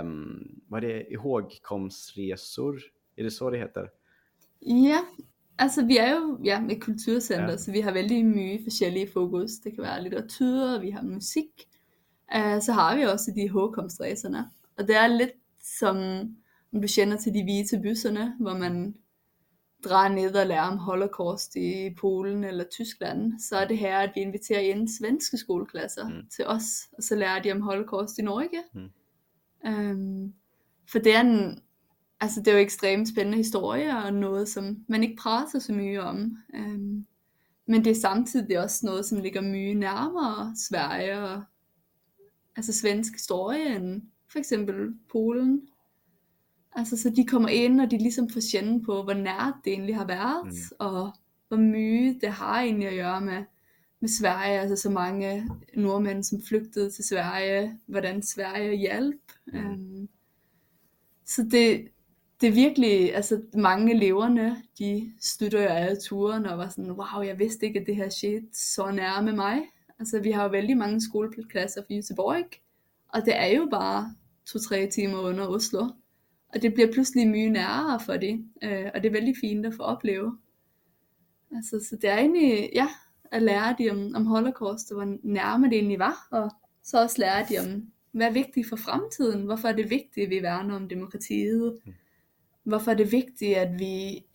Um, 0.02 0.62
vad 0.68 0.84
är 0.84 0.88
det, 0.88 1.12
ihågkomstresor? 1.14 2.82
Är 3.16 3.24
det 3.24 3.32
så 3.32 3.50
det 3.50 3.58
heter? 3.58 3.90
Ja, 4.60 5.06
altså 5.58 5.86
vi 5.86 5.98
er 5.98 6.14
jo 6.16 6.40
ja, 6.44 6.60
et 6.72 6.82
kulturcenter, 6.82 7.52
Ja. 7.52 7.58
så 7.58 7.72
vi 7.72 7.82
har 7.82 7.92
vældig 7.92 8.26
mye 8.26 8.64
forskellige 8.64 9.08
fokus. 9.08 9.62
Det 9.62 9.72
kan 9.76 9.84
være 9.84 10.02
litteratur, 10.04 10.80
vi 10.82 10.92
har 10.92 11.04
musik. 11.04 11.68
Uh, 12.36 12.60
så 12.60 12.72
har 12.72 12.96
vi 12.96 13.06
også 13.06 13.32
de 13.36 13.50
hågkomstræserne. 13.50 14.50
Og 14.78 14.88
det 14.88 14.96
er 14.96 15.08
lidt 15.08 15.38
som, 15.62 15.98
om 16.76 16.82
du 16.82 16.88
kender 16.96 17.18
til 17.18 17.34
de 17.34 17.44
hvide 17.44 17.82
busserne, 17.82 18.36
hvor 18.40 18.58
man 18.58 18.96
drager 19.84 20.16
ned 20.16 20.36
og 20.36 20.48
lærer 20.48 20.62
om 20.72 20.78
holocaust 20.78 21.56
i 21.56 21.96
Polen 22.00 22.44
eller 22.44 22.64
Tyskland, 22.72 23.40
så 23.40 23.58
er 23.58 23.68
det 23.68 23.78
her, 23.78 23.98
at 23.98 24.12
vi 24.16 24.22
inviterer 24.22 24.60
ind 24.60 24.88
svenske 24.90 25.38
skoleklasser 25.38 26.08
Mm. 26.10 26.16
mm. 26.16 26.22
til 26.36 26.46
os, 26.46 26.64
og 26.98 27.04
så 27.04 27.16
lærer 27.16 27.42
de 27.42 27.52
om 27.52 27.62
holocaust 27.62 28.18
i 28.18 28.22
Norge. 28.22 28.64
Mm. 28.74 28.90
Um, 29.70 30.34
for 30.92 31.00
det 31.00 31.16
er 31.16 31.22
en, 31.22 31.62
altså 32.20 32.40
det 32.40 32.48
er 32.48 32.54
jo 32.54 32.60
ekstremt 32.64 33.10
spændende 33.10 33.38
historie, 33.38 33.98
og 33.98 34.14
noget, 34.14 34.50
som 34.50 34.86
man 34.88 35.04
ikke 35.04 35.16
prater 35.16 35.60
så 35.60 35.74
mye 35.74 36.00
om. 36.00 36.38
Um, 36.54 37.06
men 37.68 37.86
det 37.86 37.92
er 37.92 38.02
samtidig 38.02 38.60
også 38.60 38.86
noget, 38.86 39.06
som 39.06 39.20
ligger 39.20 39.42
mye 39.42 39.74
nærmere 39.74 40.56
Sverige 40.56 41.20
og 41.22 41.44
altså 42.56 42.74
svensk 42.74 43.14
historie, 43.14 43.76
end 43.76 44.02
for 44.32 44.40
eksempel 44.40 44.76
Polen. 45.12 45.68
Altså, 46.76 46.98
så 46.98 47.10
de 47.10 47.26
kommer 47.26 47.50
ind, 47.50 47.82
og 47.82 47.92
de 47.92 47.98
ligesom 47.98 48.30
får 48.30 48.42
kende 48.52 48.84
på, 48.86 49.04
hvor 49.04 49.14
nært 49.14 49.54
det 49.66 49.74
egentlig 49.74 49.96
har 49.96 50.08
været, 50.08 50.46
Mm. 50.46 50.76
og 50.80 51.12
hvor 51.48 51.58
mye 51.58 52.20
det 52.22 52.30
har 52.30 52.62
egentlig 52.62 52.88
at 52.88 52.94
gøre 52.96 53.22
med, 53.22 53.44
med 54.00 54.10
Sverige, 54.10 54.60
altså 54.60 54.76
så 54.76 54.90
mange 54.90 55.50
nordmænd, 55.76 56.24
som 56.24 56.42
flygtede 56.48 56.92
til 56.92 57.04
Sverige, 57.04 57.80
hvordan 57.86 58.24
Sverige 58.24 58.76
hjalp. 58.78 59.22
Mm. 59.48 59.60
Um, 59.60 60.10
så 61.26 61.44
det, 61.44 61.88
det 62.42 62.50
er 62.50 62.54
virkelig, 62.54 63.16
altså 63.16 63.42
mange 63.54 63.94
eleverne, 63.96 64.64
de 64.80 65.14
støtter 65.22 65.62
jo 65.62 65.68
alle 65.68 65.98
turen 66.02 66.46
og 66.46 66.58
var 66.58 66.70
sådan, 66.70 66.92
wow, 66.92 67.22
jeg 67.22 67.40
vidste 67.40 67.66
ikke, 67.66 67.80
at 67.80 67.88
det 67.88 67.96
her 67.96 68.10
skete 68.10 68.48
så 68.54 68.92
nær 68.92 69.22
med 69.22 69.34
mig. 69.34 69.62
Altså 70.00 70.20
vi 70.20 70.32
har 70.32 70.44
jo 70.44 70.50
vældig 70.50 70.78
mange 70.78 71.02
skoleklasser 71.02 71.82
for 71.82 71.94
Göteborg, 72.00 72.60
og 73.10 73.22
det 73.26 73.36
er 73.36 73.48
jo 73.48 73.68
bare 73.72 74.16
to-tre 74.46 74.88
timer 74.88 75.20
under 75.20 75.48
Oslo. 75.48 75.88
Og 76.54 76.62
det 76.62 76.74
bliver 76.74 76.94
pludselig 76.94 77.28
mye 77.28 77.50
nærere 77.50 78.00
for 78.00 78.18
det, 78.18 78.46
øh, 78.64 78.86
og 78.94 79.04
det 79.04 79.06
er 79.06 79.12
vældig 79.12 79.36
fint 79.42 79.66
at 79.66 79.74
få 79.74 79.84
opleve. 79.84 80.38
Altså, 81.56 81.86
så 81.90 81.96
det 82.02 82.10
er 82.10 82.18
egentlig, 82.18 82.70
ja, 82.74 82.88
at 83.32 83.42
lære 83.42 83.76
de 83.80 83.90
om, 83.90 84.16
om 84.16 84.26
holocaust, 84.26 84.92
og 84.92 84.96
hvor 84.98 85.18
nærme 85.24 85.66
det 85.66 85.74
egentlig 85.74 86.00
var, 86.00 86.28
og 86.32 86.52
så 86.84 87.02
også 87.02 87.16
lærer 87.20 87.46
de 87.46 87.58
om, 87.60 87.92
hvad 88.12 88.28
er 88.28 88.32
vigtigt 88.32 88.70
for 88.70 88.76
fremtiden? 88.76 89.46
Hvorfor 89.46 89.68
er 89.68 89.74
det 89.74 89.90
vigtigt, 89.90 90.24
at 90.24 90.30
vi 90.30 90.42
værner 90.42 90.76
om 90.76 90.90
demokratiet? 90.90 91.78
Hvorfor 92.64 92.92
er 92.92 92.96
det 92.96 93.12
vigtigt, 93.12 93.58
at 93.58 93.80
vi 93.80 94.26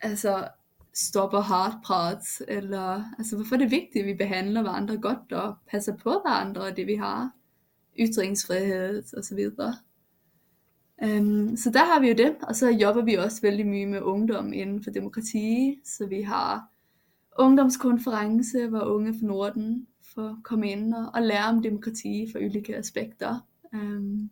altså, 0.00 0.48
stopper 0.94 1.40
hardprat? 1.40 2.24
Eller, 2.48 3.04
altså, 3.18 3.36
hvorfor 3.36 3.54
er 3.54 3.58
det 3.58 3.70
vigtigt, 3.70 4.02
at 4.02 4.06
vi 4.06 4.14
behandler 4.14 4.62
hverandre 4.62 4.98
godt 4.98 5.32
og 5.32 5.54
passer 5.70 5.96
på 5.96 6.10
hverandre 6.10 6.62
og 6.62 6.76
det, 6.76 6.86
vi 6.86 6.94
har? 6.94 7.30
Ytringsfrihed 7.98 9.16
og 9.16 9.24
så 9.24 9.34
videre. 9.34 9.74
Um, 11.02 11.56
så 11.56 11.70
der 11.70 11.84
har 11.84 12.00
vi 12.00 12.08
jo 12.08 12.14
det, 12.14 12.36
og 12.42 12.56
så 12.56 12.70
jobber 12.70 13.02
vi 13.02 13.14
også 13.14 13.42
veldig 13.42 13.66
mye 13.66 13.86
med 13.86 14.00
ungdom 14.00 14.52
inden 14.52 14.82
for 14.82 14.90
demokrati, 14.90 15.80
så 15.84 16.06
vi 16.06 16.22
har 16.22 16.68
ungdomskonference, 17.38 18.66
hvor 18.68 18.80
unge 18.80 19.14
fra 19.14 19.26
Norden 19.26 19.86
får 20.14 20.38
komme 20.44 20.70
ind 20.70 20.94
og, 20.94 21.10
og 21.14 21.22
lære 21.22 21.48
om 21.48 21.62
demokrati 21.62 22.28
fra 22.32 22.38
ulike 22.38 22.76
aspekter. 22.76 23.46
Um, 23.72 24.30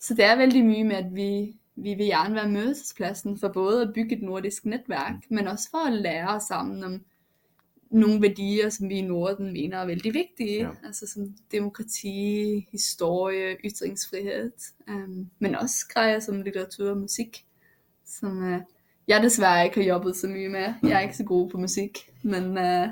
så 0.00 0.14
det 0.14 0.24
er 0.24 0.36
veldig 0.36 0.64
mye 0.64 0.84
med, 0.84 0.96
at 0.96 1.14
vi, 1.14 1.56
vi 1.76 1.94
vil 1.94 2.06
gerne 2.06 2.34
være 2.34 2.48
mødespladsen 2.48 3.38
for 3.38 3.48
både 3.48 3.82
at 3.82 3.92
bygge 3.94 4.16
et 4.16 4.22
nordisk 4.22 4.66
netværk, 4.66 5.30
men 5.30 5.46
også 5.46 5.70
for 5.70 5.86
at 5.86 5.92
lære 5.92 6.40
sammen 6.40 6.84
om 6.84 7.00
nogle 7.90 8.22
værdier, 8.22 8.68
som 8.68 8.88
vi 8.88 8.94
i 8.94 9.00
Norden 9.02 9.52
mener 9.52 9.78
er 9.78 9.86
vældig 9.86 10.14
vigtige, 10.14 10.58
Ja. 10.60 10.68
altså 10.86 11.06
som 11.06 11.34
demokrati, 11.52 12.66
historie, 12.72 13.56
ytringsfrihed, 13.64 14.52
um, 14.88 15.30
men 15.38 15.54
også 15.54 15.86
grejer 15.94 16.20
som 16.20 16.42
litteratur 16.42 16.90
og 16.90 16.96
musik, 16.96 17.44
som 18.06 18.54
uh, 18.54 18.60
jeg 19.08 19.22
desværre 19.22 19.64
ikke 19.64 19.80
har 19.80 19.88
jobbet 19.88 20.16
så 20.16 20.28
mye 20.28 20.48
med. 20.48 20.74
Jeg 20.82 20.92
er 20.92 21.00
ikke 21.00 21.16
så 21.16 21.24
god 21.24 21.50
på 21.50 21.58
musik, 21.58 21.98
men 22.22 22.44
uh, 22.44 22.88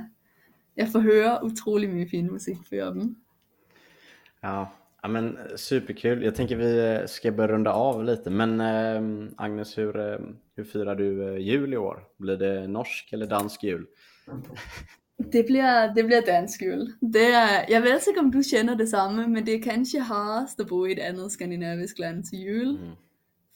jeg 0.76 0.88
får 0.92 1.00
høre 1.00 1.38
utrolig 1.44 1.90
mye 1.90 2.08
fin 2.10 2.32
musik 2.32 2.56
fra 2.68 2.90
dem. 2.94 3.16
Ja, 4.42 4.64
ja 5.02 5.08
men 5.08 5.36
eh, 5.38 5.56
superkul. 5.56 6.22
Jag 6.24 6.34
tänker 6.34 6.56
vi 6.56 7.08
ska 7.08 7.32
börja 7.32 7.54
runda 7.54 7.72
av 7.72 8.04
lite. 8.04 8.30
Men 8.30 8.60
eh, 8.60 9.30
Agnes, 9.36 9.78
hur, 9.78 9.96
eh, 10.00 10.18
hur 10.56 10.64
firar 10.64 10.94
du 10.94 11.28
eh, 11.28 11.38
jul 11.38 11.72
i 11.74 11.76
år? 11.76 12.04
Blir 12.18 12.36
det 12.36 12.68
norsk 12.70 13.12
eller 13.12 13.26
dansk 13.26 13.64
jul? 13.64 13.86
Det 15.32 15.44
bliver, 15.46 15.94
det 15.94 16.04
bliver 16.04 16.20
dansk 16.20 16.62
jul. 16.62 16.92
Det 17.12 17.34
er, 17.34 17.64
jeg 17.68 17.82
ved 17.82 18.00
ikke, 18.08 18.20
om 18.20 18.32
du 18.32 18.42
kender 18.50 18.76
det 18.76 18.88
samme, 18.88 19.28
men 19.28 19.46
det 19.46 19.54
er 19.54 19.60
kanskje 19.60 20.00
hardest 20.00 20.60
at 20.60 20.66
bo 20.68 20.84
i 20.84 20.92
et 20.92 20.98
andet 20.98 21.32
skandinavisk 21.32 21.98
land 21.98 22.24
til 22.24 22.38
jul. 22.38 22.72
Mm. 22.72 22.94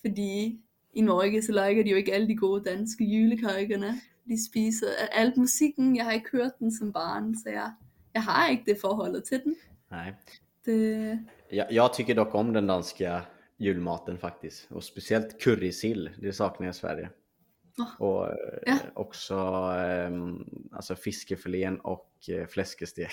Fordi 0.00 0.60
i 0.94 1.00
Norge, 1.00 1.42
så 1.42 1.52
liker 1.52 1.82
de 1.82 1.90
jo 1.90 1.96
ikke 1.96 2.14
alle 2.14 2.28
de 2.28 2.36
gode 2.36 2.70
danske 2.70 3.04
julekakerne. 3.04 4.00
De 4.28 4.44
spiser 4.50 4.86
alt 5.12 5.36
musikken. 5.36 5.96
Jeg 5.96 6.04
har 6.04 6.12
ikke 6.12 6.30
hørt 6.32 6.58
den 6.58 6.72
som 6.72 6.92
barn, 6.92 7.34
så 7.34 7.50
jeg, 7.50 7.72
jeg 8.14 8.22
har 8.22 8.48
ikke 8.48 8.64
det 8.66 8.76
forholdet 8.80 9.24
til 9.24 9.40
den. 9.44 9.56
Nej. 9.90 10.12
Det, 10.66 11.18
Jag, 11.52 11.72
jag 11.72 11.92
tycker 11.92 12.14
dock 12.14 12.34
om 12.34 12.52
den 12.52 12.66
danska 12.66 13.22
julmaten 13.56 14.18
faktiskt. 14.18 14.72
Och 14.72 14.84
speciellt 14.84 15.42
currysill, 15.42 16.10
det 16.16 16.32
saknar 16.32 16.66
jag 16.66 16.74
i 16.74 16.78
Sverige. 16.78 17.10
Ah. 17.78 18.04
Och 18.04 18.28
eh, 18.28 18.34
Ja. 18.66 18.78
också 18.94 19.34
eh, 19.78 20.10
alltså 20.72 20.94
fiskefilén 20.96 21.80
och 21.80 22.10
eh, 22.28 22.46
fläskestek. 22.46 23.12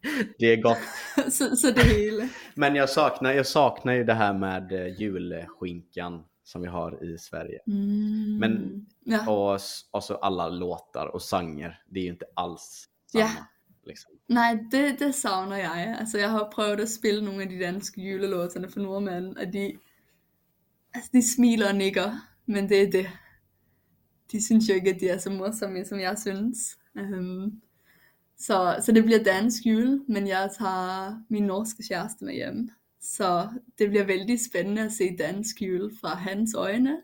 det 0.38 0.46
är 0.46 0.56
gott. 0.62 0.78
så, 1.32 1.56
så 1.56 1.70
det 1.70 1.82
hele. 1.82 2.28
Men 2.54 2.74
jag 2.74 2.88
saknar, 2.90 3.32
jag 3.32 3.46
saknar 3.46 3.92
ju 3.92 4.04
det 4.04 4.14
här 4.14 4.34
med 4.34 4.72
eh, 4.72 5.00
julskinkan 5.00 6.24
som 6.44 6.62
vi 6.62 6.68
har 6.68 7.04
i 7.04 7.18
Sverige. 7.18 7.58
Mm. 7.66 8.38
Men- 8.38 8.86
ja. 9.04 9.30
Och 9.30 9.54
s- 9.56 9.80
alltså 9.90 10.14
alla 10.14 10.48
låtar 10.48 11.06
och 11.06 11.22
sånger, 11.22 11.82
det 11.86 12.00
är 12.00 12.04
ju 12.04 12.10
inte 12.10 12.26
alls 12.34 12.88
samma. 13.12 13.24
Ja. 13.24 13.30
Liksom. 13.86 14.10
Nej, 14.26 14.68
det, 14.70 14.92
det 14.98 15.12
savner 15.12 15.56
jeg. 15.56 15.96
Altså, 16.00 16.18
jeg 16.18 16.30
har 16.30 16.50
prøvet 16.54 16.80
at 16.80 16.88
spille 16.90 17.24
nogle 17.24 17.42
af 17.42 17.48
de 17.48 17.58
danske 17.58 18.00
julelåterne 18.02 18.68
for 18.68 18.80
nordmænd, 18.80 19.36
og 19.36 19.52
de, 19.52 19.78
altså, 20.94 21.10
de 21.12 21.22
smiler 21.34 21.68
og 21.68 21.74
nikker, 21.74 22.12
men 22.46 22.68
det 22.68 22.82
er 22.82 22.90
det. 22.90 23.06
De 24.32 24.44
synes 24.44 24.68
jo 24.68 24.74
ikke, 24.74 24.90
at 24.90 25.00
de 25.00 25.08
er 25.08 25.18
så 25.18 25.30
morsomme, 25.30 25.84
som 25.84 26.00
jeg 26.00 26.18
synes. 26.18 26.78
Um, 26.94 27.62
så, 28.38 28.82
så 28.84 28.92
det 28.92 29.04
bliver 29.04 29.22
dansk 29.22 29.66
jul, 29.66 30.04
men 30.08 30.28
jeg 30.28 30.50
tager 30.58 31.22
min 31.28 31.42
norske 31.42 31.82
kæreste 31.88 32.24
med 32.24 32.34
hjem. 32.34 32.70
Så 33.00 33.48
det 33.78 33.88
bliver 33.88 34.04
vældig 34.04 34.40
spændende 34.50 34.82
at 34.82 34.92
se 34.92 35.16
dansk 35.18 35.62
jul 35.62 35.92
fra 36.00 36.08
hans 36.08 36.54
øjne. 36.54 37.02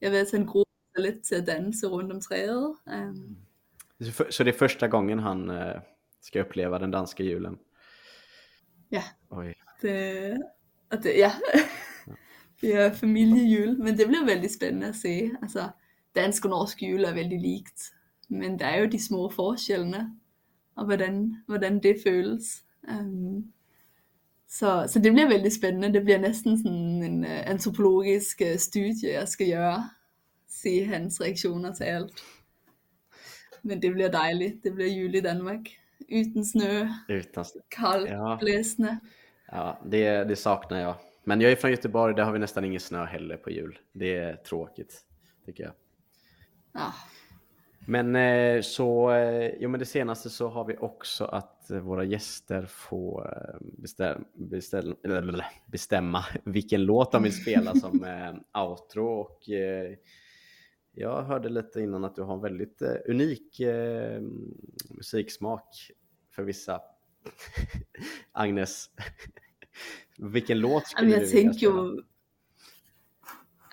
Jeg 0.00 0.10
ved, 0.10 0.18
at 0.18 0.30
han 0.30 0.46
gruer 0.46 0.64
sig 0.96 1.04
lidt 1.04 1.24
til 1.24 1.34
at 1.34 1.46
danse 1.46 1.86
rundt 1.86 2.12
om 2.12 2.20
træet. 2.20 2.74
Um, 2.86 3.36
Så 4.30 4.44
det 4.44 4.54
är 4.54 4.58
första 4.58 4.88
gången 4.88 5.18
han 5.18 5.50
eh, 5.50 5.80
ska 6.20 6.40
uppleva 6.40 6.78
den 6.78 6.90
danska 6.90 7.22
julen? 7.22 7.58
Ja. 8.90 9.02
Oj. 9.30 9.54
Det, 9.82 10.42
og 10.90 11.02
det, 11.02 11.18
ja, 11.18 11.32
det 12.60 12.74
er 12.74 12.92
familiejul, 12.92 13.78
men 13.78 13.98
det 13.98 14.06
bliver 14.06 14.24
vældig 14.24 14.50
spændende 14.50 14.86
at 14.86 14.96
se. 14.96 15.30
Altså, 15.42 15.68
dansk 16.16 16.44
og 16.44 16.50
norsk 16.50 16.82
jul 16.82 17.04
er 17.04 17.14
vældig 17.14 17.40
likt, 17.40 17.92
men 18.28 18.58
der 18.58 18.66
er 18.66 18.78
jo 18.80 18.86
de 18.86 19.04
små 19.04 19.32
og 20.76 20.84
hvordan, 20.84 21.36
hvordan 21.46 21.82
det 21.82 21.96
føles. 22.06 22.64
Um, 22.88 23.52
så, 24.48 24.86
så 24.88 24.98
det 24.98 25.12
bliver 25.12 25.28
vældig 25.28 25.52
spændende. 25.52 25.92
Det 25.92 26.04
bliver 26.04 26.18
næsten 26.18 26.58
sådan 26.58 27.02
en 27.02 27.24
uh, 27.24 27.50
antropologisk 27.50 28.42
uh, 28.44 28.56
studie, 28.58 29.12
jeg 29.12 29.28
skal 29.28 29.50
gøre. 29.50 29.90
Se 30.48 30.84
hans 30.84 31.20
reaktioner 31.20 31.74
til 31.74 31.84
alt. 31.84 32.12
Men 33.62 33.82
det 33.82 33.92
bliver 33.92 34.10
dejligt. 34.10 34.64
Det 34.64 34.74
bliver 34.74 34.90
jul 34.90 35.14
i 35.14 35.20
Danmark. 35.20 35.60
Uden 36.12 36.44
snø, 36.44 36.86
Utan... 37.08 37.44
koldt, 37.76 38.10
Ja. 38.10 38.36
blæsende. 38.40 39.00
Ja, 39.52 39.72
det, 39.92 40.28
det 40.28 40.38
saknar 40.38 40.78
jag. 40.78 40.94
Men 41.24 41.40
jag 41.40 41.52
är 41.52 41.56
från 41.56 41.70
Göteborg, 41.70 42.16
där 42.16 42.24
har 42.24 42.32
vi 42.32 42.38
nästan 42.38 42.64
ingen 42.64 42.80
snö 42.80 43.04
heller 43.04 43.36
på 43.36 43.50
jul. 43.50 43.78
Det 43.92 44.16
är 44.16 44.36
tråkigt, 44.36 45.00
tycker 45.46 45.64
jag. 45.64 45.72
Ja, 46.74 46.92
Men 47.86 48.16
eh, 48.16 48.62
så, 48.62 49.10
eh, 49.10 49.52
jo 49.60 49.68
men 49.68 49.80
det 49.80 49.86
senaste 49.86 50.30
så 50.30 50.48
har 50.48 50.64
vi 50.64 50.76
också 50.76 51.24
att 51.24 51.70
eh, 51.70 51.78
våra 51.78 52.04
gäster 52.04 52.66
får 52.66 53.30
bestäm, 53.60 54.24
bestäm, 54.34 54.96
bestämma 55.66 56.24
vilken 56.44 56.84
låt 56.84 57.12
de 57.12 57.22
vill 57.22 57.42
spela 57.42 57.74
som 57.80 58.06
outro 58.54 59.06
och 59.06 59.38
jag 60.96 61.22
hörde 61.22 61.48
lite 61.48 61.80
innan 61.80 62.04
att 62.04 62.16
du 62.16 62.22
har 62.22 62.34
en 62.34 62.40
väldigt 62.40 62.82
unik 63.08 63.60
musiksmak 64.90 65.90
för 66.30 66.42
vissa. 66.42 66.80
Agnes, 68.32 68.90
vilken 70.18 70.60
låt 70.60 70.86
skulle 70.86 71.10
du 71.10 71.12
vilja 71.14 71.50
spela? 71.50 72.02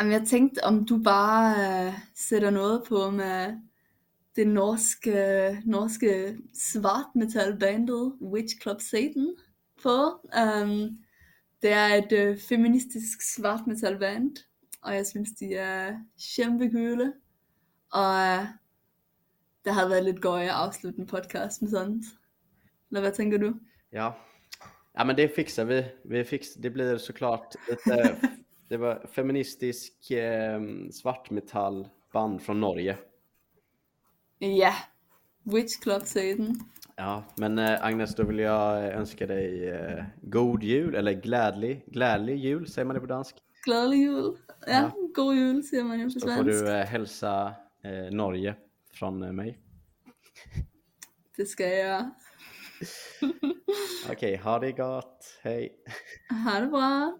Jamen, 0.02 0.14
jeg 0.14 0.28
tænkte, 0.28 0.64
om 0.64 0.86
du 0.86 1.02
bare 1.04 1.56
øh, 1.88 1.94
sætter 2.16 2.50
noget 2.50 2.84
på 2.88 3.10
med 3.10 3.54
det 4.36 4.48
norske, 4.48 5.62
norske 5.66 6.38
svartmetalbandet 6.54 8.14
Witch 8.22 8.62
Club 8.62 8.82
Satan 8.82 9.36
på. 9.84 10.28
Um, 10.64 10.98
det 11.62 11.72
er 11.72 11.88
et 11.88 12.12
øh, 12.12 12.40
feministisk 12.50 13.34
svartmetalband, 13.36 14.36
og 14.82 14.96
jeg 14.96 15.08
synes, 15.08 15.30
de 15.40 15.56
er 15.56 15.98
kæmpekule. 16.36 17.14
Og 17.92 18.16
øh, 18.16 18.46
det 19.66 19.74
havde 19.74 19.90
været 19.90 20.06
lidt 20.06 20.22
gøj 20.22 20.44
at 20.44 20.50
afslutte 20.50 21.00
en 21.00 21.08
podcast 21.08 21.62
med 21.62 21.70
sådan. 21.70 22.04
Eller 22.90 23.02
hvad 23.02 23.12
tænker 23.12 23.38
du? 23.38 23.54
Ja. 23.94 24.10
ja, 24.98 25.04
men 25.04 25.18
det 25.18 25.32
fixar 25.36 25.64
vi. 25.64 25.84
vi 26.06 26.24
fikser. 26.24 26.62
det 26.62 26.74
blir 26.74 26.98
såklart 26.98 27.56
lite, 27.70 28.38
det 28.72 28.78
var 28.78 29.08
feministisk 29.12 30.12
eh, 30.12 30.62
svartmetallband 30.92 32.42
från 32.42 32.60
Norge. 32.60 32.98
Ja, 34.38 34.74
Witch 35.44 35.80
Club 35.80 36.02
Satan. 36.02 36.60
Ja, 36.96 37.24
men 37.38 37.60
eh, 37.60 37.86
Agnes, 37.86 38.16
då 38.16 38.24
vill 38.24 38.40
jag 38.40 38.86
eh, 38.86 38.98
önska 38.98 39.28
dig 39.28 39.70
eh, 39.70 40.04
god 40.22 40.64
jul, 40.64 40.96
eller 40.96 41.12
glädlig, 41.14 41.84
glädlig 41.88 42.38
jul, 42.38 42.68
säger 42.68 42.86
man 42.86 42.94
det 42.94 43.00
på 43.00 43.08
dansk? 43.08 43.36
Glædelig 43.66 43.98
jul. 44.00 44.38
Ja, 44.48 44.74
Ja. 44.74 44.92
god 45.16 45.36
jul, 45.36 45.64
siger 45.64 45.84
man 45.84 46.00
jo 46.00 46.10
på 46.10 46.28
Då 46.28 46.36
får 46.36 46.44
du 46.44 46.70
eh, 46.70 46.86
hälsa 46.86 47.54
eh, 47.84 48.12
Norge 48.12 48.56
från 48.94 49.24
eh, 49.24 49.32
mig. 49.32 49.60
Det 51.38 51.46
skal 51.46 51.66
jeg. 51.70 52.10
Okej, 54.12 54.36
ha 54.36 54.60
det 54.60 54.72
gott, 54.72 55.40
hej! 55.44 55.70
Ha 56.46 56.60
det 56.60 56.68
bra. 56.68 57.18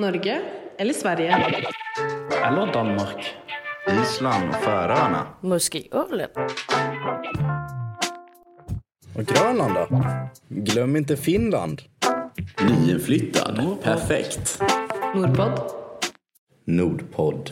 Norge 0.00 0.40
eller 0.80 0.94
Sverige? 0.94 1.36
Eller 2.44 2.72
Danmark. 2.72 3.34
Island 4.02 4.48
och 4.48 4.54
Färöarna. 4.54 5.26
Måske 5.40 5.88
Åland. 5.92 6.30
Och 9.14 9.24
Grönland 9.24 9.74
då? 9.74 9.88
Glöm 10.48 10.96
inte 10.96 11.16
Finland. 11.16 11.82
Nyinflyttad. 12.68 13.76
Perfekt. 13.82 14.62
Nordpod. 15.14 15.52
Nordpodd. 16.64 17.50